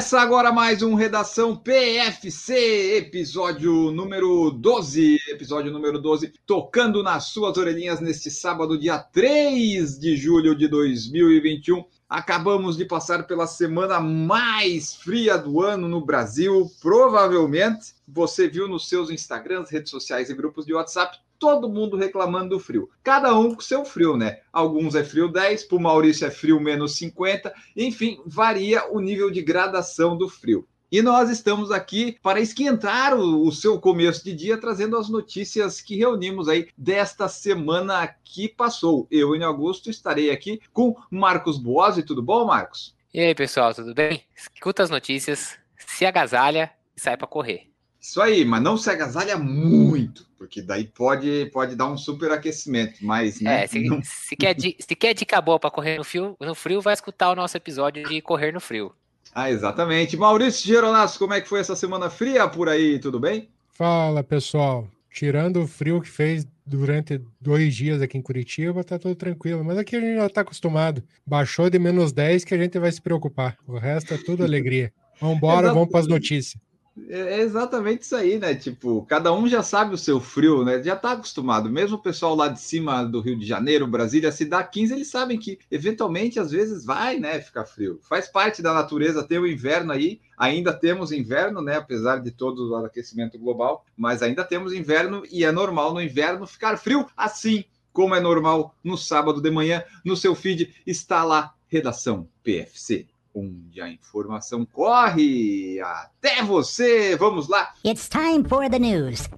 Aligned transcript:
Começa 0.00 0.18
agora 0.18 0.50
mais 0.50 0.80
um 0.80 0.94
Redação 0.94 1.54
PFC, 1.54 2.96
episódio 2.96 3.90
número 3.90 4.50
12. 4.50 5.18
Episódio 5.28 5.70
número 5.70 6.00
12, 6.00 6.32
tocando 6.46 7.02
nas 7.02 7.24
suas 7.24 7.58
orelhinhas 7.58 8.00
neste 8.00 8.30
sábado, 8.30 8.78
dia 8.78 8.98
3 8.98 9.98
de 9.98 10.16
julho 10.16 10.54
de 10.54 10.68
2021. 10.68 11.84
Acabamos 12.08 12.78
de 12.78 12.86
passar 12.86 13.26
pela 13.26 13.46
semana 13.46 14.00
mais 14.00 14.94
fria 14.94 15.36
do 15.36 15.60
ano 15.60 15.86
no 15.86 16.00
Brasil. 16.00 16.72
Provavelmente 16.80 17.92
você 18.08 18.48
viu 18.48 18.66
nos 18.66 18.88
seus 18.88 19.10
Instagrams, 19.10 19.68
redes 19.68 19.90
sociais 19.90 20.30
e 20.30 20.34
grupos 20.34 20.64
de 20.64 20.72
WhatsApp 20.72 21.18
todo 21.40 21.68
mundo 21.68 21.96
reclamando 21.96 22.50
do 22.50 22.60
frio. 22.60 22.88
Cada 23.02 23.36
um 23.36 23.54
com 23.54 23.60
seu 23.62 23.84
frio, 23.84 24.16
né? 24.16 24.40
Alguns 24.52 24.94
é 24.94 25.02
frio 25.02 25.26
10, 25.26 25.64
para 25.64 25.76
o 25.78 25.80
Maurício 25.80 26.26
é 26.26 26.30
frio 26.30 26.60
menos 26.60 26.94
50, 26.96 27.52
enfim, 27.74 28.20
varia 28.26 28.88
o 28.92 29.00
nível 29.00 29.30
de 29.30 29.42
gradação 29.42 30.16
do 30.16 30.28
frio. 30.28 30.68
E 30.92 31.00
nós 31.02 31.30
estamos 31.30 31.70
aqui 31.70 32.18
para 32.20 32.40
esquentar 32.40 33.14
o, 33.16 33.46
o, 33.46 33.52
seu 33.52 33.80
começo 33.80 34.24
de 34.24 34.34
dia, 34.34 34.58
trazendo 34.58 34.98
as 34.98 35.08
notícias 35.08 35.80
que 35.80 35.96
reunimos 35.96 36.48
aí 36.48 36.68
desta 36.76 37.28
semana 37.28 38.12
que 38.24 38.48
passou. 38.48 39.06
Eu, 39.08 39.36
em 39.36 39.44
Augusto, 39.44 39.88
estarei 39.88 40.32
aqui 40.32 40.60
com 40.72 40.96
Marcos 41.08 41.58
Boazzi. 41.58 42.02
Tudo 42.02 42.22
bom, 42.22 42.44
Marcos? 42.44 42.96
E 43.14 43.20
aí, 43.20 43.34
pessoal, 43.36 43.72
tudo 43.72 43.94
bem? 43.94 44.24
Escuta 44.34 44.82
as 44.82 44.90
notícias, 44.90 45.56
se 45.76 46.04
agasalha 46.04 46.72
e 46.96 47.00
sai 47.00 47.16
para 47.16 47.28
correr. 47.28 47.69
Isso 48.00 48.20
aí, 48.22 48.44
mas 48.44 48.62
não 48.62 48.78
se 48.78 48.88
agasalha 48.88 49.36
muito, 49.36 50.26
porque 50.38 50.62
daí 50.62 50.84
pode, 50.84 51.50
pode 51.52 51.76
dar 51.76 51.86
um 51.86 51.98
superaquecimento, 51.98 53.04
mas 53.04 53.40
né, 53.42 53.64
é, 53.64 53.66
se, 53.66 53.80
não... 53.84 54.00
se, 54.02 54.34
quer, 54.34 54.56
se 54.58 54.96
quer 54.96 55.12
dica 55.12 55.38
boa 55.40 55.60
para 55.60 55.70
correr 55.70 55.98
no 55.98 56.04
frio, 56.04 56.34
no 56.40 56.54
frio, 56.54 56.80
vai 56.80 56.94
escutar 56.94 57.30
o 57.30 57.36
nosso 57.36 57.56
episódio 57.58 58.08
de 58.08 58.22
correr 58.22 58.52
no 58.52 58.60
frio. 58.60 58.92
Ah, 59.34 59.50
exatamente. 59.50 60.16
Maurício 60.16 60.66
Geronasso, 60.66 61.18
como 61.18 61.34
é 61.34 61.40
que 61.40 61.48
foi 61.48 61.60
essa 61.60 61.76
semana 61.76 62.10
fria 62.10 62.48
por 62.48 62.68
aí? 62.68 62.98
Tudo 62.98 63.20
bem? 63.20 63.48
Fala, 63.70 64.24
pessoal. 64.24 64.88
Tirando 65.12 65.62
o 65.62 65.66
frio 65.66 66.00
que 66.00 66.08
fez 66.08 66.46
durante 66.64 67.20
dois 67.40 67.74
dias 67.74 68.00
aqui 68.00 68.16
em 68.16 68.22
Curitiba, 68.22 68.82
tá 68.82 68.98
tudo 68.98 69.14
tranquilo. 69.14 69.64
Mas 69.64 69.78
aqui 69.78 69.96
a 69.96 70.00
gente 70.00 70.16
já 70.16 70.28
tá 70.28 70.40
acostumado. 70.40 71.02
Baixou 71.26 71.68
de 71.68 71.78
menos 71.78 72.12
10 72.12 72.44
que 72.44 72.54
a 72.54 72.58
gente 72.58 72.78
vai 72.78 72.90
se 72.90 73.00
preocupar. 73.00 73.56
O 73.66 73.76
resto 73.76 74.14
é 74.14 74.18
tudo 74.18 74.42
alegria. 74.44 74.92
Vambora, 75.20 75.72
vamos 75.72 75.90
para 75.90 76.00
as 76.00 76.06
notícias. 76.06 76.60
É 77.08 77.40
exatamente 77.40 78.02
isso 78.02 78.16
aí, 78.16 78.38
né? 78.38 78.54
Tipo, 78.54 79.04
cada 79.06 79.32
um 79.32 79.46
já 79.46 79.62
sabe 79.62 79.94
o 79.94 79.98
seu 79.98 80.20
frio, 80.20 80.64
né? 80.64 80.82
Já 80.82 80.96
tá 80.96 81.12
acostumado. 81.12 81.70
Mesmo 81.70 81.96
o 81.96 82.02
pessoal 82.02 82.34
lá 82.34 82.48
de 82.48 82.60
cima 82.60 83.04
do 83.04 83.20
Rio 83.20 83.38
de 83.38 83.46
Janeiro, 83.46 83.86
Brasília, 83.86 84.32
se 84.32 84.44
dá 84.44 84.62
15, 84.62 84.94
eles 84.94 85.08
sabem 85.08 85.38
que 85.38 85.58
eventualmente, 85.70 86.38
às 86.38 86.50
vezes, 86.50 86.84
vai, 86.84 87.18
né, 87.18 87.40
ficar 87.40 87.64
frio. 87.64 88.00
Faz 88.02 88.28
parte 88.28 88.60
da 88.60 88.74
natureza 88.74 89.22
ter 89.22 89.38
o 89.38 89.46
inverno 89.46 89.92
aí. 89.92 90.20
Ainda 90.36 90.72
temos 90.72 91.12
inverno, 91.12 91.62
né? 91.62 91.76
Apesar 91.76 92.18
de 92.18 92.30
todo 92.30 92.70
o 92.70 92.76
aquecimento 92.84 93.38
global, 93.38 93.84
mas 93.96 94.22
ainda 94.22 94.44
temos 94.44 94.72
inverno 94.72 95.22
e 95.30 95.44
é 95.44 95.52
normal 95.52 95.94
no 95.94 96.02
inverno 96.02 96.46
ficar 96.46 96.76
frio, 96.76 97.06
assim 97.16 97.64
como 97.92 98.14
é 98.14 98.20
normal 98.20 98.74
no 98.82 98.96
sábado 98.96 99.40
de 99.40 99.50
manhã. 99.50 99.82
No 100.04 100.16
seu 100.16 100.34
feed 100.34 100.74
está 100.86 101.24
lá, 101.24 101.54
redação 101.68 102.28
PFC 102.42 103.06
onde 103.34 103.80
a 103.80 103.88
informação 103.88 104.64
corre 104.64 105.80
até 105.80 106.42
você. 106.42 107.16
Vamos 107.16 107.48
lá. 107.48 107.72
It's 107.84 108.08
time 108.08 108.46
for 108.48 108.68
the 108.68 108.78
news. 108.78 109.28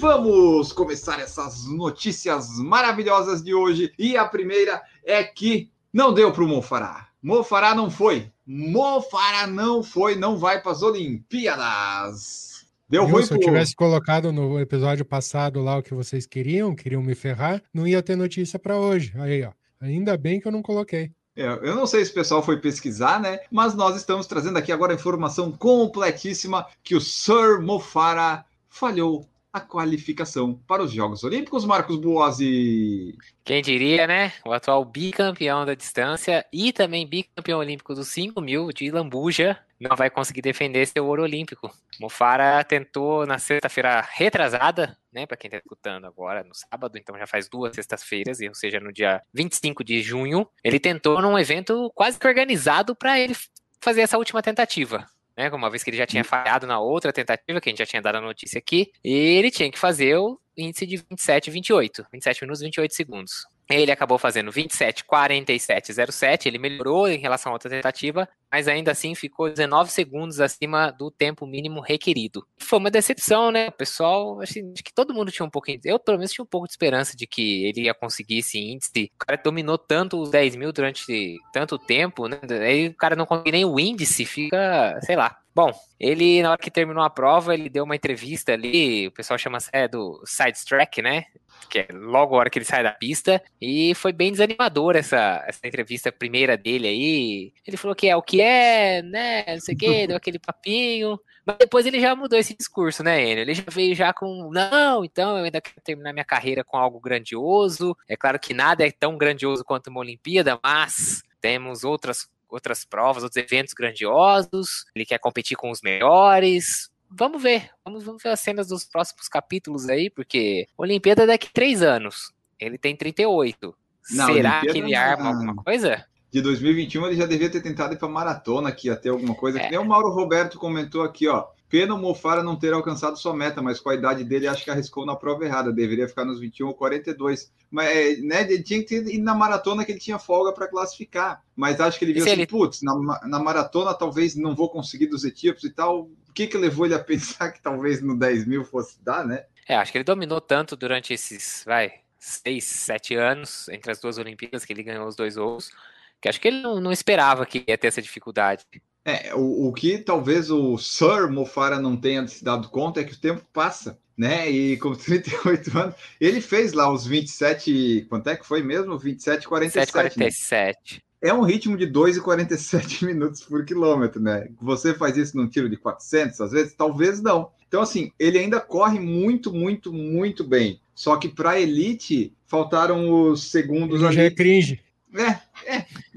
Vamos 0.00 0.72
começar 0.72 1.20
essas 1.20 1.66
notícias 1.66 2.58
maravilhosas 2.58 3.42
de 3.42 3.54
hoje. 3.54 3.92
E 3.98 4.16
a 4.16 4.24
primeira 4.24 4.82
é 5.04 5.22
que 5.24 5.70
não 5.92 6.12
deu 6.12 6.32
para 6.32 6.44
o 6.44 6.48
Mofará. 6.48 7.08
Mofará 7.22 7.74
não 7.74 7.90
foi. 7.90 8.30
Mofará 8.46 9.46
não 9.46 9.82
foi, 9.82 10.16
não 10.16 10.38
vai 10.38 10.62
para 10.62 10.72
as 10.72 10.82
Olimpíadas. 10.82 12.48
Deu 12.88 13.04
ruim 13.04 13.22
se 13.22 13.34
eu 13.34 13.38
tivesse 13.38 13.76
colocado 13.76 14.32
no 14.32 14.58
episódio 14.58 15.04
passado 15.04 15.60
lá 15.60 15.76
o 15.76 15.82
que 15.82 15.92
vocês 15.92 16.26
queriam, 16.26 16.74
queriam 16.74 17.02
me 17.02 17.14
ferrar, 17.14 17.62
não 17.72 17.86
ia 17.86 18.02
ter 18.02 18.16
notícia 18.16 18.58
para 18.58 18.78
hoje. 18.78 19.12
Aí, 19.16 19.44
ó. 19.44 19.52
Ainda 19.80 20.16
bem 20.16 20.40
que 20.40 20.48
eu 20.48 20.52
não 20.52 20.62
coloquei. 20.62 21.12
É, 21.36 21.46
eu 21.46 21.76
não 21.76 21.86
sei 21.86 22.04
se 22.04 22.10
o 22.10 22.14
pessoal 22.14 22.42
foi 22.42 22.60
pesquisar, 22.60 23.20
né? 23.20 23.38
Mas 23.50 23.74
nós 23.74 23.96
estamos 23.96 24.26
trazendo 24.26 24.58
aqui 24.58 24.72
agora 24.72 24.92
a 24.92 24.96
informação 24.96 25.52
completíssima 25.52 26.66
que 26.82 26.96
o 26.96 27.00
Sir 27.00 27.60
Mofara 27.62 28.44
falhou 28.68 29.24
a 29.58 29.60
qualificação 29.60 30.54
para 30.66 30.82
os 30.82 30.92
Jogos 30.92 31.24
Olímpicos, 31.24 31.64
Marcos 31.64 31.96
Boazzi. 31.96 33.16
Quem 33.44 33.60
diria, 33.60 34.06
né? 34.06 34.32
O 34.46 34.52
atual 34.52 34.84
bicampeão 34.84 35.66
da 35.66 35.74
distância 35.74 36.46
e 36.52 36.72
também 36.72 37.06
bicampeão 37.06 37.58
olímpico 37.58 37.94
dos 37.94 38.08
5 38.08 38.40
mil 38.40 38.72
de 38.72 38.90
Lambuja 38.90 39.58
não 39.80 39.96
vai 39.96 40.10
conseguir 40.10 40.42
defender 40.42 40.86
seu 40.86 41.06
ouro 41.06 41.22
olímpico. 41.22 41.70
Mofara 42.00 42.62
tentou 42.64 43.26
na 43.26 43.38
sexta-feira 43.38 44.00
retrasada, 44.12 44.96
né, 45.12 45.26
para 45.26 45.36
quem 45.36 45.48
está 45.48 45.58
escutando 45.58 46.06
agora, 46.06 46.44
no 46.44 46.54
sábado, 46.54 46.96
então 46.96 47.16
já 47.18 47.26
faz 47.26 47.48
duas 47.48 47.74
sextas-feiras, 47.74 48.38
ou 48.40 48.54
seja, 48.54 48.80
no 48.80 48.92
dia 48.92 49.22
25 49.32 49.84
de 49.84 50.02
junho, 50.02 50.48
ele 50.62 50.80
tentou 50.80 51.20
num 51.20 51.38
evento 51.38 51.90
quase 51.94 52.18
que 52.18 52.26
organizado 52.26 52.94
para 52.94 53.18
ele 53.18 53.36
fazer 53.80 54.02
essa 54.02 54.18
última 54.18 54.42
tentativa 54.42 55.06
né? 55.38 55.48
Uma 55.50 55.70
vez 55.70 55.84
que 55.84 55.90
ele 55.90 55.96
já 55.96 56.06
tinha 56.06 56.24
falhado 56.24 56.66
na 56.66 56.80
outra 56.80 57.12
tentativa, 57.12 57.60
que 57.60 57.68
a 57.68 57.70
gente 57.70 57.78
já 57.78 57.86
tinha 57.86 58.02
dado 58.02 58.16
a 58.16 58.20
notícia 58.20 58.58
aqui, 58.58 58.90
e 59.04 59.14
ele 59.14 59.52
tinha 59.52 59.70
que 59.70 59.78
fazer 59.78 60.16
o 60.16 60.38
índice 60.56 60.84
de 60.84 60.96
27 60.96 61.48
28, 61.48 62.06
27 62.12 62.42
minutos 62.42 62.60
e 62.60 62.64
28 62.64 62.94
segundos. 62.94 63.46
Ele 63.70 63.92
acabou 63.92 64.18
fazendo 64.18 64.50
27, 64.50 65.04
47, 65.04 65.92
07. 66.10 66.48
Ele 66.48 66.58
melhorou 66.58 67.06
em 67.06 67.18
relação 67.18 67.52
à 67.52 67.54
outra 67.54 67.70
tentativa, 67.70 68.26
mas 68.50 68.68
ainda 68.68 68.90
assim 68.90 69.14
ficou 69.14 69.50
19 69.50 69.90
segundos 69.90 70.40
acima 70.40 70.90
do 70.90 71.10
tempo 71.10 71.46
mínimo 71.46 71.80
requerido. 71.80 72.46
Foi 72.58 72.78
uma 72.78 72.90
decepção, 72.90 73.50
né? 73.50 73.68
O 73.68 73.72
pessoal, 73.72 74.40
acho 74.40 74.54
que 74.84 74.94
todo 74.94 75.14
mundo 75.14 75.30
tinha 75.30 75.46
um 75.46 75.50
pouquinho. 75.50 75.80
Eu, 75.84 75.98
pelo 75.98 76.18
menos, 76.18 76.32
tinha 76.32 76.42
um 76.42 76.48
pouco 76.48 76.66
de 76.66 76.72
esperança 76.72 77.16
de 77.16 77.26
que 77.26 77.66
ele 77.66 77.82
ia 77.82 77.94
conseguir 77.94 78.38
esse 78.38 78.58
índice. 78.58 79.10
O 79.14 79.26
cara 79.26 79.40
dominou 79.42 79.78
tanto 79.78 80.20
os 80.20 80.30
10 80.30 80.56
mil 80.56 80.72
durante 80.72 81.36
tanto 81.52 81.78
tempo, 81.78 82.26
né? 82.28 82.38
Aí 82.62 82.88
o 82.88 82.94
cara 82.94 83.16
não 83.16 83.26
conseguiu 83.26 83.52
nem 83.52 83.64
o 83.64 83.78
índice, 83.78 84.24
fica, 84.24 84.98
sei 85.02 85.16
lá. 85.16 85.36
Bom, 85.58 85.72
ele, 85.98 86.40
na 86.40 86.52
hora 86.52 86.60
que 86.60 86.70
terminou 86.70 87.02
a 87.02 87.10
prova, 87.10 87.52
ele 87.52 87.68
deu 87.68 87.82
uma 87.82 87.96
entrevista 87.96 88.52
ali, 88.52 89.08
o 89.08 89.10
pessoal 89.10 89.36
chama 89.36 89.58
é, 89.72 89.88
do 89.88 90.22
side 90.24 90.64
track, 90.64 91.02
né? 91.02 91.24
Que 91.68 91.80
é 91.80 91.88
logo 91.90 92.36
a 92.36 92.38
hora 92.38 92.50
que 92.50 92.58
ele 92.58 92.64
sai 92.64 92.84
da 92.84 92.92
pista. 92.92 93.42
E 93.60 93.92
foi 93.96 94.12
bem 94.12 94.30
desanimador 94.30 94.94
essa, 94.94 95.44
essa 95.48 95.66
entrevista 95.66 96.12
primeira 96.12 96.56
dele 96.56 96.86
aí. 96.86 97.52
Ele 97.66 97.76
falou 97.76 97.96
que 97.96 98.08
é 98.08 98.16
o 98.16 98.22
que 98.22 98.37
é, 98.40 99.02
né? 99.02 99.44
Não 99.48 99.60
sei 99.60 99.74
o 99.74 99.78
que, 99.78 100.06
deu 100.06 100.16
aquele 100.16 100.38
papinho. 100.38 101.18
Mas 101.44 101.56
depois 101.58 101.86
ele 101.86 101.98
já 101.98 102.14
mudou 102.14 102.38
esse 102.38 102.54
discurso, 102.54 103.02
né, 103.02 103.22
Enio? 103.22 103.40
Ele 103.40 103.54
já 103.54 103.64
veio 103.70 103.94
já 103.94 104.12
com, 104.12 104.50
não, 104.52 105.04
então 105.04 105.38
eu 105.38 105.44
ainda 105.44 105.60
quero 105.60 105.80
terminar 105.82 106.12
minha 106.12 106.24
carreira 106.24 106.62
com 106.62 106.76
algo 106.76 107.00
grandioso. 107.00 107.96
É 108.06 108.16
claro 108.16 108.38
que 108.38 108.52
nada 108.52 108.86
é 108.86 108.90
tão 108.90 109.16
grandioso 109.16 109.64
quanto 109.64 109.88
uma 109.88 110.00
Olimpíada, 110.00 110.58
mas 110.62 111.22
temos 111.40 111.84
outras 111.84 112.28
outras 112.50 112.84
provas, 112.84 113.22
outros 113.22 113.42
eventos 113.42 113.74
grandiosos, 113.74 114.86
ele 114.94 115.04
quer 115.04 115.18
competir 115.18 115.56
com 115.56 115.70
os 115.70 115.82
melhores. 115.82 116.90
Vamos 117.10 117.42
ver, 117.42 117.70
vamos, 117.84 118.04
vamos 118.04 118.22
ver 118.22 118.30
as 118.30 118.40
cenas 118.40 118.68
dos 118.68 118.84
próximos 118.84 119.28
capítulos 119.28 119.88
aí, 119.88 120.10
porque 120.10 120.66
Olimpíada 120.76 121.26
daqui 121.26 121.46
a 121.46 121.52
três 121.52 121.82
anos. 121.82 122.32
Ele 122.58 122.76
tem 122.76 122.96
38. 122.96 123.74
Não, 124.10 124.32
Será 124.32 124.60
que 124.62 124.78
ele 124.78 124.94
arma 124.94 125.28
alguma 125.28 125.54
coisa? 125.56 126.04
De 126.30 126.42
2021 126.42 127.06
ele 127.06 127.16
já 127.16 127.26
devia 127.26 127.50
ter 127.50 127.62
tentado 127.62 127.94
ir 127.94 127.96
para 127.96 128.08
maratona 128.08 128.68
aqui, 128.68 128.90
até 128.90 129.08
alguma 129.08 129.34
coisa. 129.34 129.58
É. 129.58 129.64
Que 129.64 129.70
nem 129.70 129.78
o 129.78 129.84
Mauro 129.84 130.10
Roberto 130.10 130.58
comentou 130.58 131.02
aqui, 131.02 131.26
ó. 131.26 131.46
Pena 131.68 131.94
o 131.94 131.98
Mofara 131.98 132.42
não 132.42 132.56
ter 132.56 132.72
alcançado 132.72 133.18
sua 133.18 133.34
meta, 133.34 133.60
mas 133.60 133.78
com 133.78 133.90
a 133.90 133.94
idade 133.94 134.24
dele, 134.24 134.48
acho 134.48 134.64
que 134.64 134.70
arriscou 134.70 135.04
na 135.04 135.14
prova 135.14 135.44
errada. 135.44 135.70
Deveria 135.70 136.08
ficar 136.08 136.24
nos 136.24 136.40
21 136.40 136.68
ou 136.68 136.74
42. 136.74 137.52
Mas, 137.70 137.88
é, 137.88 138.16
né, 138.16 138.42
ele 138.42 138.62
tinha 138.62 138.82
que 138.82 138.94
ir 138.94 139.18
na 139.18 139.34
maratona 139.34 139.84
que 139.84 139.92
ele 139.92 139.98
tinha 139.98 140.18
folga 140.18 140.52
para 140.52 140.66
classificar. 140.66 141.42
Mas 141.54 141.78
acho 141.78 141.98
que 141.98 142.06
ele 142.06 142.14
viu 142.14 142.22
assim, 142.22 142.32
ele... 142.32 142.46
putz, 142.46 142.80
na, 142.80 142.94
na, 143.26 143.38
maratona 143.38 143.92
talvez 143.92 144.34
não 144.34 144.54
vou 144.54 144.70
conseguir 144.70 145.08
dos 145.08 145.24
etíopes 145.24 145.64
e 145.64 145.70
tal. 145.70 146.04
O 146.04 146.32
que 146.32 146.46
que 146.46 146.56
levou 146.56 146.86
ele 146.86 146.94
a 146.94 146.98
pensar 146.98 147.52
que 147.52 147.60
talvez 147.60 148.00
no 148.00 148.18
10 148.18 148.46
mil 148.46 148.64
fosse 148.64 149.02
dar, 149.02 149.26
né? 149.26 149.44
É, 149.68 149.76
acho 149.76 149.92
que 149.92 149.98
ele 149.98 150.04
dominou 150.04 150.40
tanto 150.40 150.74
durante 150.74 151.12
esses, 151.12 151.62
vai, 151.66 151.92
seis, 152.18 152.64
sete 152.64 153.14
anos, 153.14 153.68
entre 153.68 153.92
as 153.92 154.00
duas 154.00 154.16
Olimpíadas, 154.16 154.64
que 154.64 154.72
ele 154.72 154.82
ganhou 154.82 155.06
os 155.06 155.14
dois 155.14 155.36
ouros, 155.36 155.70
que 156.20 156.28
acho 156.28 156.40
que 156.40 156.48
ele 156.48 156.60
não, 156.60 156.80
não 156.80 156.92
esperava 156.92 157.46
que 157.46 157.64
ia 157.66 157.78
ter 157.78 157.88
essa 157.88 158.02
dificuldade. 158.02 158.64
É, 159.04 159.34
o, 159.34 159.68
o 159.68 159.72
que 159.72 159.98
talvez 159.98 160.50
o 160.50 160.76
Sir 160.76 161.30
Mofara 161.30 161.80
não 161.80 161.96
tenha 161.96 162.26
se 162.26 162.44
dado 162.44 162.68
conta 162.68 163.00
é 163.00 163.04
que 163.04 163.14
o 163.14 163.18
tempo 163.18 163.42
passa, 163.52 163.98
né? 164.16 164.50
E 164.50 164.76
com 164.76 164.94
38 164.94 165.72
anos, 165.78 165.94
ele 166.20 166.40
fez 166.40 166.72
lá 166.72 166.92
os 166.92 167.06
27, 167.06 168.06
quanto 168.08 168.28
é 168.28 168.36
que 168.36 168.46
foi 168.46 168.62
mesmo? 168.62 168.98
27, 168.98 169.48
47. 169.48 169.92
47. 169.92 171.02
É 171.20 171.32
um 171.32 171.42
ritmo 171.42 171.76
de 171.76 171.86
2,47 171.86 173.04
minutos 173.06 173.42
por 173.42 173.64
quilômetro, 173.64 174.20
né? 174.20 174.48
Você 174.60 174.94
faz 174.94 175.16
isso 175.16 175.36
num 175.36 175.48
tiro 175.48 175.68
de 175.68 175.76
400, 175.76 176.40
às 176.40 176.52
vezes? 176.52 176.74
Talvez 176.74 177.20
não. 177.20 177.50
Então, 177.66 177.82
assim, 177.82 178.12
ele 178.18 178.38
ainda 178.38 178.60
corre 178.60 179.00
muito, 179.00 179.52
muito, 179.52 179.92
muito 179.92 180.44
bem. 180.44 180.80
Só 180.94 181.16
que 181.16 181.28
para 181.28 181.60
elite, 181.60 182.32
faltaram 182.46 183.30
os 183.30 183.50
segundos 183.50 184.02
Ele 184.02 184.12
já 184.12 184.22
é 184.22 184.30
cringe. 184.30 184.80
É, 185.14 185.38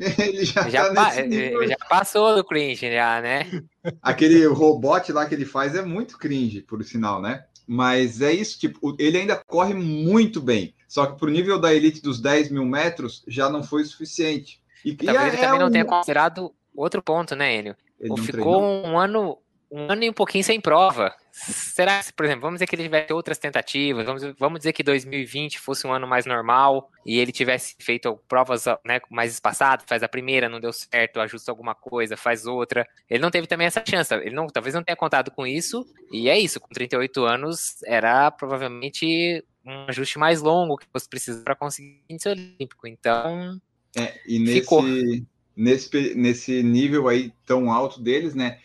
ele 0.19 0.44
já, 0.45 0.68
Já, 0.69 0.94
tá 0.94 1.12
pa- 1.12 1.21
nível. 1.21 1.68
já 1.68 1.77
passou 1.89 2.36
do 2.36 2.44
cringe, 2.44 2.92
já, 2.92 3.21
né? 3.21 3.45
Aquele 4.01 4.45
robot 4.48 5.12
lá 5.12 5.25
que 5.25 5.36
ele 5.36 5.45
faz 5.45 5.75
é 5.75 5.81
muito 5.83 6.18
cringe, 6.18 6.62
por 6.62 6.83
sinal, 6.83 7.21
né? 7.21 7.44
Mas 7.68 8.21
é 8.21 8.33
isso, 8.33 8.59
tipo, 8.59 8.95
ele 9.00 9.18
ainda 9.19 9.36
corre 9.36 9.74
muito 9.74 10.42
bem. 10.42 10.74
Só 10.88 11.06
que 11.06 11.18
pro 11.18 11.30
nível 11.30 11.59
da 11.59 11.74
elite 11.74 12.01
dos 12.01 12.19
10 12.19 12.50
mil 12.51 12.65
metros 12.65 13.24
já 13.27 13.50
não 13.50 13.63
foi 13.63 13.83
o 13.83 13.86
suficiente. 13.86 14.62
E, 14.83 14.89
e 14.92 14.95
Talvez 14.95 15.27
ele 15.33 15.38
é 15.38 15.45
também 15.45 15.59
não 15.59 15.68
um- 15.68 15.71
tenha 15.71 15.86
considerado 15.86 16.51
outro 16.75 17.01
ponto, 17.01 17.36
né, 17.36 17.56
Enio? 17.57 17.75
Ele 18.00 18.18
ficou 18.18 18.59
treinou. 18.59 18.88
um 18.88 18.98
ano, 18.98 19.38
um 19.71 19.89
ano 19.89 20.03
e 20.03 20.09
um 20.09 20.13
pouquinho 20.13 20.44
sem 20.44 20.59
prova. 20.59 21.15
Será 21.31 22.03
que, 22.03 22.12
por 22.12 22.25
exemplo, 22.25 22.41
vamos 22.41 22.57
dizer 22.57 22.68
que 22.68 22.75
ele 22.75 22.83
tivesse 22.83 23.13
outras 23.13 23.38
tentativas, 23.38 24.06
vamos, 24.06 24.21
vamos 24.38 24.59
dizer 24.59 24.73
que 24.73 24.83
2020 24.83 25.59
fosse 25.59 25.88
um 25.88 25.94
ano 25.94 26.06
mais 26.06 26.25
normal 26.25 26.91
e 27.06 27.18
ele 27.18 27.31
tivesse 27.31 27.75
feito 27.79 28.19
provas 28.27 28.65
né, 28.85 29.00
mais 29.09 29.31
espaçadas, 29.33 29.85
faz 29.88 30.03
a 30.03 30.09
primeira, 30.09 30.50
não 30.50 30.59
deu 30.59 30.73
certo, 30.73 31.21
ajusta 31.21 31.50
alguma 31.51 31.73
coisa, 31.73 32.18
faz 32.18 32.45
outra. 32.45 32.85
Ele 33.09 33.21
não 33.21 33.31
teve 33.31 33.47
também 33.47 33.65
essa 33.65 33.81
chance, 33.88 34.13
ele 34.13 34.35
não, 34.35 34.47
talvez 34.47 34.75
não 34.75 34.83
tenha 34.83 34.95
contado 34.97 35.31
com 35.31 35.47
isso, 35.47 35.85
e 36.12 36.27
é 36.27 36.38
isso, 36.38 36.59
com 36.59 36.67
38 36.67 37.24
anos 37.24 37.81
era 37.85 38.29
provavelmente 38.29 39.44
um 39.65 39.85
ajuste 39.88 40.19
mais 40.19 40.41
longo 40.41 40.75
que 40.75 40.88
você 40.91 41.07
precisa 41.07 41.41
para 41.44 41.56
conseguir 41.56 42.01
índice 42.09 42.27
olímpico. 42.27 42.88
Então, 42.88 43.57
É, 43.95 44.19
e 44.27 44.38
nesse, 44.39 44.62
Ficou. 44.62 44.83
nesse, 45.56 46.15
nesse 46.15 46.63
nível 46.63 47.07
aí 47.07 47.31
tão 47.45 47.71
alto 47.71 48.01
deles, 48.01 48.35
né? 48.35 48.59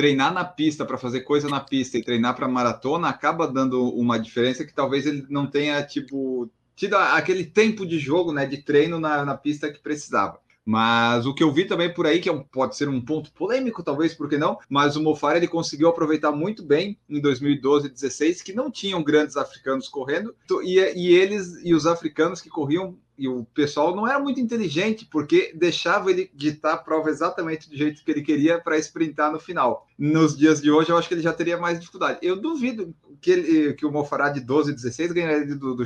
Treinar 0.00 0.32
na 0.32 0.46
pista 0.46 0.86
para 0.86 0.96
fazer 0.96 1.20
coisa 1.20 1.46
na 1.46 1.60
pista 1.60 1.98
e 1.98 2.02
treinar 2.02 2.34
para 2.34 2.48
maratona 2.48 3.10
acaba 3.10 3.46
dando 3.46 3.86
uma 3.90 4.18
diferença 4.18 4.64
que 4.64 4.72
talvez 4.72 5.04
ele 5.04 5.26
não 5.28 5.46
tenha, 5.46 5.82
tipo, 5.82 6.50
tido 6.74 6.96
aquele 6.96 7.44
tempo 7.44 7.84
de 7.84 7.98
jogo, 7.98 8.32
né? 8.32 8.46
De 8.46 8.62
treino 8.62 8.98
na, 8.98 9.26
na 9.26 9.36
pista 9.36 9.70
que 9.70 9.78
precisava. 9.78 10.40
Mas 10.64 11.26
o 11.26 11.34
que 11.34 11.42
eu 11.42 11.52
vi 11.52 11.64
também 11.64 11.92
por 11.92 12.06
aí, 12.06 12.20
que 12.20 12.28
é 12.28 12.32
um- 12.32 12.42
pode 12.44 12.76
ser 12.76 12.88
um 12.88 13.00
ponto 13.00 13.32
polêmico, 13.32 13.82
talvez, 13.82 14.14
por 14.14 14.28
que 14.28 14.36
não? 14.38 14.58
Mas 14.68 14.96
o 14.96 15.02
Mofara 15.02 15.38
ele 15.38 15.48
conseguiu 15.48 15.88
aproveitar 15.88 16.32
muito 16.32 16.62
bem 16.62 16.98
em 17.08 17.20
2012 17.20 17.86
e 17.86 17.88
2016, 17.88 18.42
que 18.42 18.52
não 18.52 18.70
tinham 18.70 19.02
grandes 19.02 19.36
africanos 19.36 19.88
correndo, 19.88 20.34
e, 20.62 20.78
e 20.78 21.14
eles 21.14 21.58
e 21.64 21.74
os 21.74 21.86
africanos 21.86 22.40
que 22.40 22.48
corriam 22.48 22.96
e 23.20 23.28
o 23.28 23.44
pessoal 23.52 23.94
não 23.94 24.08
era 24.08 24.18
muito 24.18 24.40
inteligente, 24.40 25.04
porque 25.04 25.52
deixava 25.54 26.10
ele 26.10 26.30
ditar 26.34 26.72
a 26.72 26.78
prova 26.78 27.10
exatamente 27.10 27.68
do 27.68 27.76
jeito 27.76 28.02
que 28.02 28.10
ele 28.10 28.22
queria 28.22 28.58
para 28.58 28.78
sprintar 28.78 29.30
no 29.30 29.38
final. 29.38 29.86
Nos 29.98 30.34
dias 30.34 30.62
de 30.62 30.70
hoje, 30.70 30.88
eu 30.88 30.96
acho 30.96 31.06
que 31.06 31.12
ele 31.12 31.20
já 31.20 31.32
teria 31.32 31.58
mais 31.58 31.78
dificuldade. 31.78 32.18
Eu 32.22 32.40
duvido 32.40 32.94
que, 33.20 33.30
ele, 33.30 33.74
que 33.74 33.84
o 33.84 33.92
Mofarad 33.92 34.32
de 34.32 34.40
12 34.40 34.70
e 34.70 34.74
16 34.74 35.12
ganharia 35.12 35.54
do, 35.54 35.74
do. 35.74 35.84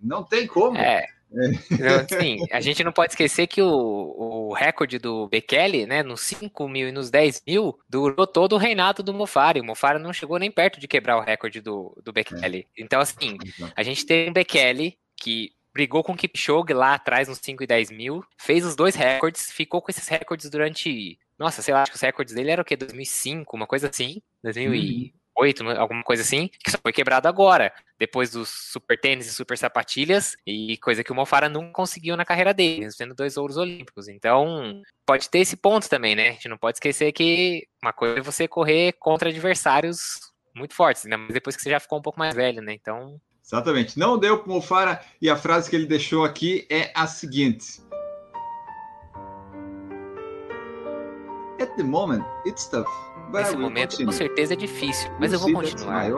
Não 0.00 0.24
tem 0.24 0.46
como. 0.46 0.78
É. 0.78 1.04
Não, 1.30 2.20
Sim, 2.20 2.38
a 2.52 2.60
gente 2.60 2.84
não 2.84 2.92
pode 2.92 3.12
esquecer 3.12 3.46
que 3.46 3.60
o, 3.60 3.68
o 3.68 4.54
recorde 4.54 4.98
do 4.98 5.28
Bekele, 5.28 5.86
né, 5.86 6.02
nos 6.02 6.20
5 6.22 6.68
mil 6.68 6.88
e 6.88 6.92
nos 6.92 7.10
10 7.10 7.42
mil, 7.46 7.78
durou 7.88 8.26
todo 8.26 8.54
o 8.54 8.58
reinado 8.58 9.02
do 9.02 9.12
Mofara. 9.12 9.58
E 9.58 9.60
o 9.60 9.64
Mofara 9.64 9.98
não 9.98 10.12
chegou 10.12 10.38
nem 10.38 10.50
perto 10.50 10.80
de 10.80 10.88
quebrar 10.88 11.16
o 11.16 11.22
recorde 11.22 11.60
do, 11.60 11.96
do 12.02 12.12
Bekele. 12.12 12.66
Então, 12.78 13.00
assim, 13.00 13.36
a 13.74 13.82
gente 13.82 14.06
tem 14.06 14.30
um 14.30 14.32
Bekele 14.32 14.96
que 15.16 15.52
brigou 15.72 16.02
com 16.02 16.12
o 16.12 16.16
Kipchoge 16.16 16.72
lá 16.72 16.94
atrás 16.94 17.28
nos 17.28 17.38
5 17.38 17.62
e 17.62 17.66
10 17.66 17.90
mil, 17.90 18.24
fez 18.38 18.64
os 18.64 18.74
dois 18.74 18.94
recordes, 18.94 19.50
ficou 19.50 19.82
com 19.82 19.90
esses 19.90 20.08
recordes 20.08 20.48
durante. 20.48 21.18
Nossa, 21.38 21.60
sei 21.60 21.74
lá, 21.74 21.82
acho 21.82 21.90
que 21.90 21.96
os 21.96 22.02
recordes 22.02 22.34
dele 22.34 22.50
eram 22.50 22.62
o 22.62 22.64
quê? 22.64 22.76
2005, 22.76 23.54
uma 23.54 23.66
coisa 23.66 23.90
assim. 23.90 24.22
2008, 25.36 25.80
alguma 25.80 26.02
coisa 26.02 26.22
assim, 26.22 26.48
que 26.62 26.70
só 26.70 26.78
foi 26.82 26.92
quebrado 26.92 27.28
agora, 27.28 27.72
depois 27.98 28.30
dos 28.30 28.48
super 28.48 28.98
tênis 28.98 29.26
e 29.26 29.34
super 29.34 29.56
sapatilhas, 29.56 30.36
e 30.46 30.76
coisa 30.78 31.04
que 31.04 31.12
o 31.12 31.14
Mofara 31.14 31.48
nunca 31.48 31.72
conseguiu 31.72 32.16
na 32.16 32.24
carreira 32.24 32.54
dele, 32.54 32.80
mesmo 32.80 32.98
tendo 32.98 33.14
dois 33.14 33.36
ouros 33.36 33.56
olímpicos. 33.56 34.08
Então, 34.08 34.82
pode 35.04 35.28
ter 35.28 35.38
esse 35.40 35.56
ponto 35.56 35.88
também, 35.88 36.14
né? 36.14 36.28
A 36.28 36.32
gente 36.32 36.48
não 36.48 36.58
pode 36.58 36.76
esquecer 36.76 37.12
que 37.12 37.66
uma 37.82 37.92
coisa 37.92 38.18
é 38.18 38.22
você 38.22 38.48
correr 38.48 38.92
contra 38.98 39.28
adversários 39.28 40.32
muito 40.54 40.74
fortes, 40.74 41.04
mais 41.04 41.32
depois 41.32 41.54
que 41.54 41.62
você 41.62 41.70
já 41.70 41.80
ficou 41.80 41.98
um 41.98 42.02
pouco 42.02 42.18
mais 42.18 42.34
velho, 42.34 42.62
né? 42.62 42.72
Então, 42.72 43.20
Exatamente. 43.44 43.96
Não 43.96 44.18
deu 44.18 44.40
para 44.40 44.50
o 44.50 44.54
Mofara 44.54 45.00
e 45.22 45.30
a 45.30 45.36
frase 45.36 45.70
que 45.70 45.76
ele 45.76 45.86
deixou 45.86 46.24
aqui 46.24 46.66
é 46.68 46.90
a 46.96 47.06
seguinte: 47.06 47.80
At 51.60 51.76
the 51.76 51.84
moment, 51.84 52.24
it's 52.44 52.66
tough. 52.66 52.88
Nesse 53.32 53.56
momento, 53.56 54.04
com 54.04 54.12
certeza 54.12 54.54
é 54.54 54.56
difícil, 54.56 55.10
mas 55.18 55.32
eu 55.32 55.40
You'll 55.40 55.52
vou 55.52 55.62
continuar. 55.62 56.08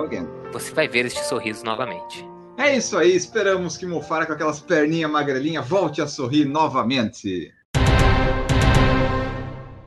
Você 0.52 0.75
vai 0.75 0.87
ver 0.87 1.06
este 1.06 1.25
sorriso 1.25 1.64
novamente. 1.64 2.26
É 2.56 2.76
isso 2.76 2.99
aí, 2.99 3.14
esperamos 3.14 3.76
que 3.76 3.87
Mofara 3.87 4.26
com 4.26 4.32
aquelas 4.32 4.60
perninhas 4.60 5.10
magrelinhas 5.10 5.66
volte 5.66 6.02
a 6.02 6.06
sorrir 6.06 6.44
novamente. 6.44 7.52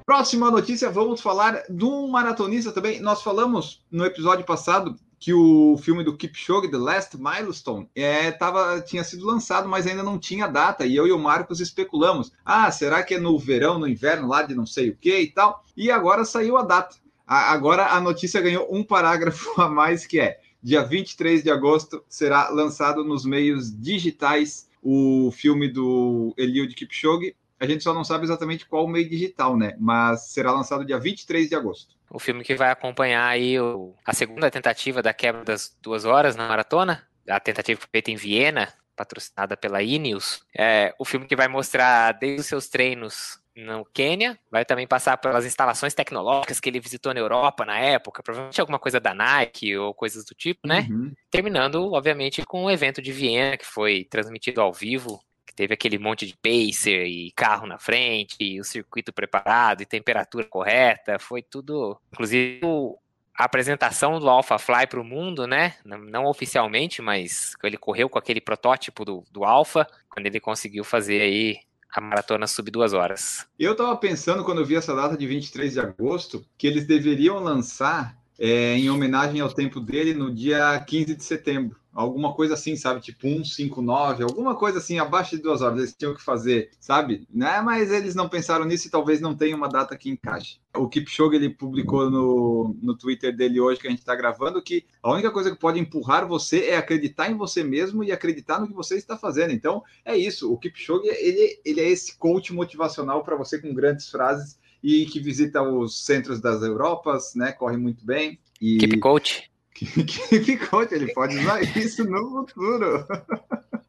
Próxima 0.06 0.50
notícia, 0.50 0.90
vamos 0.90 1.22
falar 1.22 1.64
de 1.70 1.86
um 1.86 2.08
maratonista 2.08 2.72
também. 2.72 3.00
Nós 3.00 3.22
falamos 3.22 3.84
no 3.92 4.06
episódio 4.06 4.46
passado 4.46 4.96
que 5.20 5.34
o 5.34 5.78
filme 5.78 6.04
do 6.04 6.18
Kipchoge, 6.18 6.72
The 6.72 6.78
Last 6.78 7.18
Milestone, 7.18 7.88
é, 7.96 8.32
tava, 8.32 8.82
tinha 8.82 9.04
sido 9.04 9.26
lançado, 9.26 9.70
mas 9.70 9.86
ainda 9.86 10.02
não 10.02 10.18
tinha 10.18 10.48
data. 10.48 10.86
E 10.86 10.96
eu 10.96 11.06
e 11.06 11.12
o 11.12 11.20
Marcos 11.20 11.60
especulamos. 11.60 12.32
Ah, 12.44 12.72
será 12.72 13.04
que 13.04 13.14
é 13.14 13.20
no 13.20 13.38
verão, 13.38 13.78
no 13.78 13.88
inverno, 13.88 14.28
lá 14.28 14.42
de 14.42 14.56
não 14.56 14.66
sei 14.66 14.90
o 14.90 14.96
que 14.96 15.20
e 15.20 15.28
tal? 15.28 15.64
E 15.78 15.92
agora 15.92 16.26
saiu 16.26 16.58
a 16.58 16.64
data. 16.64 16.96
Agora 17.34 17.88
a 17.88 18.02
notícia 18.02 18.42
ganhou 18.42 18.68
um 18.70 18.84
parágrafo 18.84 19.54
a 19.62 19.70
mais, 19.70 20.06
que 20.06 20.20
é 20.20 20.40
dia 20.62 20.84
23 20.84 21.42
de 21.42 21.50
agosto 21.50 22.04
será 22.10 22.50
lançado 22.50 23.06
nos 23.06 23.26
meios 23.26 23.72
digitais 23.74 24.70
o 24.84 25.32
filme 25.32 25.70
do 25.70 26.34
Eliud 26.38 26.74
Kipchoge. 26.76 27.34
A 27.58 27.66
gente 27.66 27.84
só 27.84 27.94
não 27.94 28.04
sabe 28.04 28.26
exatamente 28.26 28.66
qual 28.66 28.86
meio 28.86 29.08
digital, 29.08 29.56
né? 29.56 29.76
Mas 29.80 30.28
será 30.32 30.52
lançado 30.52 30.84
dia 30.84 31.00
23 31.00 31.48
de 31.48 31.56
agosto. 31.56 31.96
O 32.10 32.20
filme 32.20 32.44
que 32.44 32.54
vai 32.56 32.70
acompanhar 32.70 33.26
aí 33.26 33.58
o- 33.58 33.94
a 34.06 34.14
segunda 34.14 34.52
tentativa 34.52 35.02
da 35.02 35.14
quebra 35.14 35.46
das 35.46 35.74
duas 35.82 36.04
horas 36.04 36.36
na 36.36 36.50
maratona, 36.50 37.08
a 37.30 37.40
tentativa 37.40 37.80
feita 37.92 38.12
em 38.12 38.16
Viena, 38.18 38.74
patrocinada 38.96 39.56
pela 39.58 39.82
Ineos. 39.82 40.44
É, 40.58 40.94
o 41.00 41.06
filme 41.06 41.28
que 41.28 41.36
vai 41.36 41.48
mostrar 41.48 42.12
desde 42.14 42.42
os 42.42 42.48
seus 42.48 42.68
treinos 42.68 43.40
no 43.56 43.86
Quênia, 43.86 44.40
vai 44.50 44.64
também 44.64 44.88
passar 44.88 45.18
pelas 45.18 45.46
instalações 45.46 45.94
tecnológicas 45.94 46.60
que 46.60 46.70
ele 46.70 46.80
visitou 46.80 47.14
na 47.14 47.20
Europa 47.20 47.66
na 47.66 47.78
época, 47.78 48.24
provavelmente 48.24 48.62
alguma 48.62 48.80
coisa 48.80 49.00
da 49.00 49.14
Nike 49.14 49.76
ou 49.78 49.94
coisas 49.94 50.24
do 50.26 50.34
tipo, 50.34 50.68
né? 50.68 50.88
Uhum. 50.90 51.12
Terminando, 51.30 51.92
obviamente, 51.92 52.44
com 52.46 52.66
o 52.66 52.72
evento 52.72 53.02
de 53.02 53.12
Viena, 53.12 53.58
que 53.58 53.66
foi 53.66 54.06
transmitido 54.06 54.62
ao 54.62 54.72
vivo, 54.72 55.22
que 55.46 55.54
teve 55.54 55.74
aquele 55.74 55.98
monte 55.98 56.26
de 56.26 56.36
pacer 56.38 57.06
e 57.06 57.32
carro 57.34 57.68
na 57.68 57.78
frente, 57.78 58.38
e 58.40 58.60
o 58.60 58.64
circuito 58.64 59.12
preparado 59.12 59.82
e 59.82 59.86
temperatura 59.86 60.46
correta, 60.46 61.20
foi 61.20 61.42
tudo. 61.42 62.00
Inclusive, 62.14 62.62
o- 62.64 62.98
a 63.42 63.46
apresentação 63.46 64.20
do 64.20 64.30
Alpha 64.30 64.60
Fly 64.60 64.86
para 64.86 65.02
o 65.02 65.04
mundo, 65.04 65.48
né? 65.48 65.74
Não, 65.84 65.98
não 65.98 66.26
oficialmente, 66.26 67.02
mas 67.02 67.56
ele 67.64 67.76
correu 67.76 68.08
com 68.08 68.20
aquele 68.20 68.40
protótipo 68.40 69.04
do, 69.04 69.24
do 69.32 69.44
Alpha, 69.44 69.88
quando 70.12 70.28
ele 70.28 70.40
conseguiu 70.40 70.84
fazer 70.84 71.22
aí 71.22 71.58
a 71.92 72.00
maratona 72.00 72.46
sub 72.46 72.70
duas 72.70 72.94
horas. 72.94 73.48
Eu 73.58 73.72
estava 73.72 73.98
pensando, 73.98 74.44
quando 74.44 74.62
eu 74.62 74.66
vi 74.66 74.76
essa 74.76 74.96
data 74.96 75.18
de 75.18 75.26
23 75.26 75.74
de 75.74 75.80
agosto, 75.80 76.46
que 76.56 76.68
eles 76.68 76.86
deveriam 76.86 77.40
lançar 77.40 78.16
é, 78.38 78.76
em 78.76 78.92
homenagem 78.92 79.42
ao 79.42 79.52
tempo 79.52 79.80
dele 79.80 80.14
no 80.14 80.32
dia 80.32 80.80
15 80.80 81.16
de 81.16 81.24
setembro. 81.24 81.81
Alguma 81.94 82.34
coisa 82.34 82.54
assim, 82.54 82.76
sabe? 82.76 83.02
Tipo 83.02 83.28
159, 83.28 84.24
alguma 84.24 84.56
coisa 84.56 84.78
assim, 84.78 84.98
abaixo 84.98 85.36
de 85.36 85.42
duas 85.42 85.62
horas. 85.62 85.80
Eles 85.80 85.94
tinham 85.94 86.16
que 86.16 86.22
fazer, 86.22 86.72
sabe? 86.80 87.28
Né? 87.30 87.60
Mas 87.62 87.92
eles 87.92 88.16
não 88.16 88.30
pensaram 88.30 88.64
nisso 88.64 88.88
e 88.88 88.92
talvez 88.92 89.20
não 89.20 89.36
tenha 89.36 89.56
uma 89.56 89.68
data 89.68 89.98
que 89.98 90.10
encaixe. 90.10 90.60
O 90.74 90.88
Kipchoge, 90.88 91.36
ele 91.36 91.50
publicou 91.50 92.10
no, 92.10 92.78
no 92.82 92.98
Twitter 92.98 93.36
dele 93.36 93.60
hoje, 93.60 93.80
que 93.80 93.88
a 93.88 93.90
gente 93.90 94.00
está 94.00 94.16
gravando, 94.16 94.62
que 94.62 94.86
a 95.04 95.12
única 95.12 95.30
coisa 95.32 95.52
que 95.52 95.60
pode 95.60 95.80
empurrar 95.80 96.26
você 96.26 96.68
é 96.68 96.78
acreditar 96.78 97.30
em 97.30 97.36
você 97.36 97.62
mesmo 97.62 98.04
e 98.06 98.12
acreditar 98.12 98.60
no 98.60 98.68
que 98.68 98.74
você 98.74 98.96
está 98.96 99.18
fazendo. 99.18 99.52
Então, 99.52 99.84
é 100.06 100.16
isso. 100.16 100.52
O 100.52 100.58
Kipchoge, 100.58 101.08
ele, 101.08 101.60
ele 101.66 101.82
é 101.82 101.90
esse 101.90 102.18
coach 102.18 102.54
motivacional 102.54 103.22
para 103.22 103.36
você 103.36 103.60
com 103.60 103.74
grandes 103.74 104.10
frases 104.10 104.58
e 104.82 105.06
que 105.06 105.20
visita 105.20 105.62
os 105.62 106.06
centros 106.06 106.40
das 106.40 106.64
Europas, 106.64 107.36
né? 107.36 107.52
Corre 107.52 107.78
muito 107.78 108.06
bem. 108.06 108.40
E 108.60 108.78
Keep 108.78 109.00
Coach. 109.00 109.51
Keep 109.74 110.58
coach, 110.70 110.94
ele 110.94 111.14
pode 111.14 111.38
usar 111.38 111.62
isso 111.78 112.04
no 112.04 112.46
futuro. 112.48 113.06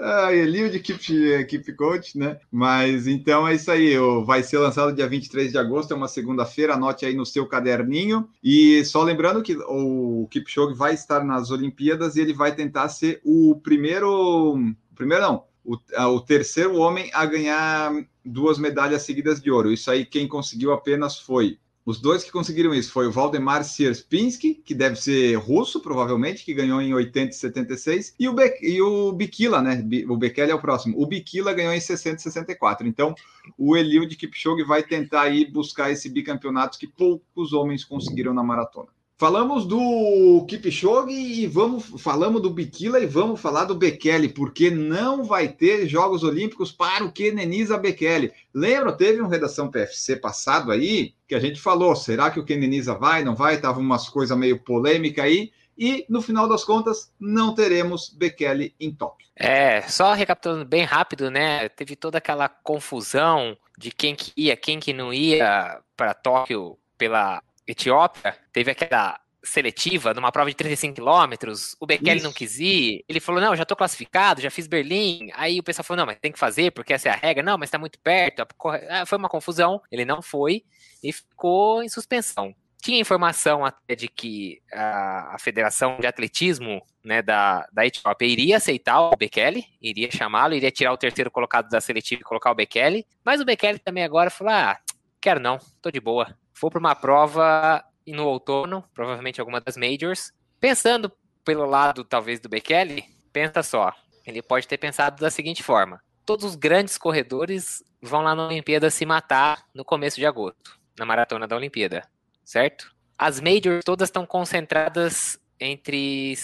Ah, 0.00 0.32
Eliud 0.32 0.78
Keep, 0.78 1.44
Keep 1.46 1.72
Coach, 1.72 2.16
né? 2.16 2.38
Mas 2.52 3.08
então 3.08 3.48
é 3.48 3.56
isso 3.56 3.68
aí. 3.68 3.96
Vai 4.24 4.44
ser 4.44 4.58
lançado 4.58 4.94
dia 4.94 5.08
23 5.08 5.50
de 5.50 5.58
agosto, 5.58 5.92
é 5.92 5.96
uma 5.96 6.06
segunda-feira. 6.06 6.74
Anote 6.74 7.04
aí 7.04 7.14
no 7.14 7.26
seu 7.26 7.44
caderninho. 7.46 8.28
E 8.40 8.84
só 8.84 9.02
lembrando 9.02 9.42
que 9.42 9.56
o 9.56 10.28
Kipchoge 10.30 10.72
vai 10.76 10.94
estar 10.94 11.24
nas 11.24 11.50
Olimpíadas 11.50 12.14
e 12.14 12.20
ele 12.20 12.32
vai 12.32 12.54
tentar 12.54 12.88
ser 12.90 13.20
o 13.24 13.56
primeiro. 13.60 14.72
Primeiro 14.94 15.24
não, 15.24 15.44
o, 15.64 15.76
o 16.14 16.20
terceiro 16.20 16.76
homem 16.76 17.10
a 17.12 17.26
ganhar 17.26 17.92
duas 18.24 18.56
medalhas 18.56 19.02
seguidas 19.02 19.40
de 19.40 19.50
ouro. 19.50 19.72
Isso 19.72 19.90
aí, 19.90 20.06
quem 20.06 20.28
conseguiu 20.28 20.72
apenas 20.72 21.18
foi 21.18 21.58
os 21.88 21.98
dois 21.98 22.22
que 22.22 22.30
conseguiram 22.30 22.74
isso 22.74 22.92
foi 22.92 23.06
o 23.06 23.10
Valdemar 23.10 23.64
Sierpinski, 23.64 24.56
que 24.56 24.74
deve 24.74 24.96
ser 24.96 25.36
russo, 25.36 25.80
provavelmente, 25.80 26.44
que 26.44 26.52
ganhou 26.52 26.82
em 26.82 26.92
80 26.92 27.30
e 27.30 27.32
76, 27.32 28.14
e 28.20 28.28
o, 28.28 28.34
Be 28.34 28.58
e 28.60 28.82
o 28.82 29.10
Bikila, 29.10 29.62
né? 29.62 29.82
O 30.06 30.14
Bekele 30.14 30.52
é 30.52 30.54
o 30.54 30.60
próximo. 30.60 31.00
O 31.00 31.06
Bikila 31.06 31.54
ganhou 31.54 31.72
em 31.72 31.80
60 31.80 32.16
e 32.16 32.22
64. 32.24 32.86
Então, 32.86 33.14
o 33.56 33.74
Eliud 33.74 34.14
Kipchoge 34.14 34.64
vai 34.64 34.82
tentar 34.82 35.22
aí 35.22 35.50
buscar 35.50 35.90
esse 35.90 36.10
bicampeonato 36.10 36.78
que 36.78 36.86
poucos 36.86 37.54
homens 37.54 37.86
conseguiram 37.86 38.34
na 38.34 38.42
maratona. 38.42 38.88
Falamos 39.20 39.66
do 39.66 40.46
Kipchoge 40.46 41.12
e 41.12 41.44
vamos 41.48 41.86
falamos 42.00 42.40
do 42.40 42.50
Bikila 42.50 43.00
e 43.00 43.06
vamos 43.06 43.40
falar 43.40 43.64
do 43.64 43.74
Bekele, 43.74 44.28
porque 44.28 44.70
não 44.70 45.24
vai 45.24 45.48
ter 45.48 45.88
Jogos 45.88 46.22
Olímpicos 46.22 46.70
para 46.70 47.04
o 47.04 47.10
Keneniza 47.10 47.76
Bekele. 47.76 48.32
Lembra, 48.54 48.92
teve 48.92 49.20
um 49.20 49.26
redação 49.26 49.72
PFC 49.72 50.14
passado 50.14 50.70
aí 50.70 51.14
que 51.26 51.34
a 51.34 51.40
gente 51.40 51.60
falou, 51.60 51.96
será 51.96 52.30
que 52.30 52.38
o 52.38 52.44
Keneniza 52.44 52.94
vai, 52.94 53.24
não 53.24 53.34
vai? 53.34 53.60
Tava 53.60 53.80
umas 53.80 54.08
coisas 54.08 54.38
meio 54.38 54.60
polêmica 54.60 55.24
aí. 55.24 55.50
E 55.76 56.06
no 56.08 56.22
final 56.22 56.48
das 56.48 56.62
contas, 56.62 57.12
não 57.18 57.56
teremos 57.56 58.10
Bekele 58.10 58.72
em 58.78 58.92
Tóquio. 58.92 59.26
É, 59.34 59.82
só 59.82 60.12
recapitulando 60.12 60.64
bem 60.64 60.84
rápido, 60.84 61.28
né? 61.28 61.68
Teve 61.70 61.96
toda 61.96 62.18
aquela 62.18 62.48
confusão 62.48 63.58
de 63.76 63.90
quem 63.90 64.14
que 64.14 64.30
ia, 64.36 64.56
quem 64.56 64.78
que 64.78 64.92
não 64.92 65.12
ia 65.12 65.80
para 65.96 66.14
Tóquio 66.14 66.78
pela 66.96 67.42
Etiópia, 67.68 68.36
teve 68.52 68.70
aquela 68.70 69.20
seletiva 69.44 70.12
numa 70.12 70.32
prova 70.32 70.50
de 70.50 70.56
35 70.56 70.94
quilômetros, 70.94 71.76
o 71.80 71.86
Bekele 71.86 72.20
não 72.20 72.32
quis 72.32 72.58
ir, 72.58 73.04
ele 73.08 73.20
falou, 73.20 73.40
não, 73.40 73.54
já 73.54 73.64
tô 73.64 73.76
classificado, 73.76 74.40
já 74.40 74.50
fiz 74.50 74.66
Berlim, 74.66 75.30
aí 75.34 75.60
o 75.60 75.62
pessoal 75.62 75.84
falou, 75.84 75.98
não, 75.98 76.06
mas 76.06 76.18
tem 76.18 76.32
que 76.32 76.38
fazer, 76.38 76.72
porque 76.72 76.92
essa 76.92 77.08
é 77.08 77.12
a 77.12 77.16
regra, 77.16 77.42
não, 77.42 77.56
mas 77.56 77.70
tá 77.70 77.78
muito 77.78 77.98
perto, 78.00 78.46
ah, 78.90 79.06
foi 79.06 79.18
uma 79.18 79.28
confusão, 79.28 79.80
ele 79.90 80.04
não 80.04 80.20
foi, 80.20 80.64
e 81.02 81.12
ficou 81.12 81.82
em 81.82 81.88
suspensão. 81.88 82.54
Tinha 82.80 83.00
informação 83.00 83.64
até 83.64 83.96
de 83.96 84.06
que 84.06 84.60
a, 84.72 85.34
a 85.34 85.38
Federação 85.40 85.98
de 85.98 86.06
Atletismo 86.06 86.80
né, 87.04 87.22
da, 87.22 87.66
da 87.72 87.84
Etiópia 87.84 88.26
iria 88.26 88.56
aceitar 88.56 89.00
o 89.00 89.16
Bekele, 89.16 89.64
iria 89.82 90.10
chamá-lo, 90.10 90.54
iria 90.54 90.70
tirar 90.70 90.92
o 90.92 90.96
terceiro 90.96 91.30
colocado 91.30 91.68
da 91.68 91.80
seletiva 91.80 92.20
e 92.20 92.24
colocar 92.24 92.52
o 92.52 92.54
Bekele, 92.54 93.04
mas 93.24 93.40
o 93.40 93.44
Bekele 93.44 93.78
também 93.78 94.04
agora 94.04 94.30
falou, 94.30 94.52
ah, 94.52 94.78
quero 95.20 95.40
não, 95.40 95.58
tô 95.82 95.90
de 95.90 96.00
boa, 96.00 96.36
for 96.58 96.70
para 96.70 96.80
uma 96.80 96.94
prova 96.94 97.84
no 98.06 98.26
outono, 98.26 98.84
provavelmente 98.94 99.40
alguma 99.40 99.60
das 99.60 99.76
majors. 99.76 100.32
Pensando 100.60 101.12
pelo 101.44 101.64
lado, 101.64 102.04
talvez, 102.04 102.40
do 102.40 102.48
Bekele, 102.48 103.04
pensa 103.32 103.62
só. 103.62 103.92
Ele 104.26 104.42
pode 104.42 104.66
ter 104.66 104.76
pensado 104.76 105.20
da 105.20 105.30
seguinte 105.30 105.62
forma: 105.62 106.02
todos 106.26 106.44
os 106.44 106.56
grandes 106.56 106.98
corredores 106.98 107.82
vão 108.02 108.22
lá 108.22 108.34
na 108.34 108.46
Olimpíada 108.46 108.90
se 108.90 109.06
matar 109.06 109.64
no 109.74 109.84
começo 109.84 110.16
de 110.16 110.26
agosto, 110.26 110.78
na 110.98 111.06
maratona 111.06 111.46
da 111.46 111.56
Olimpíada, 111.56 112.08
certo? 112.44 112.92
As 113.16 113.40
majors 113.40 113.84
todas 113.84 114.08
estão 114.08 114.26
concentradas 114.26 115.40
entre 115.60 116.34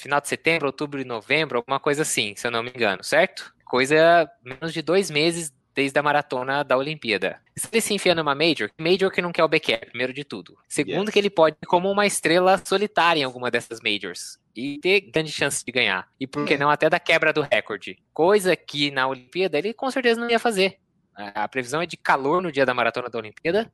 final 0.00 0.20
de 0.20 0.28
setembro, 0.28 0.66
outubro 0.66 1.00
e 1.00 1.04
novembro, 1.04 1.58
alguma 1.58 1.80
coisa 1.80 2.02
assim, 2.02 2.34
se 2.36 2.46
eu 2.46 2.50
não 2.50 2.62
me 2.62 2.70
engano, 2.70 3.02
certo? 3.02 3.52
Coisa 3.64 4.30
menos 4.42 4.72
de 4.72 4.80
dois 4.80 5.10
meses 5.10 5.52
desde 5.76 5.98
a 5.98 6.02
maratona 6.02 6.64
da 6.64 6.76
Olimpíada. 6.76 7.38
Se 7.54 7.68
ele 7.70 7.80
se 7.82 7.92
enfia 7.92 8.14
numa 8.14 8.34
Major, 8.34 8.70
Major 8.80 9.12
que 9.12 9.20
não 9.20 9.30
quer 9.30 9.44
o 9.44 9.48
Becker, 9.48 9.90
primeiro 9.90 10.12
de 10.12 10.24
tudo. 10.24 10.56
Segundo, 10.66 11.12
que 11.12 11.18
ele 11.18 11.28
pode 11.28 11.56
ir 11.62 11.66
como 11.66 11.90
uma 11.90 12.06
estrela 12.06 12.60
solitária 12.64 13.20
em 13.20 13.24
alguma 13.24 13.50
dessas 13.50 13.80
Majors 13.80 14.38
e 14.56 14.78
ter 14.80 15.02
grande 15.02 15.30
chance 15.30 15.62
de 15.62 15.70
ganhar. 15.70 16.08
E 16.18 16.26
por 16.26 16.46
que 16.46 16.54
é. 16.54 16.58
não 16.58 16.70
até 16.70 16.88
da 16.88 16.98
quebra 16.98 17.30
do 17.30 17.42
recorde? 17.42 17.98
Coisa 18.14 18.56
que 18.56 18.90
na 18.90 19.06
Olimpíada 19.06 19.58
ele 19.58 19.74
com 19.74 19.90
certeza 19.90 20.18
não 20.18 20.30
ia 20.30 20.38
fazer. 20.38 20.78
A 21.14 21.46
previsão 21.46 21.82
é 21.82 21.86
de 21.86 21.96
calor 21.96 22.40
no 22.40 22.50
dia 22.50 22.64
da 22.64 22.72
maratona 22.72 23.10
da 23.10 23.18
Olimpíada. 23.18 23.70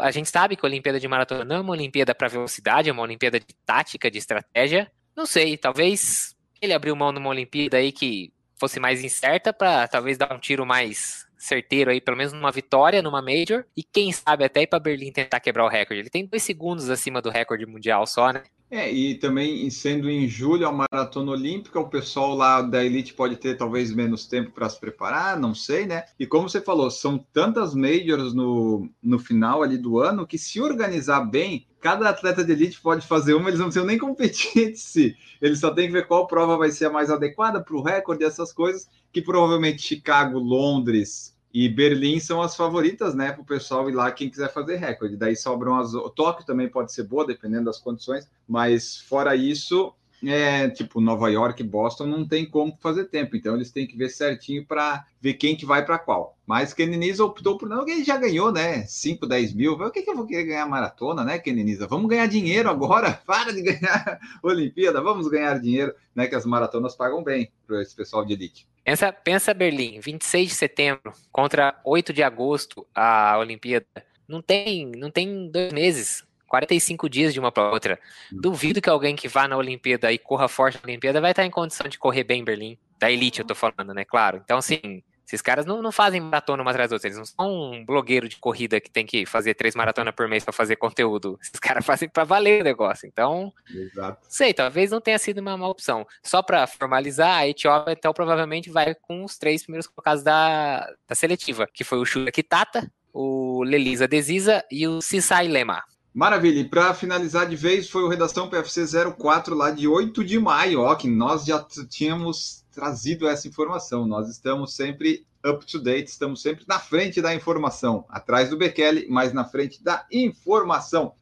A 0.00 0.10
gente 0.10 0.28
sabe 0.28 0.56
que 0.56 0.64
a 0.64 0.68
Olimpíada 0.68 0.98
de 0.98 1.06
Maratona 1.06 1.44
não 1.44 1.56
é 1.56 1.60
uma 1.60 1.72
Olimpíada 1.72 2.12
para 2.12 2.26
velocidade, 2.26 2.88
é 2.88 2.92
uma 2.92 3.02
Olimpíada 3.02 3.38
de 3.38 3.54
tática, 3.64 4.10
de 4.10 4.18
estratégia. 4.18 4.90
Não 5.16 5.26
sei, 5.26 5.56
talvez 5.56 6.34
ele 6.60 6.72
abriu 6.72 6.96
mão 6.96 7.12
numa 7.12 7.28
Olimpíada 7.28 7.76
aí 7.76 7.92
que 7.92 8.32
fosse 8.58 8.80
mais 8.80 9.02
incerta 9.02 9.52
para 9.52 9.86
talvez 9.88 10.18
dar 10.18 10.32
um 10.32 10.38
tiro 10.38 10.66
mais 10.66 11.26
certeiro 11.38 11.90
aí, 11.90 12.00
pelo 12.00 12.16
menos 12.16 12.32
numa 12.32 12.50
vitória 12.50 13.00
numa 13.00 13.22
Major, 13.22 13.64
e 13.76 13.82
quem 13.82 14.12
sabe 14.12 14.44
até 14.44 14.62
ir 14.62 14.66
para 14.66 14.80
Berlim 14.80 15.12
tentar 15.12 15.40
quebrar 15.40 15.64
o 15.64 15.68
recorde. 15.68 16.00
Ele 16.00 16.10
tem 16.10 16.26
dois 16.26 16.42
segundos 16.42 16.90
acima 16.90 17.22
do 17.22 17.30
recorde 17.30 17.64
mundial 17.64 18.06
só, 18.06 18.32
né? 18.32 18.42
É, 18.70 18.92
e 18.92 19.14
também 19.14 19.70
sendo 19.70 20.10
em 20.10 20.28
julho 20.28 20.68
a 20.68 20.72
maratona 20.72 21.32
olímpica, 21.32 21.80
o 21.80 21.88
pessoal 21.88 22.34
lá 22.34 22.60
da 22.60 22.84
elite 22.84 23.14
pode 23.14 23.36
ter 23.36 23.56
talvez 23.56 23.94
menos 23.94 24.26
tempo 24.26 24.50
para 24.50 24.68
se 24.68 24.78
preparar, 24.78 25.40
não 25.40 25.54
sei, 25.54 25.86
né? 25.86 26.04
E 26.18 26.26
como 26.26 26.48
você 26.48 26.60
falou, 26.60 26.90
são 26.90 27.16
tantas 27.32 27.74
majors 27.74 28.34
no, 28.34 28.90
no 29.02 29.18
final 29.18 29.62
ali 29.62 29.78
do 29.78 29.98
ano 29.98 30.26
que 30.26 30.36
se 30.36 30.60
organizar 30.60 31.22
bem, 31.22 31.66
cada 31.80 32.08
atleta 32.08 32.44
de 32.44 32.52
elite 32.52 32.80
pode 32.80 33.06
fazer 33.06 33.34
uma, 33.34 33.48
eles 33.48 33.58
não 33.58 33.66
precisam 33.66 33.86
nem 33.86 33.98
competir 33.98 34.62
entre 34.62 34.76
si. 34.76 35.16
Eles 35.40 35.60
só 35.60 35.70
têm 35.70 35.86
que 35.86 35.92
ver 35.92 36.06
qual 36.06 36.26
prova 36.26 36.56
vai 36.56 36.70
ser 36.70 36.86
a 36.86 36.90
mais 36.90 37.10
adequada 37.10 37.62
para 37.62 37.76
o 37.76 37.82
recorde, 37.82 38.24
essas 38.24 38.52
coisas, 38.52 38.88
que 39.12 39.22
provavelmente 39.22 39.82
Chicago, 39.82 40.38
Londres, 40.38 41.36
e 41.52 41.68
Berlim 41.68 42.20
são 42.20 42.42
as 42.42 42.54
favoritas, 42.54 43.14
né, 43.14 43.32
para 43.32 43.40
o 43.40 43.44
pessoal 43.44 43.88
ir 43.88 43.94
lá, 43.94 44.10
quem 44.12 44.28
quiser 44.28 44.52
fazer 44.52 44.76
recorde. 44.76 45.16
Daí 45.16 45.34
sobram 45.34 45.78
as. 45.78 45.94
O 45.94 46.10
Tóquio 46.10 46.44
também 46.44 46.68
pode 46.68 46.92
ser 46.92 47.04
boa, 47.04 47.26
dependendo 47.26 47.64
das 47.64 47.78
condições, 47.78 48.28
mas 48.46 48.98
fora 48.98 49.34
isso, 49.34 49.92
é, 50.26 50.68
tipo 50.68 51.00
Nova 51.00 51.30
York, 51.30 51.62
Boston, 51.62 52.06
não 52.06 52.26
tem 52.26 52.44
como 52.44 52.76
fazer 52.80 53.04
tempo, 53.04 53.36
então 53.36 53.54
eles 53.54 53.70
têm 53.70 53.86
que 53.86 53.96
ver 53.96 54.08
certinho 54.08 54.66
para 54.66 55.04
ver 55.20 55.34
quem 55.34 55.56
que 55.56 55.66
vai 55.66 55.84
para 55.84 55.98
qual. 55.98 56.36
Mas 56.46 56.72
Keneniza 56.72 57.24
optou 57.24 57.58
por 57.58 57.68
não, 57.68 57.86
ele 57.86 58.02
já 58.02 58.16
ganhou, 58.16 58.50
né? 58.50 58.84
5, 58.86 59.26
10 59.26 59.54
mil. 59.54 59.72
O 59.74 59.90
que, 59.90 60.02
que 60.02 60.10
eu 60.10 60.16
vou 60.16 60.26
querer 60.26 60.44
ganhar 60.44 60.66
maratona, 60.66 61.24
né, 61.24 61.38
Keneniza? 61.38 61.86
Vamos 61.86 62.08
ganhar 62.08 62.26
dinheiro 62.26 62.68
agora, 62.68 63.12
para 63.26 63.52
de 63.52 63.62
ganhar 63.62 64.18
Olimpíada, 64.42 65.00
vamos 65.00 65.28
ganhar 65.28 65.58
dinheiro, 65.60 65.94
né? 66.14 66.26
Que 66.26 66.34
as 66.34 66.46
maratonas 66.46 66.96
pagam 66.96 67.22
bem 67.22 67.50
para 67.66 67.82
esse 67.82 67.94
pessoal 67.94 68.24
de 68.24 68.32
elite. 68.32 68.66
Pensa, 68.84 69.12
pensa 69.12 69.52
Berlim, 69.52 70.00
26 70.00 70.48
de 70.48 70.54
setembro 70.54 71.12
contra 71.30 71.78
8 71.84 72.12
de 72.12 72.22
agosto 72.22 72.86
a 72.94 73.36
Olimpíada. 73.38 73.86
Não 74.26 74.42
tem, 74.42 74.86
não 74.86 75.10
tem 75.10 75.50
dois 75.50 75.72
meses. 75.72 76.27
45 76.48 77.08
dias 77.08 77.32
de 77.32 77.38
uma 77.38 77.52
para 77.52 77.70
outra. 77.70 78.00
Hum. 78.32 78.40
Duvido 78.40 78.80
que 78.80 78.90
alguém 78.90 79.14
que 79.14 79.28
vá 79.28 79.46
na 79.46 79.56
Olimpíada 79.56 80.10
e 80.12 80.18
corra 80.18 80.48
forte 80.48 80.78
na 80.82 80.88
Olimpíada 80.88 81.20
vai 81.20 81.30
estar 81.30 81.44
em 81.44 81.50
condição 81.50 81.88
de 81.88 81.98
correr 81.98 82.24
bem 82.24 82.40
em 82.40 82.44
Berlim. 82.44 82.78
Da 82.98 83.10
elite, 83.10 83.40
eu 83.40 83.46
tô 83.46 83.54
falando, 83.54 83.94
né? 83.94 84.04
Claro. 84.04 84.40
Então, 84.42 84.58
assim, 84.58 85.02
esses 85.28 85.42
caras 85.42 85.66
não, 85.66 85.82
não 85.82 85.92
fazem 85.92 86.22
maratona 86.22 86.62
uma 86.62 86.70
atrás 86.70 86.88
da 86.88 86.96
outra. 86.96 87.06
Eles 87.06 87.18
não 87.18 87.24
são 87.26 87.72
um 87.72 87.84
blogueiro 87.84 88.26
de 88.28 88.38
corrida 88.38 88.80
que 88.80 88.90
tem 88.90 89.04
que 89.04 89.26
fazer 89.26 89.52
três 89.52 89.74
maratonas 89.74 90.14
por 90.14 90.26
mês 90.26 90.42
para 90.42 90.54
fazer 90.54 90.76
conteúdo. 90.76 91.38
Esses 91.42 91.60
caras 91.60 91.84
fazem 91.86 92.08
para 92.08 92.24
valer 92.24 92.62
o 92.62 92.64
negócio. 92.64 93.06
Então, 93.06 93.52
Exato. 93.70 94.26
sei, 94.26 94.54
talvez 94.54 94.90
não 94.90 95.02
tenha 95.02 95.18
sido 95.18 95.38
uma 95.38 95.54
má 95.56 95.68
opção. 95.68 96.06
Só 96.22 96.42
para 96.42 96.66
formalizar, 96.66 97.40
a 97.40 97.48
Etiópia, 97.48 97.92
então, 97.92 98.14
provavelmente 98.14 98.70
vai 98.70 98.94
com 98.94 99.22
os 99.22 99.36
três 99.36 99.62
primeiros 99.62 99.86
colocados 99.86 100.22
da, 100.24 100.90
da 101.06 101.14
seletiva, 101.14 101.68
que 101.72 101.84
foi 101.84 101.98
o 101.98 102.06
Shura 102.06 102.32
Kitata, 102.32 102.90
o 103.12 103.62
Lelisa 103.64 104.08
Desisa 104.08 104.64
e 104.70 104.88
o 104.88 105.02
Sisai 105.02 105.46
Lema. 105.46 105.84
Maravilha, 106.12 106.60
e 106.60 106.64
para 106.64 106.94
finalizar 106.94 107.46
de 107.46 107.54
vez, 107.54 107.88
foi 107.88 108.02
o 108.02 108.08
Redação 108.08 108.48
PFC 108.48 108.84
04 109.16 109.54
lá 109.54 109.70
de 109.70 109.86
8 109.86 110.24
de 110.24 110.38
maio, 110.38 110.80
ó, 110.80 110.94
que 110.94 111.08
nós 111.08 111.44
já 111.44 111.64
tínhamos 111.88 112.64
trazido 112.72 113.28
essa 113.28 113.46
informação. 113.46 114.06
Nós 114.06 114.28
estamos 114.28 114.74
sempre 114.74 115.26
up 115.46 115.64
to 115.66 115.78
date, 115.78 116.08
estamos 116.08 116.40
sempre 116.42 116.64
na 116.66 116.78
frente 116.78 117.20
da 117.20 117.34
informação, 117.34 118.04
atrás 118.08 118.50
do 118.50 118.56
Bekele, 118.56 119.06
mas 119.08 119.32
na 119.32 119.44
frente 119.44 119.82
da 119.82 120.06
informação. 120.10 121.14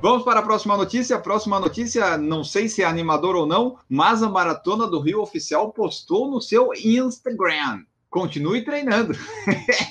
Vamos 0.00 0.24
para 0.24 0.40
a 0.40 0.42
próxima 0.42 0.76
notícia. 0.76 1.14
A 1.14 1.20
próxima 1.20 1.60
notícia, 1.60 2.18
não 2.18 2.42
sei 2.42 2.68
se 2.68 2.82
é 2.82 2.84
animador 2.84 3.36
ou 3.36 3.46
não, 3.46 3.78
mas 3.88 4.20
a 4.20 4.28
Maratona 4.28 4.88
do 4.88 4.98
Rio 4.98 5.20
Oficial 5.20 5.72
postou 5.72 6.28
no 6.28 6.40
seu 6.40 6.70
Instagram. 6.74 7.84
Continue 8.12 8.62
treinando. 8.62 9.14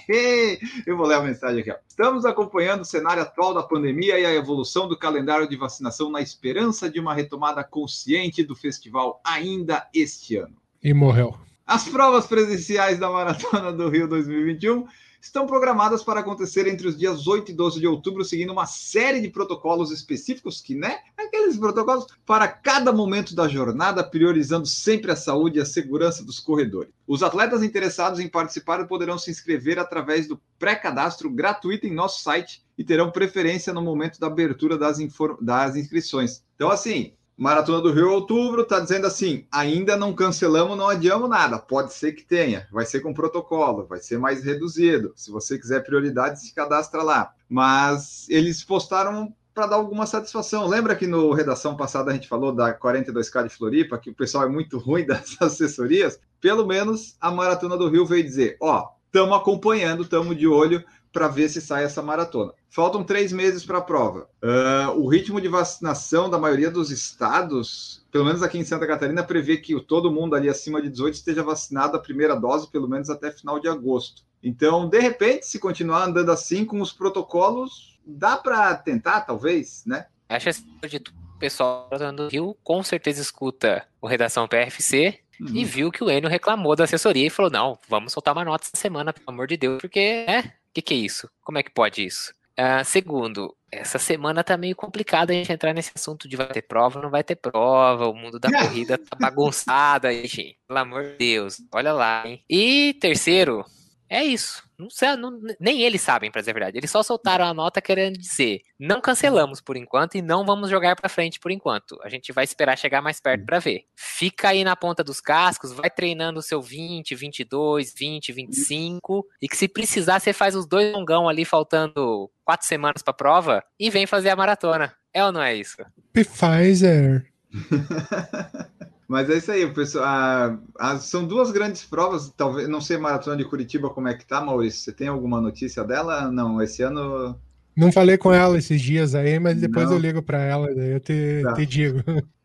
Eu 0.85 0.95
vou 0.95 1.07
ler 1.07 1.15
a 1.15 1.21
mensagem 1.23 1.61
aqui. 1.61 1.71
Ó. 1.71 1.75
Estamos 1.87 2.23
acompanhando 2.23 2.81
o 2.81 2.85
cenário 2.85 3.23
atual 3.23 3.51
da 3.51 3.63
pandemia 3.63 4.19
e 4.19 4.23
a 4.23 4.31
evolução 4.31 4.87
do 4.87 4.95
calendário 4.95 5.49
de 5.49 5.55
vacinação 5.55 6.11
na 6.11 6.21
esperança 6.21 6.87
de 6.87 6.99
uma 6.99 7.15
retomada 7.15 7.63
consciente 7.63 8.43
do 8.43 8.55
festival 8.55 9.19
ainda 9.25 9.89
este 9.91 10.37
ano. 10.37 10.55
E 10.83 10.93
morreu. 10.93 11.35
As 11.65 11.89
provas 11.89 12.27
presenciais 12.27 12.99
da 12.99 13.09
Maratona 13.09 13.73
do 13.73 13.89
Rio 13.89 14.07
2021 14.07 14.85
estão 15.21 15.45
programadas 15.45 16.03
para 16.03 16.19
acontecer 16.19 16.67
entre 16.67 16.87
os 16.87 16.97
dias 16.97 17.27
8 17.27 17.51
e 17.51 17.53
12 17.53 17.79
de 17.79 17.87
outubro, 17.87 18.25
seguindo 18.25 18.51
uma 18.51 18.65
série 18.65 19.21
de 19.21 19.29
protocolos 19.29 19.91
específicos 19.91 20.59
que, 20.59 20.73
né, 20.73 20.99
aqueles 21.15 21.57
protocolos 21.57 22.07
para 22.25 22.47
cada 22.47 22.91
momento 22.91 23.35
da 23.35 23.47
jornada, 23.47 24.03
priorizando 24.03 24.65
sempre 24.65 25.11
a 25.11 25.15
saúde 25.15 25.59
e 25.59 25.61
a 25.61 25.65
segurança 25.65 26.23
dos 26.23 26.39
corredores. 26.39 26.91
Os 27.07 27.21
atletas 27.21 27.61
interessados 27.61 28.19
em 28.19 28.27
participar 28.27 28.87
poderão 28.87 29.17
se 29.17 29.29
inscrever 29.29 29.77
através 29.77 30.27
do 30.27 30.41
pré-cadastro 30.57 31.29
gratuito 31.29 31.85
em 31.85 31.93
nosso 31.93 32.23
site 32.23 32.63
e 32.77 32.83
terão 32.83 33.11
preferência 33.11 33.71
no 33.71 33.81
momento 33.81 34.19
da 34.19 34.27
abertura 34.27 34.77
das, 34.77 34.97
das 35.39 35.75
inscrições. 35.75 36.43
Então, 36.55 36.69
assim, 36.69 37.13
Maratona 37.41 37.81
do 37.81 37.91
Rio, 37.91 38.12
outubro, 38.12 38.63
tá 38.63 38.79
dizendo 38.79 39.07
assim: 39.07 39.48
ainda 39.51 39.98
não 39.98 40.13
cancelamos, 40.13 40.77
não 40.77 40.88
adiamos 40.88 41.27
nada. 41.27 41.57
Pode 41.57 41.91
ser 41.91 42.12
que 42.12 42.24
tenha, 42.24 42.67
vai 42.71 42.86
ser 42.86 43.00
com 43.00 43.15
protocolo, 43.15 43.88
vai 43.88 43.98
ser 43.98 44.19
mais 44.19 44.43
reduzido. 44.43 45.12
Se 45.15 45.31
você 45.31 45.57
quiser 45.57 45.83
prioridade, 45.83 46.39
se 46.39 46.53
cadastra 46.53 47.01
lá. 47.01 47.33
Mas 47.50 48.29
eles 48.29 48.63
postaram 48.63 49.33
para 49.55 49.65
dar 49.65 49.77
alguma 49.77 50.05
satisfação. 50.05 50.67
Lembra 50.67 50.95
que 50.95 51.07
no 51.07 51.33
redação 51.33 51.75
passada 51.75 52.12
a 52.12 52.13
gente 52.13 52.27
falou 52.27 52.53
da 52.53 52.77
42K 52.77 53.48
de 53.48 53.55
Floripa, 53.55 53.98
que 53.98 54.12
o 54.12 54.15
pessoal 54.15 54.43
é 54.43 54.48
muito 54.48 54.77
ruim 54.79 55.07
das 55.07 55.36
assessorias? 55.41 56.19
Pelo 56.39 56.63
menos 56.67 57.15
a 57.19 57.31
Maratona 57.31 57.75
do 57.75 57.89
Rio 57.89 58.05
veio 58.05 58.24
dizer: 58.24 58.55
ó, 58.62 58.88
estamos 59.07 59.36
acompanhando, 59.36 60.03
estamos 60.03 60.38
de 60.38 60.45
olho 60.45 60.83
para 61.11 61.27
ver 61.27 61.49
se 61.49 61.61
sai 61.61 61.83
essa 61.83 62.01
maratona. 62.01 62.53
Faltam 62.69 63.03
três 63.03 63.31
meses 63.31 63.65
para 63.65 63.79
a 63.79 63.81
prova. 63.81 64.29
Uh, 64.41 64.99
o 64.99 65.07
ritmo 65.07 65.41
de 65.41 65.47
vacinação 65.47 66.29
da 66.29 66.39
maioria 66.39 66.71
dos 66.71 66.89
estados, 66.89 68.05
pelo 68.11 68.25
menos 68.25 68.41
aqui 68.41 68.57
em 68.57 68.63
Santa 68.63 68.87
Catarina, 68.87 69.23
prevê 69.23 69.57
que 69.57 69.79
todo 69.81 70.11
mundo 70.11 70.35
ali 70.35 70.49
acima 70.49 70.81
de 70.81 70.89
18 70.89 71.15
esteja 71.15 71.43
vacinado 71.43 71.97
a 71.97 71.99
primeira 71.99 72.35
dose, 72.35 72.69
pelo 72.71 72.87
menos 72.87 73.09
até 73.09 73.31
final 73.31 73.59
de 73.59 73.67
agosto. 73.67 74.23
Então, 74.43 74.87
de 74.89 74.99
repente, 74.99 75.45
se 75.45 75.59
continuar 75.59 76.07
andando 76.07 76.31
assim 76.31 76.65
com 76.65 76.81
os 76.81 76.91
protocolos, 76.91 77.99
dá 78.05 78.37
para 78.37 78.75
tentar, 78.75 79.21
talvez, 79.21 79.83
né? 79.85 80.07
Acho 80.27 80.49
que 80.89 80.97
o 80.97 81.39
pessoal 81.39 81.89
do 82.15 82.27
Rio 82.27 82.57
com 82.63 82.81
certeza 82.81 83.21
escuta 83.21 83.85
o 83.99 84.07
Redação 84.07 84.47
PFC 84.47 85.19
uhum. 85.39 85.55
e 85.55 85.65
viu 85.65 85.91
que 85.91 86.03
o 86.03 86.09
Enio 86.09 86.29
reclamou 86.29 86.75
da 86.75 86.85
assessoria 86.85 87.27
e 87.27 87.29
falou: 87.29 87.51
não, 87.51 87.77
vamos 87.87 88.13
soltar 88.13 88.33
uma 88.33 88.45
nota 88.45 88.65
essa 88.65 88.81
semana, 88.81 89.11
pelo 89.11 89.29
amor 89.29 89.47
de 89.47 89.57
Deus, 89.57 89.81
porque, 89.81 90.25
né? 90.27 90.53
O 90.71 90.73
que, 90.73 90.81
que 90.81 90.93
é 90.93 90.97
isso? 90.97 91.29
Como 91.43 91.57
é 91.57 91.63
que 91.63 91.69
pode 91.69 92.05
isso? 92.05 92.33
Uh, 92.57 92.83
segundo, 92.85 93.53
essa 93.69 93.99
semana 93.99 94.41
tá 94.41 94.55
meio 94.55 94.73
complicado 94.73 95.31
a 95.31 95.33
gente 95.33 95.51
entrar 95.51 95.73
nesse 95.73 95.91
assunto 95.93 96.29
de 96.29 96.37
vai 96.37 96.47
ter 96.47 96.61
prova, 96.61 97.01
não 97.01 97.09
vai 97.09 97.25
ter 97.25 97.35
prova, 97.35 98.07
o 98.07 98.13
mundo 98.13 98.39
da 98.39 98.49
corrida 98.57 98.97
tá 98.97 99.17
bagunçado 99.19 100.07
aí, 100.07 100.25
gente. 100.27 100.57
Pelo 100.65 100.79
amor 100.79 101.03
de 101.03 101.17
Deus, 101.17 101.57
olha 101.73 101.91
lá, 101.91 102.25
hein? 102.25 102.41
E 102.49 102.93
terceiro, 103.01 103.65
é 104.11 104.25
isso. 104.25 104.61
Não 104.77 104.89
sei, 104.89 105.15
não, 105.15 105.39
nem 105.57 105.83
eles 105.83 106.01
sabem, 106.01 106.29
para 106.29 106.41
dizer 106.41 106.51
a 106.51 106.53
verdade. 106.53 106.77
Eles 106.77 106.91
só 106.91 107.01
soltaram 107.01 107.45
a 107.45 107.53
nota 107.53 107.81
querendo 107.81 108.17
dizer: 108.17 108.59
não 108.77 108.99
cancelamos 108.99 109.61
por 109.61 109.77
enquanto 109.77 110.15
e 110.15 110.21
não 110.21 110.45
vamos 110.45 110.69
jogar 110.69 110.97
para 110.97 111.07
frente 111.07 111.39
por 111.39 111.49
enquanto. 111.49 111.97
A 112.03 112.09
gente 112.09 112.33
vai 112.33 112.43
esperar 112.43 112.77
chegar 112.77 113.01
mais 113.01 113.21
perto 113.21 113.45
para 113.45 113.59
ver. 113.59 113.85
Fica 113.95 114.49
aí 114.49 114.65
na 114.65 114.75
ponta 114.75 115.01
dos 115.01 115.21
cascos, 115.21 115.71
vai 115.71 115.89
treinando 115.89 116.39
o 116.39 116.43
seu 116.43 116.61
20, 116.61 117.15
22, 117.15 117.93
20, 117.97 118.33
25 118.33 119.25
e 119.41 119.47
que 119.47 119.55
se 119.55 119.69
precisar 119.69 120.19
você 120.19 120.33
faz 120.33 120.57
os 120.57 120.67
dois 120.67 120.91
longão 120.91 121.29
ali 121.29 121.45
faltando 121.45 122.29
quatro 122.43 122.67
semanas 122.67 123.01
para 123.01 123.13
prova 123.13 123.63
e 123.79 123.89
vem 123.89 124.05
fazer 124.05 124.29
a 124.29 124.35
maratona. 124.35 124.93
É 125.13 125.23
ou 125.23 125.31
não 125.31 125.41
é 125.41 125.55
isso? 125.55 125.77
Pfizer. 126.11 127.31
Mas 129.11 129.29
é 129.29 129.35
isso 129.35 129.51
aí, 129.51 129.69
pessoal. 129.73 130.05
A, 130.05 130.57
a, 130.79 130.97
são 130.97 131.27
duas 131.27 131.51
grandes 131.51 131.83
provas, 131.83 132.31
talvez, 132.37 132.69
não 132.69 132.79
sei 132.79 132.95
maratona 132.97 133.35
de 133.35 133.43
Curitiba 133.43 133.89
como 133.89 134.07
é 134.07 134.13
que 134.13 134.25
tá, 134.25 134.39
Maurício. 134.39 134.79
Você 134.79 134.93
tem 134.93 135.09
alguma 135.09 135.41
notícia 135.41 135.83
dela? 135.83 136.31
Não, 136.31 136.61
esse 136.61 136.81
ano. 136.81 137.37
Não 137.75 137.91
falei 137.91 138.17
com 138.17 138.31
ela 138.31 138.57
esses 138.57 138.81
dias 138.81 139.13
aí, 139.13 139.37
mas 139.37 139.59
depois 139.59 139.87
não. 139.87 139.95
eu 139.95 139.99
ligo 139.99 140.21
para 140.21 140.41
ela, 140.41 140.73
daí 140.73 140.91
eu 140.91 140.99
te, 141.01 141.41
tá. 141.43 141.53
te 141.55 141.65
digo. 141.65 142.01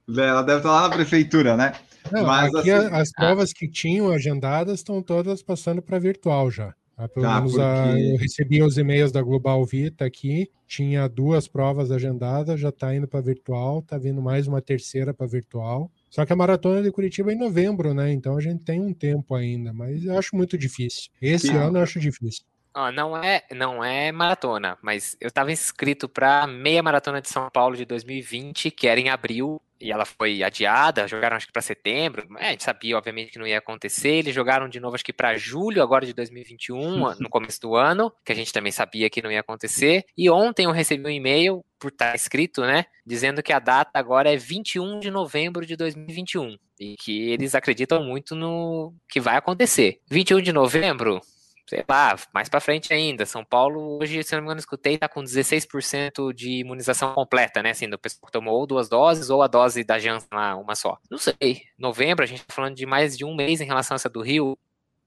Ela 0.09 0.43
deve 0.43 0.59
estar 0.59 0.73
lá 0.73 0.89
na 0.89 0.91
prefeitura, 0.91 1.57
né? 1.57 1.73
Não, 2.11 2.27
mas 2.27 2.53
assim... 2.53 2.71
as 2.71 3.13
provas 3.13 3.53
que 3.53 3.69
tinham 3.69 4.11
agendadas 4.11 4.81
estão 4.81 5.01
todas 5.01 5.45
passando 5.45 5.81
para 5.81 6.01
virtual 6.01 6.51
já. 6.51 6.75
Ah, 6.97 7.07
pelo 7.07 7.27
tá, 7.27 7.35
menos 7.37 7.53
porque... 7.53 7.65
a, 7.65 8.01
eu 8.01 8.17
recebi 8.17 8.61
os 8.61 8.77
e-mails 8.77 9.13
da 9.13 9.23
Global 9.23 9.65
Vita 9.65 10.05
aqui, 10.05 10.51
tinha 10.67 11.09
duas 11.09 11.47
provas 11.47 11.93
agendadas, 11.93 12.59
já 12.59 12.71
está 12.71 12.93
indo 12.93 13.07
para 13.07 13.21
virtual, 13.21 13.79
está 13.79 13.97
vindo 13.99 14.21
mais 14.21 14.49
uma 14.49 14.61
terceira 14.61 15.15
para 15.15 15.29
virtual. 15.29 15.93
Só 16.11 16.25
que 16.25 16.33
a 16.33 16.37
maratona 16.37 16.83
de 16.83 16.91
Curitiba 16.91 17.31
é 17.31 17.35
em 17.35 17.39
novembro, 17.39 17.93
né? 17.93 18.13
Então 18.13 18.37
a 18.37 18.41
gente 18.41 18.63
tem 18.65 18.81
um 18.81 18.95
tempo 18.95 19.35
ainda, 19.35 19.73
mas 19.73 20.05
eu 20.05 20.19
acho 20.19 20.37
muito 20.37 20.57
difícil. 20.57 21.11
Esse 21.21 21.49
Sim. 21.49 21.57
ano 21.57 21.79
eu 21.79 21.83
acho 21.83 22.01
difícil. 22.01 22.45
Oh, 22.75 22.93
não 22.93 23.17
é, 23.17 23.43
não 23.53 23.83
é 23.83 24.13
maratona, 24.13 24.77
mas 24.83 25.17
eu 25.19 25.29
estava 25.29 25.51
inscrito 25.51 26.09
para 26.09 26.47
meia 26.47 26.83
maratona 26.83 27.23
de 27.23 27.29
São 27.31 27.49
Paulo 27.51 27.75
de 27.75 27.87
2020, 27.87 28.71
que 28.71 28.87
era 28.87 29.01
em 29.01 29.09
abril, 29.09 29.59
e 29.81 29.93
ela 29.93 30.05
foi 30.05 30.43
adiada, 30.43 31.07
jogaram 31.07 31.37
acho 31.37 31.47
que 31.47 31.53
para 31.53 31.63
setembro. 31.63 32.27
É, 32.39 32.49
a 32.49 32.51
gente 32.51 32.65
sabia, 32.65 32.97
obviamente, 32.97 33.33
que 33.33 33.39
não 33.39 33.47
ia 33.47 33.59
acontecer. 33.59 34.11
Eles 34.11 34.35
jogaram 34.35 34.69
de 34.69 34.81
novo, 34.81 34.95
acho 34.95 35.05
que 35.05 35.13
para 35.13 35.37
julho, 35.37 35.83
agora 35.83 36.07
de 36.07 36.13
2021, 36.13 37.15
no 37.21 37.29
começo 37.29 37.61
do 37.61 37.75
ano, 37.75 38.13
que 38.25 38.33
a 38.33 38.35
gente 38.35 38.53
também 38.53 38.73
sabia 38.73 39.11
que 39.11 39.23
não 39.23 39.31
ia 39.31 39.41
acontecer. 39.41 40.05
E 40.17 40.31
ontem 40.31 40.65
eu 40.65 40.73
recebi 40.73 41.05
um 41.07 41.11
e-mail, 41.11 41.65
por 41.79 41.89
estar 41.89 42.11
tá 42.11 42.17
escrito, 42.17 42.63
né, 42.63 42.87
dizendo 43.05 43.43
que 43.43 43.53
a 43.53 43.59
data 43.59 43.99
agora 43.99 44.33
é 44.33 44.37
21 44.37 44.99
de 44.99 45.11
novembro 45.11 45.67
de 45.67 45.77
2021. 45.77 46.57
E 46.79 46.95
que 46.97 47.31
eles 47.31 47.55
acreditam 47.55 48.03
muito 48.03 48.35
no 48.35 48.95
que 49.09 49.21
vai 49.21 49.37
acontecer. 49.37 50.01
21 50.11 50.41
de 50.41 50.53
novembro, 50.53 51.21
sei 51.67 51.85
lá, 51.89 52.17
mais 52.33 52.49
para 52.49 52.61
frente 52.61 52.93
ainda. 52.93 53.27
São 53.27 53.45
Paulo, 53.45 53.99
hoje, 54.01 54.23
se 54.23 54.33
não 54.33 54.41
me 54.41 54.47
engano, 54.47 54.61
escutei, 54.61 54.97
tá 54.97 55.09
com 55.09 55.23
16% 55.23 56.33
de 56.33 56.61
imunização 56.61 57.13
completa, 57.15 57.63
né? 57.63 57.71
Assim, 57.71 57.89
do 57.89 57.99
pessoal 57.99 58.27
que 58.27 58.33
tomou 58.33 58.55
ou 58.59 58.67
duas 58.67 58.89
doses 58.89 59.31
ou 59.31 59.43
a 59.43 59.47
dose 59.47 59.83
da 59.85 59.99
Janssen 59.99 60.29
lá, 60.33 60.57
uma 60.57 60.75
só. 60.75 60.99
Não 61.11 61.19
sei. 61.19 61.63
Novembro, 61.77 62.25
a 62.25 62.27
gente 62.27 62.45
tá 62.45 62.55
falando 62.55 62.77
de 62.77 62.87
mais 62.87 63.17
de 63.17 63.25
um 63.25 63.35
mês 63.35 63.61
em 63.61 63.67
relação 63.67 63.95
a 63.95 63.97
essa 63.97 64.09
do 64.09 64.23
Rio. 64.23 64.57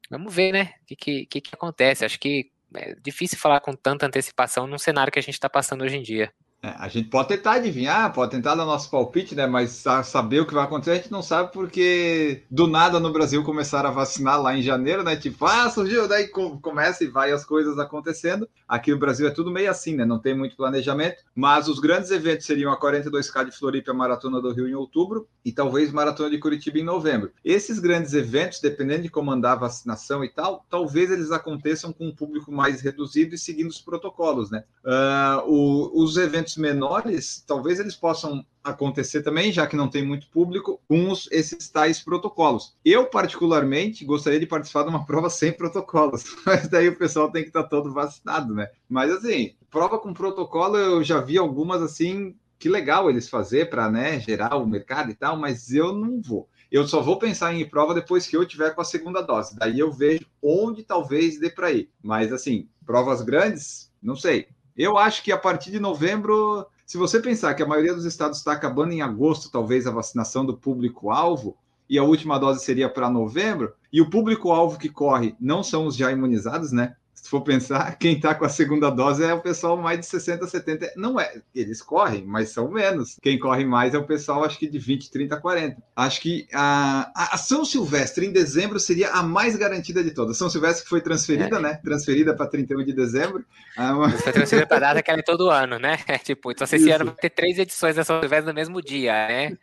Vamos 0.09 0.33
ver, 0.33 0.51
né? 0.51 0.73
O 0.81 0.95
que, 0.95 1.25
que, 1.25 1.41
que 1.41 1.55
acontece. 1.55 2.03
Acho 2.03 2.19
que 2.19 2.51
é 2.75 2.95
difícil 2.95 3.37
falar 3.37 3.61
com 3.61 3.73
tanta 3.73 4.05
antecipação 4.05 4.67
num 4.67 4.77
cenário 4.77 5.11
que 5.11 5.19
a 5.19 5.23
gente 5.23 5.35
está 5.35 5.49
passando 5.49 5.83
hoje 5.83 5.97
em 5.97 6.01
dia. 6.01 6.31
É, 6.61 6.73
a 6.77 6.89
gente 6.89 7.07
pode 7.07 7.29
tentar 7.29 7.53
adivinhar, 7.53 8.11
pode 8.13 8.31
tentar 8.31 8.53
dar 8.53 8.65
nosso 8.65 8.91
palpite, 8.91 9.33
né? 9.33 9.47
Mas 9.47 9.81
saber 10.03 10.41
o 10.41 10.45
que 10.45 10.53
vai 10.53 10.65
acontecer 10.65 10.91
a 10.91 10.95
gente 10.95 11.11
não 11.11 11.21
sabe 11.21 11.53
porque 11.53 12.43
do 12.51 12.67
nada 12.67 12.99
no 12.99 13.13
Brasil 13.13 13.43
começaram 13.45 13.89
a 13.89 13.93
vacinar 13.93 14.41
lá 14.41 14.53
em 14.57 14.61
janeiro, 14.61 15.01
né? 15.01 15.15
Tipo, 15.15 15.45
ah, 15.45 15.69
surgiu, 15.69 16.05
daí 16.05 16.27
começa 16.27 17.05
e 17.05 17.07
vai 17.07 17.31
as 17.31 17.45
coisas 17.45 17.79
acontecendo. 17.79 18.47
Aqui 18.67 18.91
no 18.91 18.99
Brasil 18.99 19.25
é 19.25 19.31
tudo 19.31 19.49
meio 19.49 19.71
assim, 19.71 19.95
né? 19.95 20.03
Não 20.03 20.19
tem 20.19 20.35
muito 20.35 20.57
planejamento, 20.57 21.23
mas 21.33 21.69
os 21.69 21.79
grandes 21.79 22.11
eventos 22.11 22.45
seriam 22.45 22.73
a 22.73 22.79
42K 22.79 23.45
de 23.45 23.51
Floripa 23.51 23.91
a 23.91 23.93
Maratona 23.93 24.41
do 24.41 24.51
Rio 24.51 24.67
em 24.67 24.75
outubro 24.75 25.27
e 25.45 25.53
talvez 25.53 25.91
Maratona 25.91 26.29
de 26.29 26.37
Curitiba 26.39 26.77
em 26.77 26.83
novembro. 26.83 27.31
Esses 27.43 27.79
grandes 27.79 28.13
eventos, 28.13 28.59
dependendo 28.59 29.03
de 29.03 29.09
como 29.09 29.31
andar 29.31 29.53
a 29.53 29.55
vacinação 29.55 30.23
e 30.25 30.29
tal, 30.29 30.65
talvez 30.69 31.09
eles 31.09 31.31
aconteçam 31.31 31.93
com 31.93 32.07
um 32.07 32.15
público 32.15 32.51
mais 32.51 32.81
reduzido 32.81 33.33
e 33.33 33.37
seguindo 33.37 33.69
os 33.69 33.79
protocolos, 33.79 34.51
né? 34.51 34.65
Uh, 34.83 35.49
o, 35.49 36.03
os 36.03 36.17
eventos 36.17 36.48
eventos 36.49 36.57
menores, 36.57 37.43
talvez 37.45 37.79
eles 37.79 37.95
possam 37.95 38.45
acontecer 38.63 39.21
também, 39.21 39.51
já 39.51 39.67
que 39.67 39.75
não 39.75 39.89
tem 39.89 40.05
muito 40.05 40.27
público, 40.29 40.81
com 40.87 41.09
os, 41.11 41.27
esses 41.31 41.69
tais 41.69 41.99
protocolos. 41.99 42.75
Eu, 42.83 43.05
particularmente, 43.05 44.05
gostaria 44.05 44.39
de 44.39 44.45
participar 44.45 44.83
de 44.83 44.89
uma 44.89 45.05
prova 45.07 45.29
sem 45.29 45.51
protocolos, 45.51 46.23
mas 46.45 46.67
daí 46.67 46.89
o 46.89 46.97
pessoal 46.97 47.31
tem 47.31 47.43
que 47.43 47.49
estar 47.49 47.63
todo 47.63 47.93
vacinado, 47.93 48.53
né? 48.53 48.69
Mas 48.87 49.11
assim, 49.11 49.55
prova 49.69 49.99
com 49.99 50.13
protocolo, 50.13 50.77
eu 50.77 51.03
já 51.03 51.19
vi 51.21 51.37
algumas 51.37 51.81
assim, 51.81 52.35
que 52.57 52.69
legal 52.69 53.09
eles 53.09 53.29
fazer 53.29 53.69
para 53.69 53.89
né, 53.89 54.19
gerar 54.19 54.55
o 54.55 54.67
mercado 54.67 55.11
e 55.11 55.15
tal, 55.15 55.37
mas 55.37 55.71
eu 55.71 55.93
não 55.93 56.21
vou. 56.21 56.49
Eu 56.71 56.87
só 56.87 57.01
vou 57.01 57.17
pensar 57.17 57.53
em 57.53 57.67
prova 57.67 57.95
depois 57.95 58.27
que 58.27 58.37
eu 58.37 58.45
tiver 58.45 58.75
com 58.75 58.81
a 58.81 58.85
segunda 58.85 59.21
dose. 59.21 59.55
Daí 59.57 59.79
eu 59.79 59.91
vejo 59.91 60.25
onde 60.41 60.83
talvez 60.83 61.39
dê 61.39 61.49
para 61.49 61.71
ir. 61.71 61.89
Mas 61.99 62.31
assim, 62.31 62.69
provas 62.85 63.23
grandes, 63.23 63.91
não 64.03 64.15
sei. 64.15 64.49
Eu 64.79 64.97
acho 64.97 65.21
que 65.23 65.29
a 65.29 65.37
partir 65.37 65.71
de 65.71 65.79
novembro, 65.79 66.65
se 66.85 66.97
você 66.97 67.19
pensar 67.19 67.53
que 67.53 67.61
a 67.61 67.67
maioria 67.67 67.93
dos 67.93 68.05
estados 68.05 68.37
está 68.37 68.53
acabando 68.53 68.93
em 68.93 69.01
agosto, 69.01 69.51
talvez 69.51 69.85
a 69.85 69.91
vacinação 69.91 70.45
do 70.45 70.55
público-alvo, 70.55 71.57
e 71.89 71.99
a 71.99 72.03
última 72.03 72.39
dose 72.39 72.63
seria 72.63 72.87
para 72.87 73.09
novembro, 73.09 73.73
e 73.91 73.99
o 73.99 74.09
público-alvo 74.09 74.79
que 74.79 74.87
corre 74.87 75.35
não 75.37 75.61
são 75.63 75.85
os 75.85 75.97
já 75.97 76.09
imunizados, 76.13 76.71
né? 76.71 76.95
Se 77.21 77.29
for 77.29 77.41
pensar, 77.41 77.95
quem 77.99 78.15
está 78.15 78.33
com 78.33 78.45
a 78.45 78.49
segunda 78.49 78.89
dose 78.89 79.23
é 79.23 79.33
o 79.33 79.41
pessoal 79.41 79.77
mais 79.77 79.99
de 79.99 80.05
60, 80.05 80.47
70. 80.47 80.93
Não 80.95 81.19
é, 81.19 81.41
eles 81.53 81.81
correm, 81.81 82.23
mas 82.25 82.49
são 82.49 82.71
menos. 82.71 83.17
Quem 83.21 83.37
corre 83.37 83.65
mais 83.65 83.93
é 83.93 83.97
o 83.97 84.05
pessoal, 84.05 84.43
acho 84.43 84.57
que 84.57 84.67
de 84.67 84.79
20, 84.79 85.11
30, 85.11 85.37
40. 85.37 85.77
Acho 85.95 86.21
que 86.21 86.47
a, 86.53 87.11
a 87.33 87.37
São 87.37 87.65
Silvestre 87.65 88.25
em 88.25 88.31
dezembro 88.31 88.79
seria 88.79 89.11
a 89.11 89.21
mais 89.21 89.55
garantida 89.55 90.03
de 90.03 90.11
todas. 90.11 90.37
São 90.37 90.49
Silvestre 90.49 90.83
que 90.83 90.89
foi 90.89 91.01
transferida, 91.01 91.57
é. 91.57 91.61
né? 91.61 91.79
Transferida 91.83 92.33
para 92.35 92.47
31 92.47 92.85
de 92.85 92.93
dezembro. 92.93 93.43
Ah, 93.77 93.93
foi 94.17 94.31
transferida 94.31 94.67
para 94.67 94.79
data 94.79 95.03
que 95.03 95.11
ela 95.11 95.19
é 95.19 95.23
todo 95.23 95.49
ano, 95.49 95.77
né? 95.77 95.97
tipo, 96.23 96.51
então 96.51 96.65
se 96.65 96.77
esse 96.77 96.89
ano 96.89 97.05
vai 97.05 97.15
ter 97.15 97.29
três 97.29 97.59
edições 97.59 97.95
da 97.95 98.03
São 98.03 98.19
Silvestre 98.21 98.47
no 98.47 98.53
mesmo 98.53 98.81
dia, 98.81 99.11
né? 99.27 99.57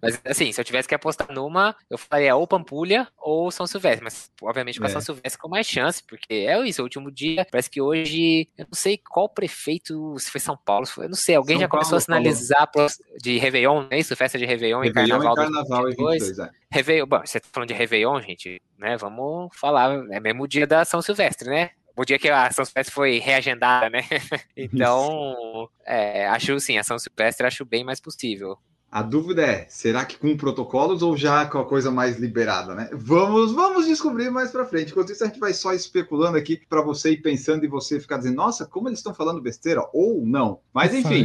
Mas 0.00 0.20
assim, 0.24 0.50
se 0.50 0.60
eu 0.60 0.64
tivesse 0.64 0.88
que 0.88 0.94
apostar 0.94 1.30
numa, 1.30 1.76
eu 1.90 1.98
faria 1.98 2.34
ou 2.36 2.46
Pampulha 2.46 3.06
ou 3.18 3.50
São 3.50 3.66
Silvestre. 3.66 4.02
Mas 4.02 4.30
obviamente 4.40 4.78
com 4.78 4.86
a 4.86 4.88
é. 4.88 4.92
São 4.92 5.00
Silvestre 5.00 5.38
com 5.38 5.48
mais 5.48 5.66
chance, 5.66 6.02
porque 6.02 6.32
é 6.32 6.58
isso, 6.66 6.80
o 6.80 6.84
último 6.84 7.01
último 7.02 7.10
dia. 7.10 7.46
Parece 7.50 7.70
que 7.70 7.80
hoje, 7.80 8.48
eu 8.56 8.66
não 8.66 8.74
sei 8.74 8.96
qual 8.98 9.28
prefeito, 9.28 10.16
se 10.18 10.30
foi 10.30 10.40
São 10.40 10.56
Paulo, 10.56 10.86
eu 10.98 11.08
não 11.08 11.14
sei, 11.14 11.34
alguém 11.34 11.56
São 11.56 11.62
já 11.62 11.68
Paulo, 11.68 11.84
começou 11.84 11.98
a 11.98 12.00
sinalizar 12.00 12.70
de 13.20 13.38
Réveillon, 13.38 13.86
é 13.90 13.98
isso? 13.98 14.14
Festa 14.16 14.38
de 14.38 14.46
Réveillon, 14.46 14.80
Réveillon 14.80 15.16
e 15.16 15.22
Carnaval. 15.22 15.32
E 15.32 15.36
Carnaval 15.36 15.82
2022. 15.82 16.28
22, 16.28 16.38
é. 16.38 16.50
Réveillon, 16.70 17.06
bom, 17.06 17.20
você 17.24 17.40
tá 17.40 17.48
falando 17.52 17.68
de 17.68 17.74
Réveillon, 17.74 18.20
gente, 18.20 18.62
né? 18.78 18.96
Vamos 18.96 19.50
falar, 19.54 20.04
é 20.10 20.20
mesmo 20.20 20.46
dia 20.46 20.66
da 20.66 20.84
São 20.84 21.02
Silvestre, 21.02 21.48
né? 21.48 21.70
o 21.94 22.06
dia 22.06 22.18
que 22.18 22.28
a 22.30 22.50
São 22.50 22.64
Silvestre 22.64 22.94
foi 22.94 23.18
reagendada, 23.18 23.90
né? 23.90 24.00
então, 24.56 25.68
é, 25.84 26.26
acho 26.26 26.58
sim, 26.58 26.78
a 26.78 26.82
São 26.82 26.98
Silvestre 26.98 27.46
acho 27.46 27.64
bem 27.64 27.84
mais 27.84 28.00
possível. 28.00 28.58
A 28.94 29.00
dúvida 29.00 29.40
é, 29.40 29.64
será 29.70 30.04
que 30.04 30.18
com 30.18 30.36
protocolos 30.36 31.02
ou 31.02 31.16
já 31.16 31.46
com 31.46 31.56
a 31.56 31.64
coisa 31.64 31.90
mais 31.90 32.18
liberada, 32.18 32.74
né? 32.74 32.90
Vamos, 32.92 33.50
vamos 33.52 33.86
descobrir 33.86 34.30
mais 34.30 34.50
para 34.50 34.66
frente. 34.66 34.90
Enquanto 34.90 35.10
isso, 35.10 35.24
a 35.24 35.28
gente 35.28 35.40
vai 35.40 35.54
só 35.54 35.72
especulando 35.72 36.36
aqui 36.36 36.60
para 36.68 36.82
você 36.82 37.12
ir 37.12 37.22
pensando 37.22 37.64
e 37.64 37.68
você 37.68 37.98
ficar 37.98 38.18
dizendo, 38.18 38.36
nossa, 38.36 38.66
como 38.66 38.90
eles 38.90 38.98
estão 38.98 39.14
falando 39.14 39.40
besteira 39.40 39.82
ou 39.94 40.20
não. 40.26 40.60
Mas 40.74 40.92
enfim. 40.92 41.24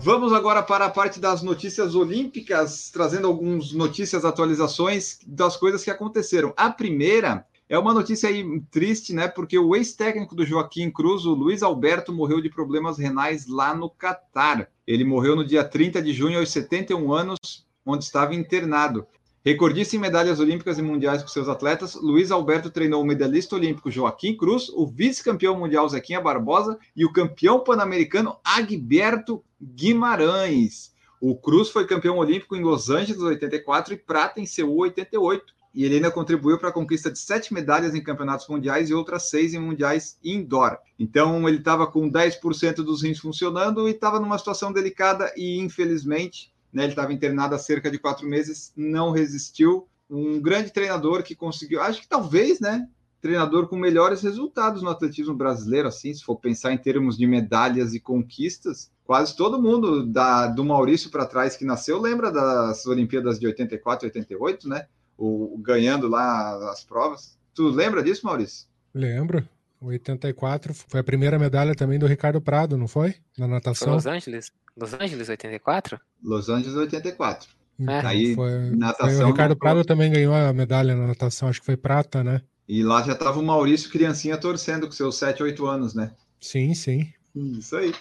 Vamos 0.00 0.32
agora 0.32 0.64
para 0.64 0.86
a 0.86 0.90
parte 0.90 1.20
das 1.20 1.44
notícias 1.44 1.94
olímpicas, 1.94 2.90
trazendo 2.90 3.28
algumas 3.28 3.72
notícias, 3.72 4.24
atualizações 4.24 5.20
das 5.24 5.56
coisas 5.56 5.84
que 5.84 5.92
aconteceram. 5.92 6.52
A 6.56 6.70
primeira 6.70 7.46
é 7.72 7.78
uma 7.78 7.94
notícia 7.94 8.28
aí 8.28 8.60
triste, 8.70 9.14
né? 9.14 9.28
Porque 9.28 9.58
o 9.58 9.74
ex-técnico 9.74 10.34
do 10.34 10.44
Joaquim 10.44 10.90
Cruz, 10.90 11.24
o 11.24 11.32
Luiz 11.32 11.62
Alberto, 11.62 12.12
morreu 12.12 12.38
de 12.38 12.50
problemas 12.50 12.98
renais 12.98 13.46
lá 13.46 13.74
no 13.74 13.88
Catar. 13.88 14.68
Ele 14.86 15.04
morreu 15.04 15.36
no 15.36 15.44
dia 15.44 15.64
30 15.64 16.02
de 16.02 16.12
junho, 16.12 16.38
aos 16.38 16.50
71 16.50 17.12
anos, 17.12 17.38
onde 17.84 18.04
estava 18.04 18.34
internado. 18.34 19.06
Recordista 19.44 19.96
em 19.96 19.98
medalhas 19.98 20.38
olímpicas 20.38 20.78
e 20.78 20.82
mundiais 20.82 21.20
com 21.20 21.28
seus 21.28 21.48
atletas, 21.48 21.94
Luiz 21.94 22.30
Alberto 22.30 22.70
treinou 22.70 23.02
o 23.02 23.04
medalhista 23.04 23.56
olímpico 23.56 23.90
Joaquim 23.90 24.36
Cruz, 24.36 24.68
o 24.68 24.86
vice-campeão 24.86 25.58
mundial 25.58 25.88
Zequinha 25.88 26.20
Barbosa 26.20 26.78
e 26.94 27.04
o 27.04 27.12
campeão 27.12 27.58
pan-americano 27.58 28.36
Agberto 28.44 29.42
Guimarães. 29.60 30.92
O 31.20 31.36
Cruz 31.36 31.70
foi 31.70 31.86
campeão 31.86 32.18
olímpico 32.18 32.54
em 32.54 32.62
Los 32.62 32.88
Angeles 32.88 33.20
84 33.20 33.94
e 33.94 33.96
prata 33.96 34.40
em 34.40 34.46
Seul 34.46 34.78
88 34.78 35.52
e 35.74 35.84
ele 35.84 35.96
ainda 35.96 36.10
contribuiu 36.10 36.58
para 36.58 36.68
a 36.68 36.72
conquista 36.72 37.10
de 37.10 37.18
sete 37.18 37.52
medalhas 37.54 37.94
em 37.94 38.02
campeonatos 38.02 38.46
mundiais 38.48 38.90
e 38.90 38.94
outras 38.94 39.30
seis 39.30 39.54
em 39.54 39.58
mundiais 39.58 40.18
indoor. 40.22 40.78
Então 40.98 41.48
ele 41.48 41.58
estava 41.58 41.86
com 41.86 42.10
10% 42.10 42.76
dos 42.76 43.02
rins 43.02 43.18
funcionando 43.18 43.88
e 43.88 43.92
estava 43.92 44.20
numa 44.20 44.38
situação 44.38 44.72
delicada 44.72 45.32
e 45.36 45.58
infelizmente 45.58 46.52
né, 46.72 46.84
ele 46.84 46.92
estava 46.92 47.12
internado 47.12 47.54
há 47.54 47.58
cerca 47.58 47.90
de 47.90 47.98
quatro 47.98 48.26
meses, 48.26 48.72
não 48.76 49.10
resistiu. 49.10 49.86
Um 50.08 50.40
grande 50.40 50.72
treinador 50.72 51.22
que 51.22 51.34
conseguiu, 51.34 51.80
acho 51.80 52.02
que 52.02 52.08
talvez, 52.08 52.60
né? 52.60 52.88
Treinador 53.20 53.68
com 53.68 53.76
melhores 53.76 54.20
resultados 54.20 54.82
no 54.82 54.90
atletismo 54.90 55.34
brasileiro, 55.34 55.88
assim, 55.88 56.12
se 56.12 56.24
for 56.24 56.36
pensar 56.36 56.72
em 56.72 56.78
termos 56.78 57.16
de 57.16 57.26
medalhas 57.26 57.94
e 57.94 58.00
conquistas, 58.00 58.90
quase 59.04 59.34
todo 59.36 59.62
mundo 59.62 60.04
da, 60.04 60.48
do 60.48 60.64
Maurício 60.64 61.08
para 61.08 61.24
trás 61.24 61.56
que 61.56 61.64
nasceu 61.64 62.00
lembra 62.00 62.32
das 62.32 62.84
Olimpíadas 62.84 63.38
de 63.38 63.46
84 63.46 64.06
e 64.06 64.08
88, 64.08 64.68
né? 64.68 64.86
O, 65.16 65.58
ganhando 65.58 66.08
lá 66.08 66.70
as 66.70 66.84
provas. 66.84 67.38
Tu 67.54 67.68
lembra 67.68 68.02
disso, 68.02 68.26
Maurício? 68.26 68.66
Lembro. 68.94 69.46
84 69.80 70.72
foi 70.74 71.00
a 71.00 71.04
primeira 71.04 71.38
medalha 71.38 71.74
também 71.74 71.98
do 71.98 72.06
Ricardo 72.06 72.40
Prado, 72.40 72.76
não 72.78 72.86
foi? 72.86 73.16
Na 73.36 73.48
natação. 73.48 73.88
Foi 73.88 73.94
Los 73.94 74.06
Angeles? 74.06 74.52
Los 74.76 74.94
Angeles 74.94 75.28
84? 75.28 76.00
Los 76.22 76.48
Angeles 76.48 76.76
84. 76.76 77.48
É. 77.80 78.06
Aí, 78.06 78.34
foi, 78.34 78.70
natação, 78.70 79.16
foi 79.16 79.24
o 79.24 79.26
Ricardo 79.28 79.56
Prado 79.56 79.84
também 79.84 80.12
ganhou 80.12 80.34
a 80.34 80.52
medalha 80.52 80.94
na 80.94 81.08
natação, 81.08 81.48
acho 81.48 81.60
que 81.60 81.66
foi 81.66 81.76
prata, 81.76 82.22
né? 82.22 82.40
E 82.68 82.82
lá 82.82 83.02
já 83.02 83.12
estava 83.12 83.40
o 83.40 83.42
Maurício 83.42 83.90
criancinha 83.90 84.36
torcendo 84.36 84.86
com 84.86 84.92
seus 84.92 85.18
7, 85.18 85.42
8 85.42 85.66
anos, 85.66 85.94
né? 85.94 86.12
Sim, 86.40 86.74
sim. 86.74 87.12
Isso 87.34 87.76
aí. 87.76 87.94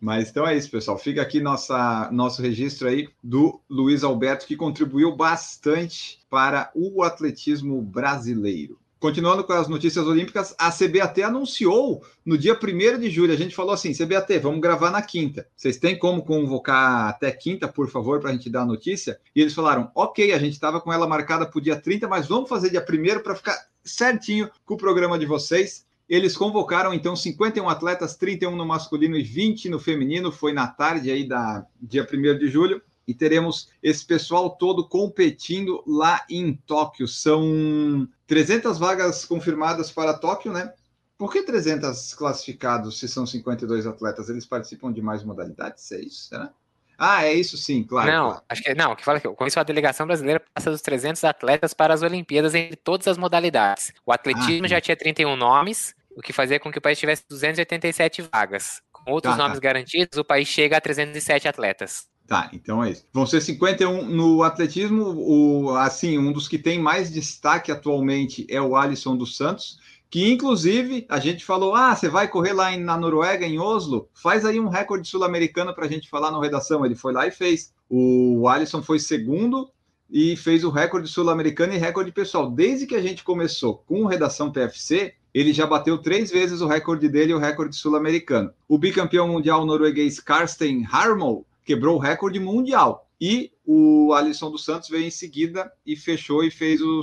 Mas 0.00 0.30
então 0.30 0.46
é 0.46 0.56
isso, 0.56 0.70
pessoal. 0.70 0.98
Fica 0.98 1.20
aqui 1.20 1.40
nossa, 1.40 2.10
nosso 2.10 2.40
registro 2.40 2.88
aí 2.88 3.08
do 3.22 3.60
Luiz 3.68 4.02
Alberto, 4.02 4.46
que 4.46 4.56
contribuiu 4.56 5.14
bastante 5.14 6.18
para 6.30 6.70
o 6.74 7.02
atletismo 7.02 7.80
brasileiro. 7.82 8.78
Continuando 9.02 9.42
com 9.42 9.52
as 9.52 9.66
notícias 9.66 10.06
olímpicas, 10.06 10.54
a 10.56 10.70
CBAT 10.70 11.24
anunciou 11.24 12.04
no 12.24 12.38
dia 12.38 12.54
1 12.54 13.00
de 13.00 13.10
julho. 13.10 13.32
A 13.32 13.36
gente 13.36 13.52
falou 13.52 13.74
assim: 13.74 13.92
CBAT, 13.92 14.38
vamos 14.38 14.60
gravar 14.60 14.92
na 14.92 15.02
quinta. 15.02 15.44
Vocês 15.56 15.76
têm 15.76 15.98
como 15.98 16.24
convocar 16.24 17.08
até 17.08 17.32
quinta, 17.32 17.66
por 17.66 17.90
favor, 17.90 18.20
para 18.20 18.30
a 18.30 18.32
gente 18.32 18.48
dar 18.48 18.62
a 18.62 18.66
notícia? 18.66 19.18
E 19.34 19.40
eles 19.40 19.54
falaram: 19.54 19.90
ok, 19.92 20.32
a 20.32 20.38
gente 20.38 20.52
estava 20.52 20.80
com 20.80 20.92
ela 20.92 21.08
marcada 21.08 21.44
para 21.44 21.58
o 21.58 21.60
dia 21.60 21.74
30, 21.74 22.06
mas 22.06 22.28
vamos 22.28 22.48
fazer 22.48 22.70
dia 22.70 22.80
1 22.88 23.22
para 23.24 23.34
ficar 23.34 23.58
certinho 23.84 24.48
com 24.64 24.74
o 24.74 24.78
programa 24.78 25.18
de 25.18 25.26
vocês. 25.26 25.84
Eles 26.08 26.36
convocaram 26.36 26.92
então 26.92 27.16
51 27.16 27.68
atletas, 27.68 28.16
31 28.16 28.54
no 28.54 28.66
masculino 28.66 29.16
e 29.16 29.22
20 29.22 29.68
no 29.68 29.78
feminino. 29.78 30.30
Foi 30.30 30.52
na 30.52 30.66
tarde 30.66 31.10
aí 31.10 31.26
da 31.26 31.64
dia 31.80 32.06
1 32.10 32.38
de 32.38 32.48
julho. 32.48 32.82
E 33.06 33.14
teremos 33.14 33.68
esse 33.82 34.04
pessoal 34.04 34.50
todo 34.50 34.88
competindo 34.88 35.82
lá 35.86 36.24
em 36.30 36.54
Tóquio. 36.54 37.08
São 37.08 38.08
300 38.26 38.78
vagas 38.78 39.24
confirmadas 39.24 39.90
para 39.90 40.14
Tóquio, 40.14 40.52
né? 40.52 40.72
Por 41.18 41.32
que 41.32 41.42
300 41.42 42.14
classificados 42.14 42.98
se 42.98 43.08
são 43.08 43.26
52 43.26 43.86
atletas? 43.86 44.28
Eles 44.28 44.46
participam 44.46 44.92
de 44.92 45.00
mais 45.00 45.22
modalidades? 45.22 45.90
É 45.92 46.00
isso? 46.00 46.28
Será? 46.28 46.52
Ah, 46.98 47.24
é 47.24 47.34
isso 47.34 47.56
sim, 47.56 47.82
claro. 47.82 48.10
Não, 48.10 48.28
claro. 48.30 48.44
acho 48.48 48.62
que 48.62 48.74
não, 48.74 48.94
que 48.94 49.04
fala 49.04 49.20
que 49.20 49.28
com 49.28 49.46
isso 49.46 49.58
a 49.58 49.62
delegação 49.62 50.06
brasileira 50.06 50.42
passa 50.54 50.70
dos 50.70 50.80
300 50.82 51.24
atletas 51.24 51.74
para 51.74 51.92
as 51.92 52.02
Olimpíadas 52.02 52.54
em 52.54 52.70
todas 52.84 53.08
as 53.08 53.18
modalidades. 53.18 53.92
O 54.06 54.12
atletismo 54.12 54.66
ah, 54.66 54.68
já 54.68 54.80
tinha 54.80 54.96
31 54.96 55.36
nomes, 55.36 55.94
o 56.16 56.20
que 56.20 56.32
fazia 56.32 56.60
com 56.60 56.70
que 56.70 56.78
o 56.78 56.82
país 56.82 56.98
tivesse 56.98 57.24
287 57.28 58.22
vagas. 58.32 58.82
Com 58.92 59.10
outros 59.10 59.34
tá, 59.34 59.42
nomes 59.42 59.58
tá. 59.58 59.62
garantidos, 59.62 60.18
o 60.18 60.24
país 60.24 60.46
chega 60.46 60.76
a 60.76 60.80
307 60.80 61.48
atletas. 61.48 62.06
Tá, 62.26 62.48
então 62.52 62.82
é 62.82 62.90
isso. 62.90 63.04
Vão 63.12 63.26
ser 63.26 63.40
51 63.40 64.06
no 64.06 64.42
atletismo. 64.42 65.02
O, 65.04 65.76
assim, 65.76 66.18
um 66.18 66.32
dos 66.32 66.48
que 66.48 66.58
tem 66.58 66.78
mais 66.78 67.12
destaque 67.12 67.72
atualmente 67.72 68.46
é 68.48 68.60
o 68.60 68.76
Alisson 68.76 69.16
dos 69.16 69.36
Santos, 69.36 69.78
que 70.12 70.30
inclusive 70.30 71.06
a 71.08 71.18
gente 71.18 71.42
falou: 71.42 71.74
ah, 71.74 71.96
você 71.96 72.06
vai 72.06 72.28
correr 72.28 72.52
lá 72.52 72.70
em, 72.70 72.78
na 72.78 72.98
Noruega, 72.98 73.46
em 73.46 73.58
Oslo, 73.58 74.10
faz 74.12 74.44
aí 74.44 74.60
um 74.60 74.68
recorde 74.68 75.08
sul-americano 75.08 75.74
para 75.74 75.86
a 75.86 75.88
gente 75.88 76.10
falar 76.10 76.30
na 76.30 76.38
redação. 76.38 76.84
Ele 76.84 76.94
foi 76.94 77.14
lá 77.14 77.26
e 77.26 77.30
fez. 77.30 77.72
O 77.88 78.46
Alisson 78.46 78.82
foi 78.82 78.98
segundo 78.98 79.70
e 80.10 80.36
fez 80.36 80.64
o 80.64 80.70
recorde 80.70 81.08
sul-americano 81.08 81.72
e 81.72 81.78
recorde 81.78 82.12
pessoal. 82.12 82.50
Desde 82.50 82.86
que 82.86 82.94
a 82.94 83.00
gente 83.00 83.24
começou 83.24 83.82
com 83.86 84.04
redação 84.04 84.52
PFC, 84.52 85.14
ele 85.32 85.50
já 85.50 85.66
bateu 85.66 85.96
três 85.96 86.30
vezes 86.30 86.60
o 86.60 86.66
recorde 86.66 87.08
dele, 87.08 87.32
o 87.32 87.38
recorde 87.38 87.74
sul-americano. 87.74 88.52
O 88.68 88.76
bicampeão 88.76 89.26
mundial 89.26 89.64
norueguês 89.64 90.20
Karsten 90.20 90.86
Harmol 90.92 91.46
quebrou 91.64 91.96
o 91.96 91.98
recorde 91.98 92.38
mundial. 92.38 93.08
E 93.18 93.50
o 93.64 94.12
Alisson 94.12 94.50
dos 94.50 94.64
Santos 94.64 94.90
veio 94.90 95.06
em 95.06 95.10
seguida 95.10 95.72
e 95.86 95.96
fechou 95.96 96.44
e 96.44 96.50
fez 96.50 96.82
o 96.82 97.02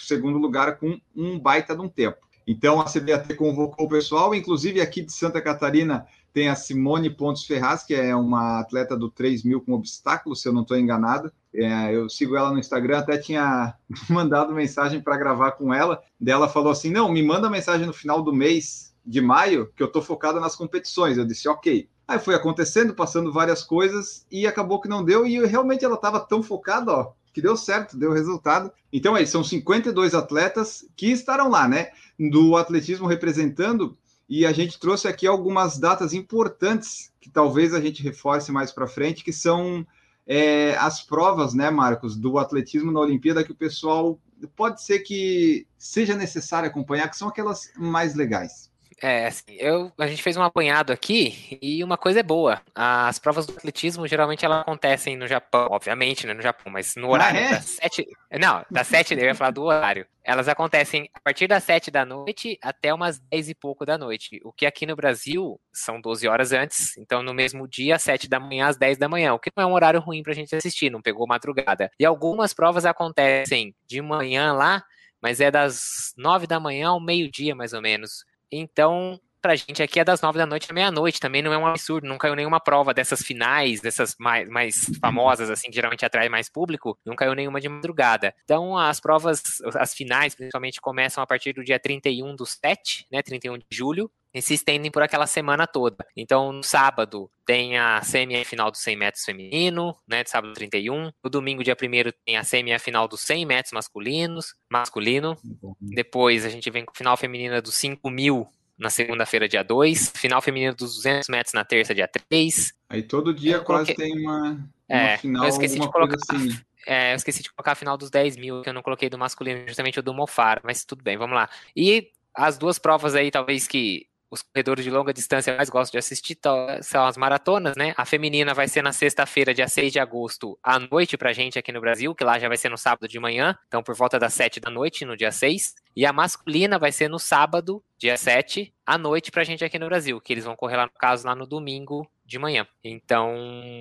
segundo 0.00 0.38
lugar 0.38 0.78
com 0.78 1.00
um 1.16 1.40
baita 1.40 1.74
de 1.74 1.80
um 1.80 1.88
tempo. 1.88 2.25
Então 2.46 2.80
a 2.80 2.84
CBAT 2.84 3.34
convocou 3.34 3.86
o 3.86 3.88
pessoal, 3.88 4.34
inclusive 4.34 4.80
aqui 4.80 5.02
de 5.02 5.12
Santa 5.12 5.40
Catarina 5.40 6.06
tem 6.36 6.50
a 6.50 6.54
Simone 6.54 7.08
Pontes 7.08 7.46
Ferraz, 7.46 7.82
que 7.82 7.94
é 7.94 8.14
uma 8.14 8.60
atleta 8.60 8.94
do 8.94 9.10
3 9.10 9.42
mil 9.42 9.58
com 9.58 9.72
obstáculos, 9.72 10.42
se 10.42 10.46
eu 10.46 10.52
não 10.52 10.60
estou 10.60 10.76
enganado. 10.76 11.32
É, 11.54 11.96
eu 11.96 12.10
sigo 12.10 12.36
ela 12.36 12.52
no 12.52 12.58
Instagram, 12.58 12.98
até 12.98 13.16
tinha 13.16 13.74
mandado 14.10 14.52
mensagem 14.52 15.00
para 15.00 15.16
gravar 15.16 15.52
com 15.52 15.72
ela. 15.72 16.02
Dela 16.20 16.46
falou 16.46 16.70
assim: 16.70 16.90
não, 16.90 17.10
me 17.10 17.22
manda 17.22 17.48
mensagem 17.48 17.86
no 17.86 17.92
final 17.94 18.22
do 18.22 18.34
mês 18.34 18.94
de 19.02 19.18
maio, 19.22 19.72
que 19.74 19.82
eu 19.82 19.86
estou 19.86 20.02
focada 20.02 20.38
nas 20.38 20.54
competições. 20.54 21.16
Eu 21.16 21.24
disse, 21.24 21.48
ok. 21.48 21.88
Aí 22.06 22.18
foi 22.18 22.34
acontecendo, 22.34 22.94
passando 22.94 23.32
várias 23.32 23.62
coisas, 23.62 24.26
e 24.30 24.46
acabou 24.46 24.78
que 24.78 24.90
não 24.90 25.02
deu, 25.02 25.26
e 25.26 25.44
realmente 25.46 25.86
ela 25.86 25.94
estava 25.94 26.20
tão 26.20 26.42
focada, 26.42 26.92
ó, 26.92 27.12
que 27.36 27.42
deu 27.42 27.54
certo, 27.54 27.98
deu 27.98 28.14
resultado. 28.14 28.72
Então, 28.90 29.14
aí, 29.14 29.26
são 29.26 29.44
52 29.44 30.14
atletas 30.14 30.88
que 30.96 31.12
estarão 31.12 31.50
lá, 31.50 31.68
né? 31.68 31.90
Do 32.18 32.56
atletismo 32.56 33.06
representando 33.06 33.94
e 34.26 34.46
a 34.46 34.52
gente 34.52 34.80
trouxe 34.80 35.06
aqui 35.06 35.26
algumas 35.26 35.76
datas 35.76 36.14
importantes 36.14 37.12
que 37.20 37.28
talvez 37.28 37.74
a 37.74 37.80
gente 37.80 38.02
reforce 38.02 38.50
mais 38.50 38.72
para 38.72 38.86
frente, 38.86 39.22
que 39.22 39.34
são 39.34 39.86
é, 40.26 40.74
as 40.78 41.02
provas, 41.02 41.52
né, 41.52 41.70
Marcos, 41.70 42.16
do 42.16 42.38
atletismo 42.38 42.90
na 42.90 43.00
Olimpíada, 43.00 43.44
que 43.44 43.52
o 43.52 43.56
pessoal 43.56 44.18
pode 44.56 44.82
ser 44.82 45.00
que 45.00 45.66
seja 45.76 46.16
necessário 46.16 46.70
acompanhar, 46.70 47.10
que 47.10 47.18
são 47.18 47.28
aquelas 47.28 47.70
mais 47.76 48.14
legais. 48.14 48.65
É, 49.02 49.26
assim, 49.26 49.44
eu, 49.58 49.92
a 49.98 50.06
gente 50.06 50.22
fez 50.22 50.36
um 50.36 50.42
apanhado 50.42 50.90
aqui 50.90 51.58
e 51.60 51.84
uma 51.84 51.98
coisa 51.98 52.20
é 52.20 52.22
boa. 52.22 52.62
As 52.74 53.18
provas 53.18 53.46
do 53.46 53.52
atletismo 53.52 54.06
geralmente 54.06 54.44
elas 54.44 54.60
acontecem 54.60 55.16
no 55.16 55.26
Japão, 55.26 55.68
obviamente, 55.70 56.26
né, 56.26 56.32
no 56.32 56.40
Japão, 56.40 56.72
mas 56.72 56.96
no 56.96 57.10
horário 57.10 57.38
ah, 57.38 57.42
é? 57.42 57.50
das 57.50 57.64
sete. 57.64 58.06
Não, 58.40 58.64
das 58.70 58.86
sete, 58.86 59.14
eu 59.14 59.20
ia 59.20 59.34
falar 59.34 59.50
do 59.50 59.64
horário. 59.64 60.06
Elas 60.24 60.48
acontecem 60.48 61.10
a 61.12 61.20
partir 61.20 61.46
das 61.46 61.62
sete 61.62 61.90
da 61.90 62.04
noite 62.04 62.58
até 62.62 62.92
umas 62.92 63.18
dez 63.18 63.50
e 63.50 63.54
pouco 63.54 63.84
da 63.84 63.98
noite. 63.98 64.40
O 64.42 64.52
que 64.52 64.64
aqui 64.64 64.86
no 64.86 64.96
Brasil 64.96 65.60
são 65.72 66.00
12 66.00 66.26
horas 66.26 66.52
antes, 66.52 66.96
então 66.96 67.22
no 67.22 67.34
mesmo 67.34 67.68
dia, 67.68 67.98
sete 67.98 68.28
da 68.28 68.40
manhã 68.40 68.68
às 68.68 68.78
10 68.78 68.96
da 68.96 69.08
manhã, 69.08 69.34
o 69.34 69.38
que 69.38 69.52
não 69.54 69.64
é 69.64 69.66
um 69.66 69.74
horário 69.74 70.00
ruim 70.00 70.22
pra 70.22 70.32
gente 70.32 70.56
assistir, 70.56 70.90
não 70.90 71.02
pegou 71.02 71.26
madrugada. 71.26 71.90
E 72.00 72.04
algumas 72.04 72.54
provas 72.54 72.86
acontecem 72.86 73.74
de 73.86 74.00
manhã 74.00 74.52
lá 74.52 74.82
mas 75.22 75.40
é 75.40 75.50
das 75.50 76.12
nove 76.16 76.46
da 76.46 76.60
manhã 76.60 76.90
ao 76.90 77.00
meio-dia, 77.00 77.54
mais 77.54 77.72
ou 77.72 77.80
menos. 77.80 78.24
Então, 78.50 79.20
pra 79.46 79.54
gente 79.54 79.80
aqui 79.82 80.00
é 80.00 80.04
das 80.04 80.20
nove 80.20 80.38
da 80.38 80.46
noite 80.46 80.66
à 80.70 80.74
meia-noite, 80.74 81.20
também 81.20 81.40
não 81.40 81.52
é 81.52 81.58
um 81.58 81.66
absurdo, 81.66 82.08
não 82.08 82.18
caiu 82.18 82.34
nenhuma 82.34 82.58
prova 82.58 82.92
dessas 82.92 83.22
finais, 83.22 83.80
dessas 83.80 84.16
mais, 84.18 84.48
mais 84.48 84.90
famosas, 85.00 85.48
assim, 85.48 85.68
que 85.68 85.74
geralmente 85.76 86.04
atrai 86.04 86.28
mais 86.28 86.48
público, 86.48 86.98
não 87.04 87.14
caiu 87.14 87.34
nenhuma 87.34 87.60
de 87.60 87.68
madrugada. 87.68 88.34
Então, 88.44 88.76
as 88.76 88.98
provas, 88.98 89.42
as 89.74 89.94
finais, 89.94 90.34
principalmente, 90.34 90.80
começam 90.80 91.22
a 91.22 91.26
partir 91.26 91.52
do 91.52 91.62
dia 91.62 91.78
31 91.78 92.34
do 92.34 92.44
7, 92.44 93.06
né, 93.10 93.22
31 93.22 93.58
de 93.58 93.66
julho, 93.70 94.10
e 94.38 94.42
se 94.42 94.54
estendem 94.54 94.90
por 94.90 95.02
aquela 95.02 95.26
semana 95.26 95.66
toda. 95.66 96.06
Então, 96.16 96.52
no 96.52 96.62
sábado 96.62 97.30
tem 97.44 97.78
a 97.78 98.02
semifinal 98.02 98.70
dos 98.70 98.80
100 98.80 98.96
metros 98.96 99.24
feminino, 99.24 99.96
né, 100.06 100.22
de 100.24 100.30
sábado 100.30 100.52
31. 100.54 101.10
No 101.22 101.30
domingo, 101.30 101.64
dia 101.64 101.74
1 101.74 102.12
tem 102.24 102.36
a 102.36 102.44
semifinal 102.44 103.08
dos 103.08 103.20
100 103.22 103.46
metros 103.46 103.72
masculinos, 103.72 104.54
masculino. 104.70 105.36
Depois 105.80 106.44
a 106.44 106.48
gente 106.48 106.70
vem 106.70 106.84
com 106.84 106.92
a 106.92 106.96
final 106.96 107.16
feminina 107.16 107.60
dos 107.62 107.74
5 107.76 108.10
mil 108.10 108.46
na 108.78 108.90
segunda-feira, 108.90 109.48
dia 109.48 109.62
2. 109.62 110.12
Final 110.16 110.42
feminino 110.42 110.74
dos 110.74 110.96
200 110.96 111.28
metros 111.28 111.54
na 111.54 111.64
terça, 111.64 111.94
dia 111.94 112.08
3. 112.28 112.72
Aí 112.90 113.02
todo 113.02 113.32
dia 113.32 113.56
Eu 113.56 113.64
quase 113.64 113.94
coloquei- 113.94 114.12
tem 114.14 114.22
uma, 114.24 114.50
uma 114.88 114.98
É, 115.00 115.16
final, 115.18 115.42
eu 115.44 115.48
esqueci 115.48 115.78
de 115.80 115.90
colocar- 115.90 116.16
assim. 116.16 116.48
É, 116.88 117.10
eu 117.12 117.16
esqueci 117.16 117.42
de 117.42 117.50
colocar 117.52 117.72
a 117.72 117.74
final 117.74 117.96
dos 117.96 118.10
10 118.10 118.36
mil, 118.36 118.62
que 118.62 118.68
eu 118.68 118.72
não 118.72 118.80
coloquei 118.80 119.10
do 119.10 119.18
masculino, 119.18 119.66
justamente 119.66 119.98
o 119.98 120.02
do 120.04 120.14
Mofara, 120.14 120.60
mas 120.62 120.84
tudo 120.84 121.02
bem, 121.02 121.16
vamos 121.16 121.34
lá. 121.34 121.50
E 121.74 122.12
as 122.32 122.56
duas 122.56 122.78
provas 122.78 123.16
aí, 123.16 123.28
talvez 123.28 123.66
que 123.66 124.06
os 124.36 124.42
corredores 124.42 124.84
de 124.84 124.90
longa 124.90 125.12
distância 125.12 125.56
mais 125.56 125.68
gostam 125.68 125.92
de 125.92 125.98
assistir 125.98 126.38
são 126.82 127.04
as 127.04 127.16
maratonas, 127.16 127.74
né? 127.76 127.92
A 127.96 128.04
feminina 128.04 128.54
vai 128.54 128.68
ser 128.68 128.82
na 128.82 128.92
sexta-feira, 128.92 129.52
dia 129.52 129.66
6 129.66 129.92
de 129.92 129.98
agosto, 129.98 130.58
à 130.62 130.78
noite 130.78 131.16
pra 131.16 131.32
gente 131.32 131.58
aqui 131.58 131.72
no 131.72 131.80
Brasil, 131.80 132.14
que 132.14 132.22
lá 132.22 132.38
já 132.38 132.48
vai 132.48 132.56
ser 132.56 132.68
no 132.68 132.78
sábado 132.78 133.08
de 133.08 133.18
manhã, 133.18 133.58
então 133.66 133.82
por 133.82 133.94
volta 133.94 134.18
das 134.18 134.34
7 134.34 134.60
da 134.60 134.70
noite, 134.70 135.04
no 135.04 135.16
dia 135.16 135.32
6. 135.32 135.74
E 135.96 136.04
a 136.04 136.12
masculina 136.12 136.78
vai 136.78 136.92
ser 136.92 137.08
no 137.08 137.18
sábado, 137.18 137.82
dia 137.98 138.16
7, 138.16 138.72
à 138.84 138.98
noite 138.98 139.30
pra 139.30 139.44
gente 139.44 139.64
aqui 139.64 139.78
no 139.78 139.86
Brasil, 139.86 140.20
que 140.20 140.32
eles 140.32 140.44
vão 140.44 140.54
correr 140.54 140.76
lá, 140.76 140.84
no 140.84 140.92
caso, 140.92 141.26
lá 141.26 141.34
no 141.34 141.46
domingo 141.46 142.08
de 142.24 142.38
manhã. 142.38 142.66
Então, 142.84 143.34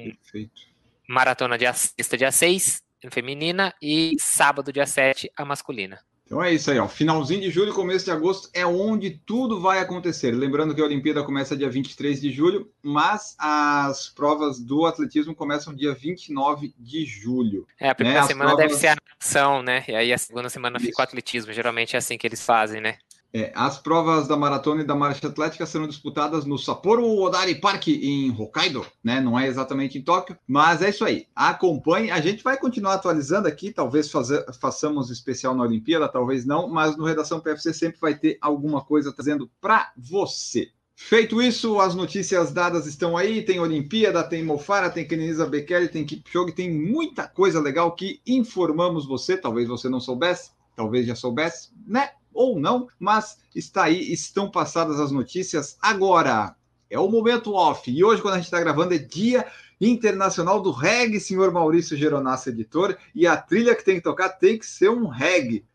Perfeito. 0.03 0.61
maratona 1.07 1.57
dia 1.57 1.73
sexta, 1.73 2.17
dia 2.17 2.31
6, 2.31 2.81
feminina, 3.11 3.75
e 3.81 4.15
sábado, 4.19 4.71
dia 4.71 4.85
7, 4.85 5.29
a 5.35 5.43
masculina. 5.43 5.99
Então 6.25 6.41
é 6.43 6.51
isso 6.51 6.71
aí, 6.71 6.79
ó. 6.79 6.87
Finalzinho 6.87 7.41
de 7.41 7.51
julho, 7.51 7.71
começo 7.71 8.05
de 8.05 8.11
agosto 8.11 8.49
é 8.51 8.65
onde 8.65 9.11
tudo 9.11 9.61
vai 9.61 9.77
acontecer. 9.79 10.31
Lembrando 10.31 10.73
que 10.73 10.81
a 10.81 10.83
Olimpíada 10.85 11.23
começa 11.23 11.55
dia 11.55 11.69
23 11.69 12.19
de 12.19 12.31
julho, 12.31 12.67
mas 12.81 13.35
as 13.37 14.09
provas 14.09 14.59
do 14.59 14.85
atletismo 14.87 15.35
começam 15.35 15.73
dia 15.73 15.93
29 15.93 16.73
de 16.79 17.05
julho. 17.05 17.67
É, 17.79 17.89
a 17.89 17.95
primeira 17.95 18.21
as 18.21 18.25
semana 18.27 18.55
deve 18.55 18.69
provas- 18.69 18.79
ser 18.81 18.87
a 18.87 18.95
natação, 18.95 19.61
né? 19.61 19.83
E 19.87 19.95
aí 19.95 20.11
a 20.11 20.17
segunda 20.17 20.49
semana 20.49 20.79
fica 20.79 20.99
o 20.99 21.03
atletismo. 21.03 21.53
Geralmente 21.53 21.95
é 21.95 21.99
assim 21.99 22.17
que 22.17 22.25
eles 22.25 22.43
fazem, 22.43 22.81
né? 22.81 22.97
É, 23.37 23.51
as 23.53 23.77
provas 23.77 24.29
da 24.29 24.37
maratona 24.37 24.81
e 24.81 24.85
da 24.85 24.95
marcha 24.95 25.27
atlética 25.27 25.65
serão 25.65 25.89
disputadas 25.89 26.45
no 26.45 26.57
Sapporo 26.57 27.05
Odari 27.05 27.55
Park 27.55 27.89
em 27.89 28.31
Hokkaido, 28.31 28.85
né? 29.03 29.19
Não 29.19 29.37
é 29.37 29.45
exatamente 29.45 29.97
em 29.97 30.01
Tóquio, 30.01 30.37
mas 30.47 30.81
é 30.81 30.89
isso 30.89 31.03
aí. 31.03 31.27
Acompanhe. 31.35 32.11
A 32.11 32.21
gente 32.21 32.41
vai 32.41 32.57
continuar 32.57 32.93
atualizando 32.93 33.45
aqui, 33.45 33.73
talvez 33.73 34.09
fazer, 34.09 34.45
façamos 34.61 35.11
especial 35.11 35.53
na 35.53 35.63
Olimpíada, 35.63 36.07
talvez 36.07 36.45
não, 36.45 36.69
mas 36.69 36.95
no 36.95 37.03
Redação 37.03 37.41
PFC 37.41 37.73
sempre 37.73 37.99
vai 37.99 38.15
ter 38.15 38.37
alguma 38.39 38.79
coisa 38.79 39.11
trazendo 39.11 39.51
para 39.59 39.91
você. 39.97 40.69
Feito 40.95 41.41
isso, 41.41 41.81
as 41.81 41.93
notícias 41.93 42.53
dadas 42.53 42.87
estão 42.87 43.17
aí. 43.17 43.41
Tem 43.41 43.59
Olimpíada, 43.59 44.23
tem 44.23 44.45
Mofara, 44.45 44.89
tem 44.89 45.05
Kenenisa 45.05 45.45
Bekele, 45.45 45.89
tem 45.89 46.05
Kipchoge, 46.05 46.53
tem 46.53 46.71
muita 46.71 47.27
coisa 47.27 47.59
legal 47.59 47.91
que 47.91 48.21
informamos 48.25 49.05
você. 49.05 49.35
Talvez 49.35 49.67
você 49.67 49.89
não 49.89 49.99
soubesse, 49.99 50.51
talvez 50.73 51.05
já 51.05 51.15
soubesse, 51.15 51.71
né? 51.85 52.11
Ou 52.35 52.59
não, 52.59 52.89
mas 52.99 53.37
está 53.55 53.85
aí, 53.85 54.11
estão 54.11 54.51
passadas 54.51 54.99
as 54.99 55.09
notícias. 55.09 55.77
Agora 55.81 56.53
é 56.89 56.99
o 56.99 57.07
momento 57.07 57.53
off. 57.53 57.89
E 57.89 58.03
hoje, 58.03 58.21
quando 58.21 58.33
a 58.33 58.37
gente 58.37 58.45
está 58.45 58.59
gravando, 58.59 58.93
é 58.93 58.97
dia 58.97 59.47
internacional 59.79 60.61
do 60.61 60.69
reggae, 60.69 61.19
senhor 61.19 61.49
Maurício 61.51 61.95
Geronasso, 61.95 62.49
editor. 62.49 62.97
E 63.15 63.25
a 63.25 63.37
trilha 63.37 63.73
que 63.73 63.85
tem 63.85 63.95
que 63.95 64.01
tocar 64.01 64.29
tem 64.29 64.59
que 64.59 64.65
ser 64.65 64.89
um 64.89 65.07
reggae. 65.07 65.65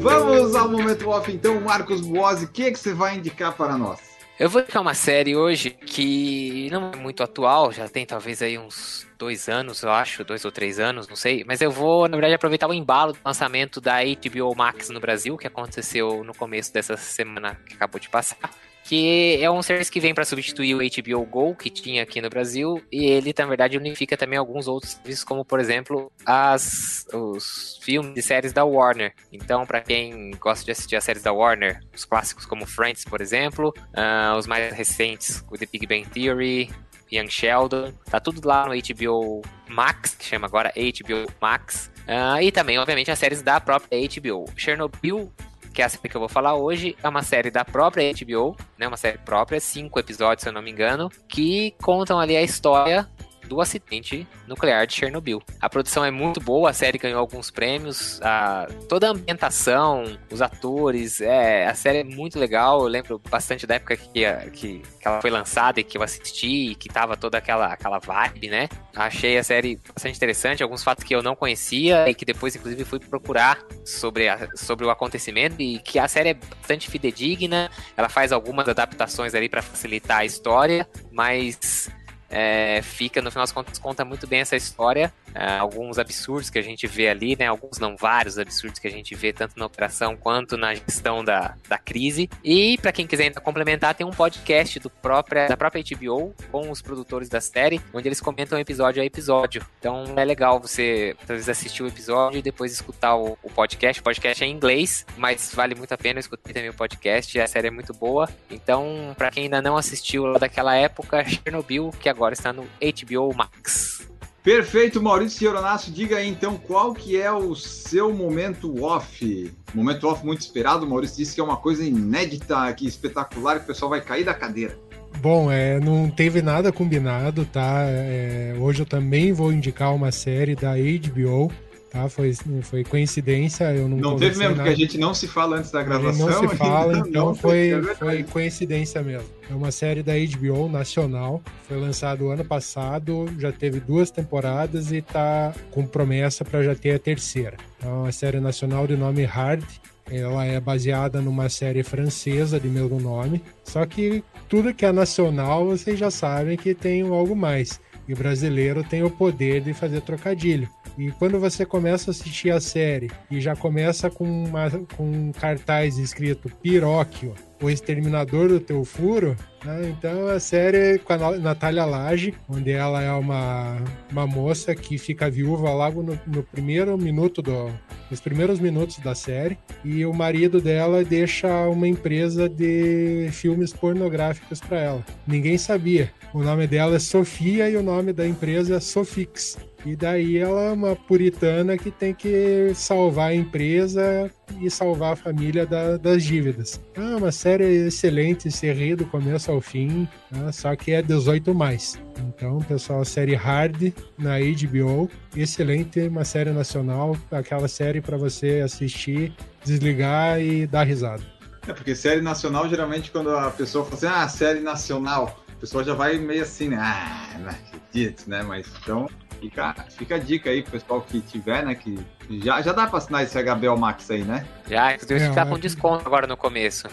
Vamos 0.00 0.54
ao 0.54 0.70
momento 0.70 1.10
off, 1.10 1.30
então, 1.30 1.60
Marcos 1.60 2.00
Boazzi, 2.00 2.46
o 2.46 2.48
que, 2.48 2.62
é 2.62 2.70
que 2.70 2.78
você 2.78 2.94
vai 2.94 3.16
indicar 3.18 3.54
para 3.54 3.76
nós? 3.76 4.15
Eu 4.38 4.50
vou 4.50 4.60
indicar 4.60 4.82
uma 4.82 4.92
série 4.92 5.34
hoje 5.34 5.70
que 5.70 6.68
não 6.70 6.90
é 6.92 6.96
muito 6.96 7.22
atual, 7.22 7.72
já 7.72 7.88
tem 7.88 8.04
talvez 8.04 8.42
aí 8.42 8.58
uns 8.58 9.06
dois 9.18 9.48
anos, 9.48 9.82
eu 9.82 9.90
acho, 9.90 10.24
dois 10.24 10.44
ou 10.44 10.52
três 10.52 10.78
anos, 10.78 11.08
não 11.08 11.16
sei. 11.16 11.42
Mas 11.42 11.62
eu 11.62 11.70
vou, 11.70 12.06
na 12.06 12.16
verdade, 12.16 12.34
aproveitar 12.34 12.68
o 12.68 12.74
embalo 12.74 13.14
do 13.14 13.18
lançamento 13.24 13.80
da 13.80 13.96
HBO 14.04 14.54
Max 14.54 14.90
no 14.90 15.00
Brasil, 15.00 15.38
que 15.38 15.46
aconteceu 15.46 16.22
no 16.22 16.34
começo 16.34 16.70
dessa 16.70 16.98
semana 16.98 17.58
que 17.66 17.74
acabou 17.74 17.98
de 17.98 18.10
passar. 18.10 18.50
Que 18.88 19.42
é 19.42 19.50
um 19.50 19.62
serviço 19.62 19.90
que 19.90 19.98
vem 19.98 20.14
para 20.14 20.24
substituir 20.24 20.74
o 20.74 20.78
HBO 20.78 21.26
Go 21.26 21.56
que 21.56 21.68
tinha 21.68 22.04
aqui 22.04 22.20
no 22.20 22.30
Brasil, 22.30 22.80
e 22.90 23.06
ele, 23.06 23.34
na 23.36 23.46
verdade, 23.46 23.76
unifica 23.76 24.16
também 24.16 24.38
alguns 24.38 24.68
outros 24.68 24.92
serviços, 24.92 25.24
como 25.24 25.44
por 25.44 25.58
exemplo 25.58 26.10
as, 26.24 27.04
os 27.12 27.80
filmes 27.82 28.16
e 28.16 28.22
séries 28.22 28.52
da 28.52 28.64
Warner. 28.64 29.12
Então, 29.32 29.66
para 29.66 29.80
quem 29.80 30.30
gosta 30.38 30.64
de 30.64 30.70
assistir 30.70 30.94
as 30.94 31.02
séries 31.02 31.22
da 31.24 31.32
Warner, 31.32 31.80
os 31.92 32.04
clássicos 32.04 32.46
como 32.46 32.64
Friends, 32.64 33.04
por 33.04 33.20
exemplo, 33.20 33.74
ah, 33.92 34.36
os 34.38 34.46
mais 34.46 34.72
recentes, 34.72 35.44
o 35.50 35.58
The 35.58 35.66
Big 35.66 35.84
Bang 35.84 36.06
Theory, 36.08 36.70
Young 37.12 37.28
Sheldon, 37.28 37.92
tá 38.10 38.20
tudo 38.20 38.46
lá 38.46 38.66
no 38.66 38.74
HBO 38.74 39.42
Max, 39.68 40.14
que 40.14 40.24
chama 40.24 40.46
agora 40.46 40.72
HBO 40.76 41.32
Max. 41.40 41.90
Ah, 42.06 42.42
e 42.42 42.52
também, 42.52 42.78
obviamente, 42.78 43.10
as 43.10 43.18
séries 43.18 43.42
da 43.42 43.60
própria 43.60 43.98
HBO. 43.98 44.44
Chernobyl, 44.56 45.32
que 45.76 45.82
é 45.82 45.84
a 45.84 45.90
série 45.90 46.08
que 46.08 46.16
eu 46.16 46.20
vou 46.20 46.28
falar 46.28 46.54
hoje, 46.54 46.96
é 47.02 47.08
uma 47.08 47.22
série 47.22 47.50
da 47.50 47.62
própria 47.62 48.10
HBO, 48.10 48.56
né? 48.78 48.88
Uma 48.88 48.96
série 48.96 49.18
própria, 49.18 49.60
cinco 49.60 50.00
episódios, 50.00 50.42
se 50.42 50.48
eu 50.48 50.52
não 50.54 50.62
me 50.62 50.70
engano, 50.70 51.10
que 51.28 51.74
contam 51.82 52.18
ali 52.18 52.34
a 52.34 52.42
história 52.42 53.06
do 53.46 53.60
acidente 53.60 54.26
nuclear 54.46 54.86
de 54.86 54.94
Chernobyl. 54.94 55.42
A 55.60 55.68
produção 55.68 56.04
é 56.04 56.10
muito 56.10 56.40
boa, 56.40 56.70
a 56.70 56.72
série 56.72 56.98
ganhou 56.98 57.18
alguns 57.20 57.50
prêmios, 57.50 58.20
a, 58.22 58.66
toda 58.88 59.08
a 59.08 59.10
ambientação, 59.10 60.18
os 60.30 60.42
atores, 60.42 61.20
é, 61.20 61.66
a 61.66 61.74
série 61.74 61.98
é 61.98 62.04
muito 62.04 62.38
legal. 62.38 62.80
Eu 62.80 62.88
lembro 62.88 63.20
bastante 63.30 63.66
da 63.66 63.74
época 63.76 63.96
que, 63.96 64.08
que, 64.52 64.78
que 65.00 65.08
ela 65.08 65.20
foi 65.20 65.30
lançada 65.30 65.80
e 65.80 65.84
que 65.84 65.96
eu 65.96 66.02
assisti, 66.02 66.70
e 66.70 66.74
que 66.74 66.88
tava 66.88 67.16
toda 67.16 67.38
aquela, 67.38 67.66
aquela 67.72 67.98
vibe, 67.98 68.48
né? 68.48 68.68
Achei 68.94 69.36
a 69.38 69.44
série 69.44 69.78
bastante 69.94 70.16
interessante, 70.16 70.62
alguns 70.62 70.82
fatos 70.82 71.04
que 71.04 71.14
eu 71.14 71.22
não 71.22 71.36
conhecia 71.36 72.08
e 72.08 72.14
que 72.14 72.24
depois, 72.24 72.56
inclusive, 72.56 72.84
fui 72.84 72.98
procurar 72.98 73.58
sobre, 73.84 74.28
a- 74.28 74.48
sobre 74.54 74.84
o 74.86 74.90
acontecimento 74.90 75.60
e 75.60 75.78
que 75.78 75.98
a 75.98 76.08
série 76.08 76.30
é 76.30 76.34
bastante 76.34 76.90
fidedigna. 76.90 77.70
Ela 77.96 78.08
faz 78.08 78.32
algumas 78.32 78.68
adaptações 78.68 79.34
ali 79.34 79.48
para 79.48 79.62
facilitar 79.62 80.18
a 80.18 80.24
história, 80.24 80.88
mas 81.12 81.90
é, 82.28 82.80
fica, 82.82 83.22
no 83.22 83.30
final 83.30 83.44
das 83.44 83.52
contas, 83.52 83.78
conta 83.78 84.04
muito 84.04 84.26
bem 84.26 84.40
essa 84.40 84.56
história. 84.56 85.12
É, 85.34 85.58
alguns 85.58 85.98
absurdos 85.98 86.50
que 86.50 86.58
a 86.58 86.62
gente 86.62 86.86
vê 86.86 87.08
ali, 87.08 87.36
né? 87.36 87.46
Alguns 87.46 87.78
não, 87.78 87.96
vários 87.96 88.38
absurdos 88.38 88.78
que 88.78 88.86
a 88.86 88.90
gente 88.90 89.14
vê 89.14 89.32
tanto 89.32 89.58
na 89.58 89.66
operação 89.66 90.16
quanto 90.16 90.56
na 90.56 90.74
gestão 90.74 91.24
da, 91.24 91.54
da 91.68 91.78
crise. 91.78 92.28
E 92.42 92.78
para 92.78 92.92
quem 92.92 93.06
quiser 93.06 93.24
ainda 93.24 93.40
complementar, 93.40 93.94
tem 93.94 94.06
um 94.06 94.10
podcast 94.10 94.78
do 94.80 94.88
própria, 94.88 95.46
da 95.46 95.56
própria 95.56 95.82
HBO 95.82 96.34
com 96.50 96.70
os 96.70 96.80
produtores 96.80 97.28
da 97.28 97.40
série, 97.40 97.80
onde 97.92 98.08
eles 98.08 98.20
comentam 98.20 98.58
episódio 98.58 99.02
a 99.02 99.04
episódio. 99.04 99.64
Então 99.78 100.04
é 100.16 100.24
legal 100.24 100.58
você, 100.60 101.16
vezes, 101.26 101.48
assistir 101.48 101.82
o 101.82 101.86
episódio 101.86 102.38
e 102.38 102.42
depois 102.42 102.72
escutar 102.72 103.16
o, 103.16 103.36
o 103.42 103.50
podcast. 103.50 104.00
O 104.00 104.04
podcast 104.04 104.42
é 104.42 104.46
em 104.46 104.52
inglês, 104.52 105.06
mas 105.16 105.54
vale 105.54 105.74
muito 105.74 105.92
a 105.92 105.98
pena 105.98 106.20
escutar 106.20 106.52
também 106.52 106.70
o 106.70 106.74
podcast. 106.74 107.38
A 107.40 107.46
série 107.46 107.68
é 107.68 107.70
muito 107.70 107.92
boa. 107.92 108.28
Então, 108.50 109.14
para 109.16 109.30
quem 109.30 109.44
ainda 109.44 109.60
não 109.60 109.76
assistiu 109.76 110.26
lá 110.26 110.38
daquela 110.38 110.74
época, 110.74 111.24
Chernobyl, 111.24 111.90
que 112.00 112.08
agora 112.08 112.34
está 112.34 112.52
no 112.52 112.64
HBO 112.64 113.34
Max. 113.34 114.15
Perfeito, 114.46 115.02
Maurício 115.02 115.40
Geronasso, 115.40 115.90
diga 115.90 116.18
aí 116.18 116.28
então 116.28 116.56
qual 116.56 116.94
que 116.94 117.20
é 117.20 117.32
o 117.32 117.52
seu 117.56 118.14
momento 118.14 118.84
off. 118.84 119.52
Momento 119.74 120.06
off 120.06 120.24
muito 120.24 120.40
esperado, 120.40 120.86
o 120.86 120.88
Maurício 120.88 121.16
disse 121.16 121.34
que 121.34 121.40
é 121.40 121.42
uma 121.42 121.56
coisa 121.56 121.84
inédita 121.84 122.56
aqui, 122.58 122.86
espetacular, 122.86 123.58
que 123.58 123.64
o 123.64 123.66
pessoal 123.66 123.90
vai 123.90 124.00
cair 124.00 124.24
da 124.24 124.32
cadeira. 124.32 124.78
Bom, 125.20 125.50
é, 125.50 125.80
não 125.80 126.08
teve 126.08 126.42
nada 126.42 126.70
combinado, 126.70 127.44
tá? 127.44 127.86
É, 127.88 128.54
hoje 128.60 128.82
eu 128.82 128.86
também 128.86 129.32
vou 129.32 129.52
indicar 129.52 129.92
uma 129.92 130.12
série 130.12 130.54
da 130.54 130.74
HBO, 130.76 131.50
tá? 131.96 132.08
Foi, 132.08 132.34
foi 132.62 132.84
coincidência, 132.84 133.64
eu 133.74 133.88
não 133.88 133.96
Não 133.96 134.16
teve 134.16 134.36
mesmo, 134.38 134.42
nada. 134.42 134.54
porque 134.56 134.70
a 134.70 134.76
gente 134.76 134.98
não 134.98 135.14
se 135.14 135.26
fala 135.26 135.56
antes 135.56 135.70
da 135.70 135.82
gravação. 135.82 136.28
não 136.28 136.48
se 136.48 136.56
fala, 136.56 136.98
então 136.98 137.26
não, 137.26 137.34
foi, 137.34 137.70
é 137.70 137.82
foi 137.94 138.22
coincidência 138.22 139.02
mesmo. 139.02 139.28
É 139.50 139.54
uma 139.54 139.70
série 139.70 140.02
da 140.02 140.12
HBO 140.14 140.68
nacional, 140.68 141.42
foi 141.66 141.78
lançado 141.78 142.28
ano 142.30 142.44
passado, 142.44 143.26
já 143.38 143.52
teve 143.52 143.80
duas 143.80 144.10
temporadas 144.10 144.92
e 144.92 145.00
tá 145.00 145.54
com 145.70 145.86
promessa 145.86 146.44
para 146.44 146.62
já 146.62 146.74
ter 146.74 146.94
a 146.94 146.98
terceira. 146.98 147.56
É 147.82 147.88
uma 147.88 148.12
série 148.12 148.40
nacional 148.40 148.86
de 148.86 148.96
nome 148.96 149.24
Hard, 149.24 149.64
Ela 150.08 150.44
é 150.44 150.60
baseada 150.60 151.20
numa 151.20 151.48
série 151.48 151.82
francesa 151.82 152.60
de 152.60 152.68
mesmo 152.68 153.00
nome, 153.00 153.42
só 153.64 153.84
que 153.84 154.22
tudo 154.48 154.72
que 154.72 154.86
é 154.86 154.92
nacional 154.92 155.66
vocês 155.66 155.98
já 155.98 156.12
sabem 156.12 156.56
que 156.56 156.74
tem 156.74 157.02
algo 157.02 157.34
mais. 157.34 157.80
E 158.08 158.14
brasileiro 158.14 158.84
tem 158.84 159.02
o 159.02 159.10
poder 159.10 159.60
de 159.60 159.74
fazer 159.74 160.00
trocadilho. 160.00 160.68
E 160.96 161.10
quando 161.10 161.38
você 161.38 161.66
começa 161.66 162.10
a 162.10 162.12
assistir 162.12 162.50
a 162.50 162.60
série 162.60 163.10
e 163.30 163.40
já 163.40 163.54
começa 163.54 164.08
com, 164.10 164.24
uma, 164.24 164.70
com 164.96 165.10
um 165.10 165.32
cartaz 165.32 165.98
escrito 165.98 166.50
Piróquio, 166.62 167.34
o 167.60 167.70
exterminador 167.70 168.48
do 168.48 168.60
teu 168.60 168.84
furo, 168.84 169.36
né? 169.64 169.88
então 169.88 170.28
a 170.28 170.38
série 170.38 170.98
com 170.98 171.12
a 171.12 171.38
Natália 171.38 171.84
Lage, 171.84 172.34
onde 172.48 172.70
ela 172.70 173.02
é 173.02 173.12
uma, 173.12 173.78
uma 174.10 174.26
moça 174.26 174.74
que 174.74 174.98
fica 174.98 175.30
viúva 175.30 175.70
logo 175.72 176.02
no, 176.02 176.18
no 176.26 176.42
primeiro 176.42 176.96
minuto 176.98 177.40
do, 177.40 177.70
nos 178.10 178.20
primeiros 178.20 178.60
minutos 178.60 178.98
da 178.98 179.14
série, 179.14 179.58
e 179.84 180.04
o 180.04 180.12
marido 180.12 180.60
dela 180.60 181.04
deixa 181.04 181.48
uma 181.68 181.88
empresa 181.88 182.48
de 182.48 183.28
filmes 183.32 183.72
pornográficos 183.72 184.60
para 184.60 184.78
ela. 184.78 185.04
Ninguém 185.26 185.56
sabia. 185.56 186.12
O 186.34 186.42
nome 186.42 186.66
dela 186.66 186.96
é 186.96 186.98
Sofia 186.98 187.70
e 187.70 187.76
o 187.76 187.82
nome 187.82 188.12
da 188.12 188.26
empresa 188.26 188.76
é 188.76 188.80
Sofix. 188.80 189.56
E 189.86 189.94
daí 189.94 190.36
ela 190.36 190.62
é 190.62 190.72
uma 190.72 190.96
puritana 190.96 191.78
que 191.78 191.92
tem 191.92 192.12
que 192.12 192.72
salvar 192.74 193.30
a 193.30 193.34
empresa 193.34 194.28
e 194.60 194.68
salvar 194.68 195.12
a 195.12 195.16
família 195.16 195.64
da, 195.64 195.96
das 195.96 196.24
dívidas. 196.24 196.80
É 196.92 197.00
uma 197.00 197.30
série 197.30 197.86
excelente, 197.86 198.50
se 198.50 198.72
ri 198.72 198.96
do 198.96 199.06
começo 199.06 199.48
ao 199.48 199.60
fim, 199.60 200.08
né? 200.28 200.50
só 200.50 200.74
que 200.74 200.90
é 200.90 201.00
18 201.00 201.54
mais. 201.54 201.96
Então, 202.18 202.58
pessoal, 202.62 203.02
a 203.02 203.04
série 203.04 203.36
Hard 203.36 203.92
na 204.18 204.40
HBO, 204.40 205.08
excelente, 205.36 206.00
uma 206.00 206.24
série 206.24 206.50
nacional, 206.50 207.16
aquela 207.30 207.68
série 207.68 208.00
para 208.00 208.16
você 208.16 208.62
assistir, 208.64 209.32
desligar 209.64 210.40
e 210.40 210.66
dar 210.66 210.82
risada. 210.82 211.22
É 211.68 211.72
porque 211.72 211.94
série 211.94 212.20
nacional, 212.20 212.68
geralmente, 212.68 213.12
quando 213.12 213.30
a 213.30 213.52
pessoa 213.52 213.84
fala 213.84 213.96
assim, 213.96 214.06
ah, 214.06 214.28
série 214.28 214.60
nacional, 214.60 215.44
o 215.56 215.60
pessoal 215.60 215.84
já 215.84 215.94
vai 215.94 216.18
meio 216.18 216.42
assim, 216.42 216.70
né? 216.70 216.76
Ah, 216.80 217.38
não 217.38 217.50
acredito, 217.50 218.28
né? 218.28 218.42
Mas 218.42 218.66
então, 218.82 219.08
fica, 219.40 219.74
fica 219.90 220.14
a 220.16 220.18
dica 220.18 220.50
aí 220.50 220.62
pro 220.62 220.72
pessoal 220.72 221.00
que 221.00 221.20
tiver, 221.20 221.64
né? 221.64 221.74
Que 221.74 221.98
já, 222.42 222.60
já 222.62 222.72
dá 222.72 222.86
pra 222.86 222.98
assinar 222.98 223.22
esse 223.22 223.40
HBO 223.42 223.76
Max 223.78 224.10
aí, 224.10 224.22
né? 224.24 224.46
Já, 224.68 224.94
inclusive 224.94 225.20
É, 225.24 225.32
tá 225.32 225.42
é. 225.42 225.46
com 225.46 225.58
desconto 225.58 226.06
agora 226.06 226.26
no 226.26 226.36
começo. 226.36 226.88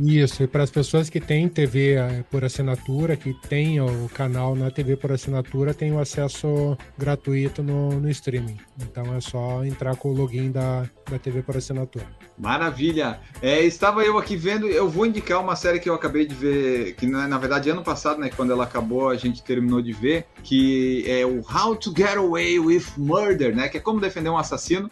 Isso, 0.00 0.44
e 0.44 0.46
para 0.46 0.62
as 0.62 0.70
pessoas 0.70 1.10
que 1.10 1.20
têm 1.20 1.48
TV 1.48 1.94
eh, 1.94 2.24
por 2.30 2.44
assinatura, 2.44 3.16
que 3.16 3.34
têm 3.48 3.80
o 3.80 4.08
canal 4.14 4.54
na 4.54 4.70
TV 4.70 4.96
por 4.96 5.10
assinatura, 5.10 5.74
tem 5.74 5.92
o 5.92 5.98
acesso 5.98 6.78
gratuito 6.96 7.64
no, 7.64 7.98
no 7.98 8.08
streaming. 8.08 8.58
Então 8.80 9.14
é 9.14 9.20
só 9.20 9.64
entrar 9.64 9.96
com 9.96 10.10
o 10.10 10.12
login 10.12 10.52
da, 10.52 10.84
da 11.10 11.18
TV 11.18 11.42
por 11.42 11.56
assinatura. 11.56 12.06
Maravilha! 12.38 13.18
É, 13.42 13.60
estava 13.64 14.04
eu 14.04 14.16
aqui 14.16 14.36
vendo, 14.36 14.68
eu 14.68 14.88
vou 14.88 15.04
indicar 15.04 15.40
uma 15.40 15.56
série 15.56 15.80
que 15.80 15.90
eu 15.90 15.94
acabei 15.94 16.24
de 16.24 16.34
ver, 16.34 16.94
que 16.94 17.04
na, 17.04 17.26
na 17.26 17.38
verdade 17.38 17.68
ano 17.68 17.82
passado, 17.82 18.20
né, 18.20 18.30
quando 18.34 18.52
ela 18.52 18.62
acabou, 18.62 19.08
a 19.08 19.16
gente 19.16 19.42
terminou 19.42 19.82
de 19.82 19.92
ver, 19.92 20.26
que 20.44 21.04
é 21.08 21.26
o 21.26 21.40
How 21.40 21.74
to 21.74 21.92
Get 21.96 22.16
Away 22.16 22.60
with 22.60 22.84
Murder, 22.96 23.54
né, 23.54 23.68
que 23.68 23.78
é 23.78 23.80
como 23.80 24.00
defender 24.00 24.30
um 24.30 24.38
assassino. 24.38 24.88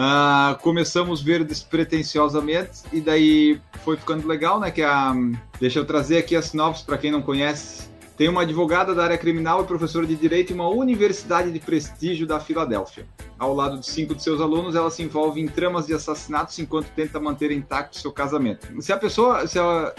Ah, 0.00 0.56
começamos 0.62 1.20
a 1.20 1.24
ver 1.24 1.42
despretensiosamente 1.42 2.82
e 2.92 3.00
daí 3.00 3.60
foi 3.82 3.96
ficando 3.96 4.28
legal, 4.28 4.60
né, 4.60 4.70
que 4.70 4.80
a 4.80 5.12
deixa 5.60 5.80
eu 5.80 5.84
trazer 5.84 6.18
aqui 6.18 6.36
a 6.36 6.40
sinopse 6.40 6.84
para 6.84 6.96
quem 6.96 7.10
não 7.10 7.20
conhece. 7.20 7.88
Tem 8.16 8.28
uma 8.28 8.42
advogada 8.42 8.94
da 8.94 9.02
área 9.02 9.18
criminal 9.18 9.64
e 9.64 9.66
professora 9.66 10.06
de 10.06 10.14
direito 10.14 10.52
em 10.52 10.54
uma 10.54 10.68
universidade 10.68 11.50
de 11.50 11.58
prestígio 11.58 12.28
da 12.28 12.38
Filadélfia. 12.38 13.08
Ao 13.38 13.54
lado 13.54 13.78
de 13.78 13.86
cinco 13.86 14.14
de 14.14 14.22
seus 14.22 14.40
alunos, 14.40 14.74
ela 14.74 14.90
se 14.90 15.02
envolve 15.02 15.40
em 15.40 15.46
tramas 15.46 15.86
de 15.86 15.94
assassinatos 15.94 16.58
enquanto 16.58 16.86
tenta 16.94 17.20
manter 17.20 17.50
intacto 17.50 17.96
seu 17.98 18.12
casamento. 18.12 18.66
Se 18.82 18.92
a 18.92 18.96
pessoa, 18.96 19.46
se 19.46 19.58
ela, 19.58 19.94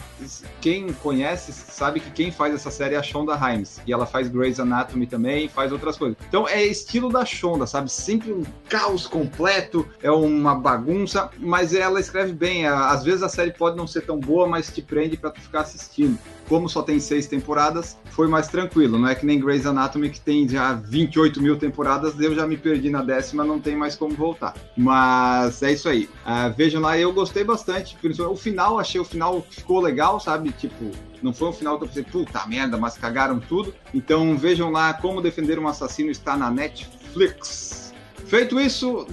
quem 0.60 0.92
conhece, 0.94 1.54
sabe 1.54 2.00
que 2.00 2.12
quem 2.12 2.32
faz 2.32 2.54
essa 2.54 2.70
série 2.70 2.96
é 2.96 2.98
a 2.98 3.04
Shonda 3.04 3.36
Rhimes. 3.36 3.82
E 3.88 3.94
ela 3.94 4.06
faz 4.06 4.28
Grey's 4.28 4.60
Anatomy 4.60 5.08
também, 5.08 5.48
faz 5.48 5.72
outras 5.72 5.98
coisas. 5.98 6.18
Então 6.28 6.48
é 6.48 6.64
estilo 6.66 7.10
da 7.10 7.24
Shonda, 7.24 7.66
sabe? 7.66 7.90
Sempre 7.92 8.34
um 8.34 8.44
caos 8.68 9.08
completo, 9.08 9.88
é 10.04 10.12
uma 10.12 10.56
bagunça, 10.56 11.30
mas 11.38 11.74
ela 11.74 12.00
escreve 12.00 12.34
bem. 12.34 12.68
Às 12.68 13.04
vezes 13.04 13.24
a 13.24 13.30
série 13.30 13.52
pode 13.52 13.78
não 13.78 13.88
ser 13.88 14.02
tão 14.02 14.20
boa, 14.20 14.48
mas 14.48 14.70
te 14.70 14.82
prende 14.82 15.16
para 15.16 15.32
tu 15.32 15.40
ficar 15.40 15.62
assistindo. 15.62 16.18
Como 16.50 16.68
só 16.68 16.82
tem 16.82 17.00
seis 17.00 17.28
temporadas, 17.28 17.96
foi 18.10 18.28
mais 18.28 18.48
tranquilo. 18.48 18.98
Não 18.98 19.08
é 19.08 19.14
que 19.14 19.24
nem 19.24 19.40
Grey's 19.40 19.68
Anatomy, 19.68 20.10
que 20.10 20.20
tem 20.20 20.50
já 20.50 20.74
28 20.74 21.40
mil 21.42 21.58
temporadas, 21.58 22.20
eu 22.20 22.34
já 22.34 22.48
me 22.48 22.58
perdi 22.58 22.90
na 22.90 23.04
décima, 23.04 23.44
não 23.44 23.60
tem 23.60 23.76
mais 23.76 23.96
como 23.96 24.16
voltar. 24.16 24.56
Mas 24.76 25.62
é 25.62 25.72
isso 25.72 25.88
aí. 25.88 26.10
Ah, 26.26 26.50
vejam 26.50 26.82
lá, 26.82 26.98
eu 26.98 27.14
gostei 27.14 27.44
bastante. 27.44 27.96
O 28.28 28.36
final, 28.36 28.80
achei 28.80 29.00
o 29.00 29.06
final 29.06 29.46
ficou 29.48 29.80
legal, 29.80 30.20
sabe? 30.20 30.52
Tipo, 30.52 30.92
não 31.22 31.32
foi 31.32 31.50
um 31.50 31.54
final 31.54 31.78
que 31.78 31.84
eu 31.84 31.88
pensei, 31.88 32.04
puta 32.04 32.46
merda, 32.48 32.78
mas 32.78 32.98
cagaram 32.98 33.40
tudo. 33.40 33.74
Então 33.94 34.36
vejam 34.36 34.72
lá 34.72 34.92
como 34.94 35.22
defender 35.22 35.60
um 35.60 35.68
assassino 35.68 36.10
está 36.10 36.36
na 36.36 36.50
Netflix. 36.50 37.89
Feito 38.30 38.60
isso, 38.60 39.08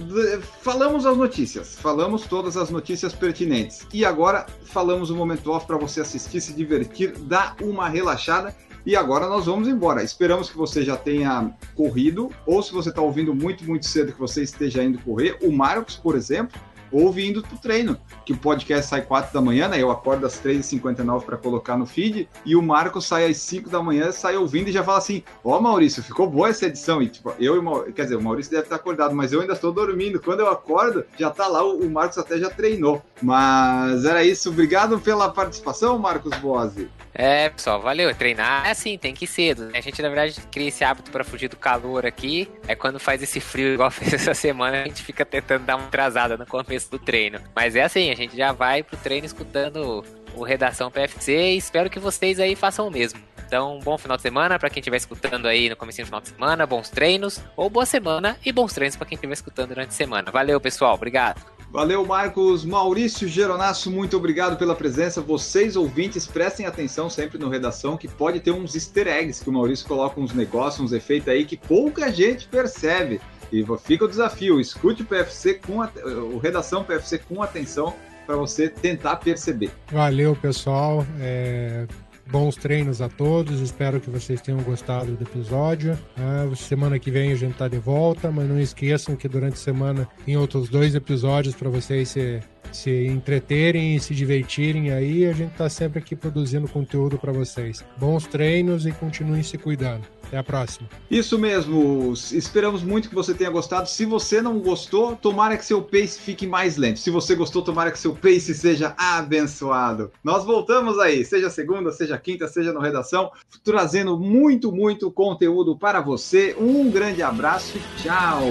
falamos 0.61 1.03
as 1.03 1.17
notícias, 1.17 1.75
falamos 1.75 2.27
todas 2.27 2.55
as 2.55 2.69
notícias 2.69 3.13
pertinentes. 3.13 3.87
E 3.91 4.05
agora 4.05 4.45
falamos 4.65 5.09
o 5.09 5.15
momento 5.15 5.49
off 5.49 5.65
para 5.65 5.75
você 5.75 6.01
assistir, 6.01 6.39
se 6.39 6.53
divertir, 6.53 7.17
dar 7.17 7.55
uma 7.59 7.89
relaxada. 7.89 8.55
E 8.85 8.95
agora 8.95 9.27
nós 9.27 9.47
vamos 9.47 9.67
embora. 9.67 10.03
Esperamos 10.03 10.51
que 10.51 10.55
você 10.55 10.83
já 10.83 10.95
tenha 10.95 11.51
corrido, 11.73 12.29
ou 12.45 12.61
se 12.61 12.71
você 12.71 12.89
está 12.89 13.01
ouvindo 13.01 13.33
muito, 13.33 13.65
muito 13.65 13.87
cedo, 13.87 14.13
que 14.13 14.19
você 14.19 14.43
esteja 14.43 14.83
indo 14.83 14.99
correr. 14.99 15.35
O 15.41 15.51
Marcos, 15.51 15.95
por 15.95 16.15
exemplo, 16.15 16.61
ouve 16.91 17.27
indo 17.27 17.41
pro 17.41 17.57
treino, 17.57 17.97
que 18.25 18.33
o 18.33 18.37
podcast 18.37 18.89
sai 18.89 19.01
4 19.01 19.33
da 19.33 19.41
manhã, 19.41 19.67
né? 19.67 19.81
Eu 19.81 19.89
acordo 19.89 20.25
às 20.25 20.39
3h59 20.39 21.23
para 21.23 21.37
colocar 21.37 21.77
no 21.77 21.85
feed, 21.85 22.29
e 22.45 22.55
o 22.55 22.61
Marcos 22.61 23.05
sai 23.05 23.29
às 23.29 23.37
5 23.37 23.69
da 23.69 23.81
manhã, 23.81 24.11
sai 24.11 24.35
ouvindo 24.35 24.69
e 24.69 24.71
já 24.71 24.83
fala 24.83 24.97
assim: 24.99 25.23
Ó, 25.43 25.59
Maurício, 25.59 26.03
ficou 26.03 26.29
boa 26.29 26.49
essa 26.49 26.65
edição. 26.65 27.01
E 27.01 27.09
tipo, 27.09 27.33
eu 27.39 27.55
e 27.55 27.59
o 27.59 27.63
Maurício, 27.63 27.93
quer 27.93 28.03
dizer, 28.03 28.15
o 28.15 28.21
Maurício 28.21 28.51
deve 28.51 28.63
estar 28.63 28.75
acordado, 28.75 29.15
mas 29.15 29.33
eu 29.33 29.41
ainda 29.41 29.53
estou 29.53 29.71
dormindo. 29.71 30.19
Quando 30.19 30.41
eu 30.41 30.49
acordo, 30.49 31.05
já 31.17 31.29
tá 31.29 31.47
lá, 31.47 31.63
o 31.63 31.87
o 31.87 31.89
Marcos 31.89 32.17
até 32.17 32.37
já 32.37 32.49
treinou. 32.49 33.01
Mas 33.21 34.05
era 34.05 34.23
isso, 34.23 34.49
obrigado 34.49 34.99
pela 34.99 35.29
participação, 35.29 35.97
Marcos 35.97 36.37
Bose. 36.39 36.89
É, 37.19 37.49
pessoal, 37.49 37.81
valeu. 37.81 38.13
Treinar 38.13 38.67
é 38.67 38.71
assim, 38.71 38.95
tem 38.95 39.11
que 39.11 39.25
ir 39.25 39.27
cedo. 39.27 39.65
né? 39.65 39.79
A 39.79 39.81
gente, 39.81 39.99
na 40.03 40.07
verdade, 40.07 40.39
cria 40.51 40.67
esse 40.67 40.83
hábito 40.83 41.09
pra 41.09 41.23
fugir 41.23 41.49
do 41.49 41.57
calor 41.57 42.05
aqui. 42.05 42.47
É 42.67 42.75
quando 42.75 42.99
faz 42.99 43.23
esse 43.23 43.39
frio, 43.39 43.73
igual 43.73 43.89
fez 43.91 44.13
essa 44.13 44.35
semana, 44.35 44.83
a 44.83 44.85
gente 44.85 45.01
fica 45.03 45.25
tentando 45.25 45.65
dar 45.65 45.77
uma 45.77 45.87
atrasada 45.87 46.37
no 46.37 46.45
começo 46.45 46.91
do 46.91 46.99
treino. 46.99 47.39
Mas 47.55 47.75
é 47.75 47.81
assim, 47.81 48.11
a 48.11 48.15
gente 48.15 48.37
já 48.37 48.51
vai 48.51 48.83
pro 48.83 48.95
treino 48.97 49.25
escutando 49.25 50.05
o 50.35 50.43
Redação 50.43 50.91
PFC 50.91 51.53
e 51.53 51.57
espero 51.57 51.89
que 51.89 51.99
vocês 51.99 52.39
aí 52.39 52.55
façam 52.55 52.87
o 52.87 52.91
mesmo. 52.91 53.19
Então, 53.47 53.79
bom 53.79 53.97
final 53.97 54.17
de 54.17 54.21
semana 54.21 54.59
pra 54.59 54.69
quem 54.69 54.81
estiver 54.81 54.97
escutando 54.97 55.47
aí 55.47 55.69
no 55.69 55.75
começo 55.75 56.01
do 56.01 56.05
final 56.05 56.21
de 56.21 56.27
semana, 56.29 56.67
bons 56.67 56.89
treinos, 56.89 57.41
ou 57.55 57.69
boa 57.69 57.85
semana 57.85 58.37
e 58.45 58.51
bons 58.51 58.73
treinos 58.73 58.95
pra 58.95 59.07
quem 59.07 59.15
estiver 59.15 59.33
escutando 59.33 59.69
durante 59.69 59.89
a 59.89 59.93
semana. 59.93 60.29
Valeu, 60.29 60.59
pessoal, 60.61 60.93
obrigado. 60.93 61.41
Valeu, 61.71 62.05
Marcos. 62.05 62.63
Maurício 62.65 63.27
Geronasso, 63.27 63.91
muito 63.91 64.15
obrigado 64.17 64.57
pela 64.57 64.73
presença. 64.75 65.21
Vocês, 65.21 65.75
ouvintes, 65.75 66.25
prestem 66.25 66.65
atenção 66.65 67.09
sempre 67.09 67.37
no 67.37 67.49
Redação, 67.49 67.97
que 67.97 68.07
pode 68.07 68.39
ter 68.39 68.51
uns 68.51 68.73
easter 68.73 69.07
eggs 69.07 69.43
que 69.43 69.49
o 69.49 69.53
Maurício 69.53 69.85
coloca 69.87 70.19
uns 70.19 70.33
negócios, 70.33 70.79
uns 70.81 70.93
efeitos 70.93 71.27
aí 71.27 71.45
que 71.45 71.57
pouca 71.57 72.11
gente 72.11 72.47
percebe. 72.47 73.19
E 73.51 73.65
fica 73.83 74.05
o 74.05 74.07
desafio, 74.07 74.59
escute 74.59 75.03
o 75.03 75.05
PFC 75.05 75.55
com 75.55 75.81
a- 75.81 75.89
o 76.33 76.37
Redação 76.37 76.83
PFC 76.83 77.17
com 77.19 77.41
atenção 77.43 77.93
para 78.25 78.35
você 78.35 78.67
tentar 78.67 79.17
perceber. 79.17 79.71
Valeu, 79.91 80.35
pessoal. 80.35 81.05
É, 81.19 81.85
Bons 82.29 82.55
treinos 82.55 83.01
a 83.01 83.07
todos. 83.07 83.61
Espero 83.61 83.99
que 83.99 84.09
vocês 84.09 84.41
tenham 84.41 84.61
gostado 84.61 85.15
do 85.15 85.23
episódio. 85.23 85.97
Ah, 86.17 86.47
semana 86.55 86.99
que 86.99 87.09
vem 87.09 87.31
a 87.31 87.35
gente 87.35 87.55
tá 87.55 87.67
de 87.67 87.77
volta, 87.77 88.31
mas 88.31 88.47
não 88.47 88.59
esqueçam 88.59 89.15
que 89.15 89.27
durante 89.27 89.53
a 89.53 89.57
semana 89.57 90.07
tem 90.25 90.35
outros 90.35 90.69
dois 90.69 90.95
episódios 90.95 91.55
para 91.55 91.69
vocês 91.69 92.09
se, 92.09 92.41
se 92.71 93.07
entreterem 93.07 93.95
e 93.95 93.99
se 93.99 94.13
divertirem 94.13 94.91
aí. 94.91 95.25
A 95.25 95.33
gente 95.33 95.51
tá 95.51 95.69
sempre 95.69 95.99
aqui 95.99 96.15
produzindo 96.15 96.67
conteúdo 96.67 97.17
para 97.17 97.31
vocês. 97.31 97.83
Bons 97.97 98.27
treinos 98.27 98.85
e 98.85 98.91
continuem 98.91 99.43
se 99.43 99.57
cuidando. 99.57 100.16
Até 100.27 100.37
a 100.37 100.43
próxima. 100.43 100.89
Isso 101.09 101.39
mesmo, 101.39 102.13
esperamos 102.31 102.83
muito 102.83 103.07
que 103.09 103.15
você 103.15 103.33
tenha 103.33 103.49
gostado. 103.49 103.87
Se 103.87 104.05
você 104.05 104.41
não 104.41 104.59
gostou, 104.59 105.15
tomara 105.15 105.57
que 105.57 105.65
seu 105.65 105.81
pace 105.81 106.19
fique 106.19 106.45
mais 106.45 106.75
lento. 106.75 106.99
Se 106.99 107.09
você 107.09 107.33
gostou, 107.33 107.61
tomara 107.61 107.91
que 107.91 107.99
seu 107.99 108.13
pace 108.13 108.53
seja 108.53 108.93
abençoado. 108.97 110.11
Nós 110.23 110.43
voltamos 110.43 110.99
aí, 110.99 111.23
seja 111.23 111.49
segunda, 111.49 111.91
seja 111.91 112.17
quinta, 112.17 112.47
seja 112.47 112.73
no 112.73 112.81
redação, 112.81 113.31
trazendo 113.63 114.19
muito, 114.19 114.71
muito 114.71 115.09
conteúdo 115.11 115.77
para 115.77 116.01
você. 116.01 116.55
Um 116.59 116.91
grande 116.91 117.23
abraço 117.23 117.77
e 117.77 118.01
tchau! 118.01 118.41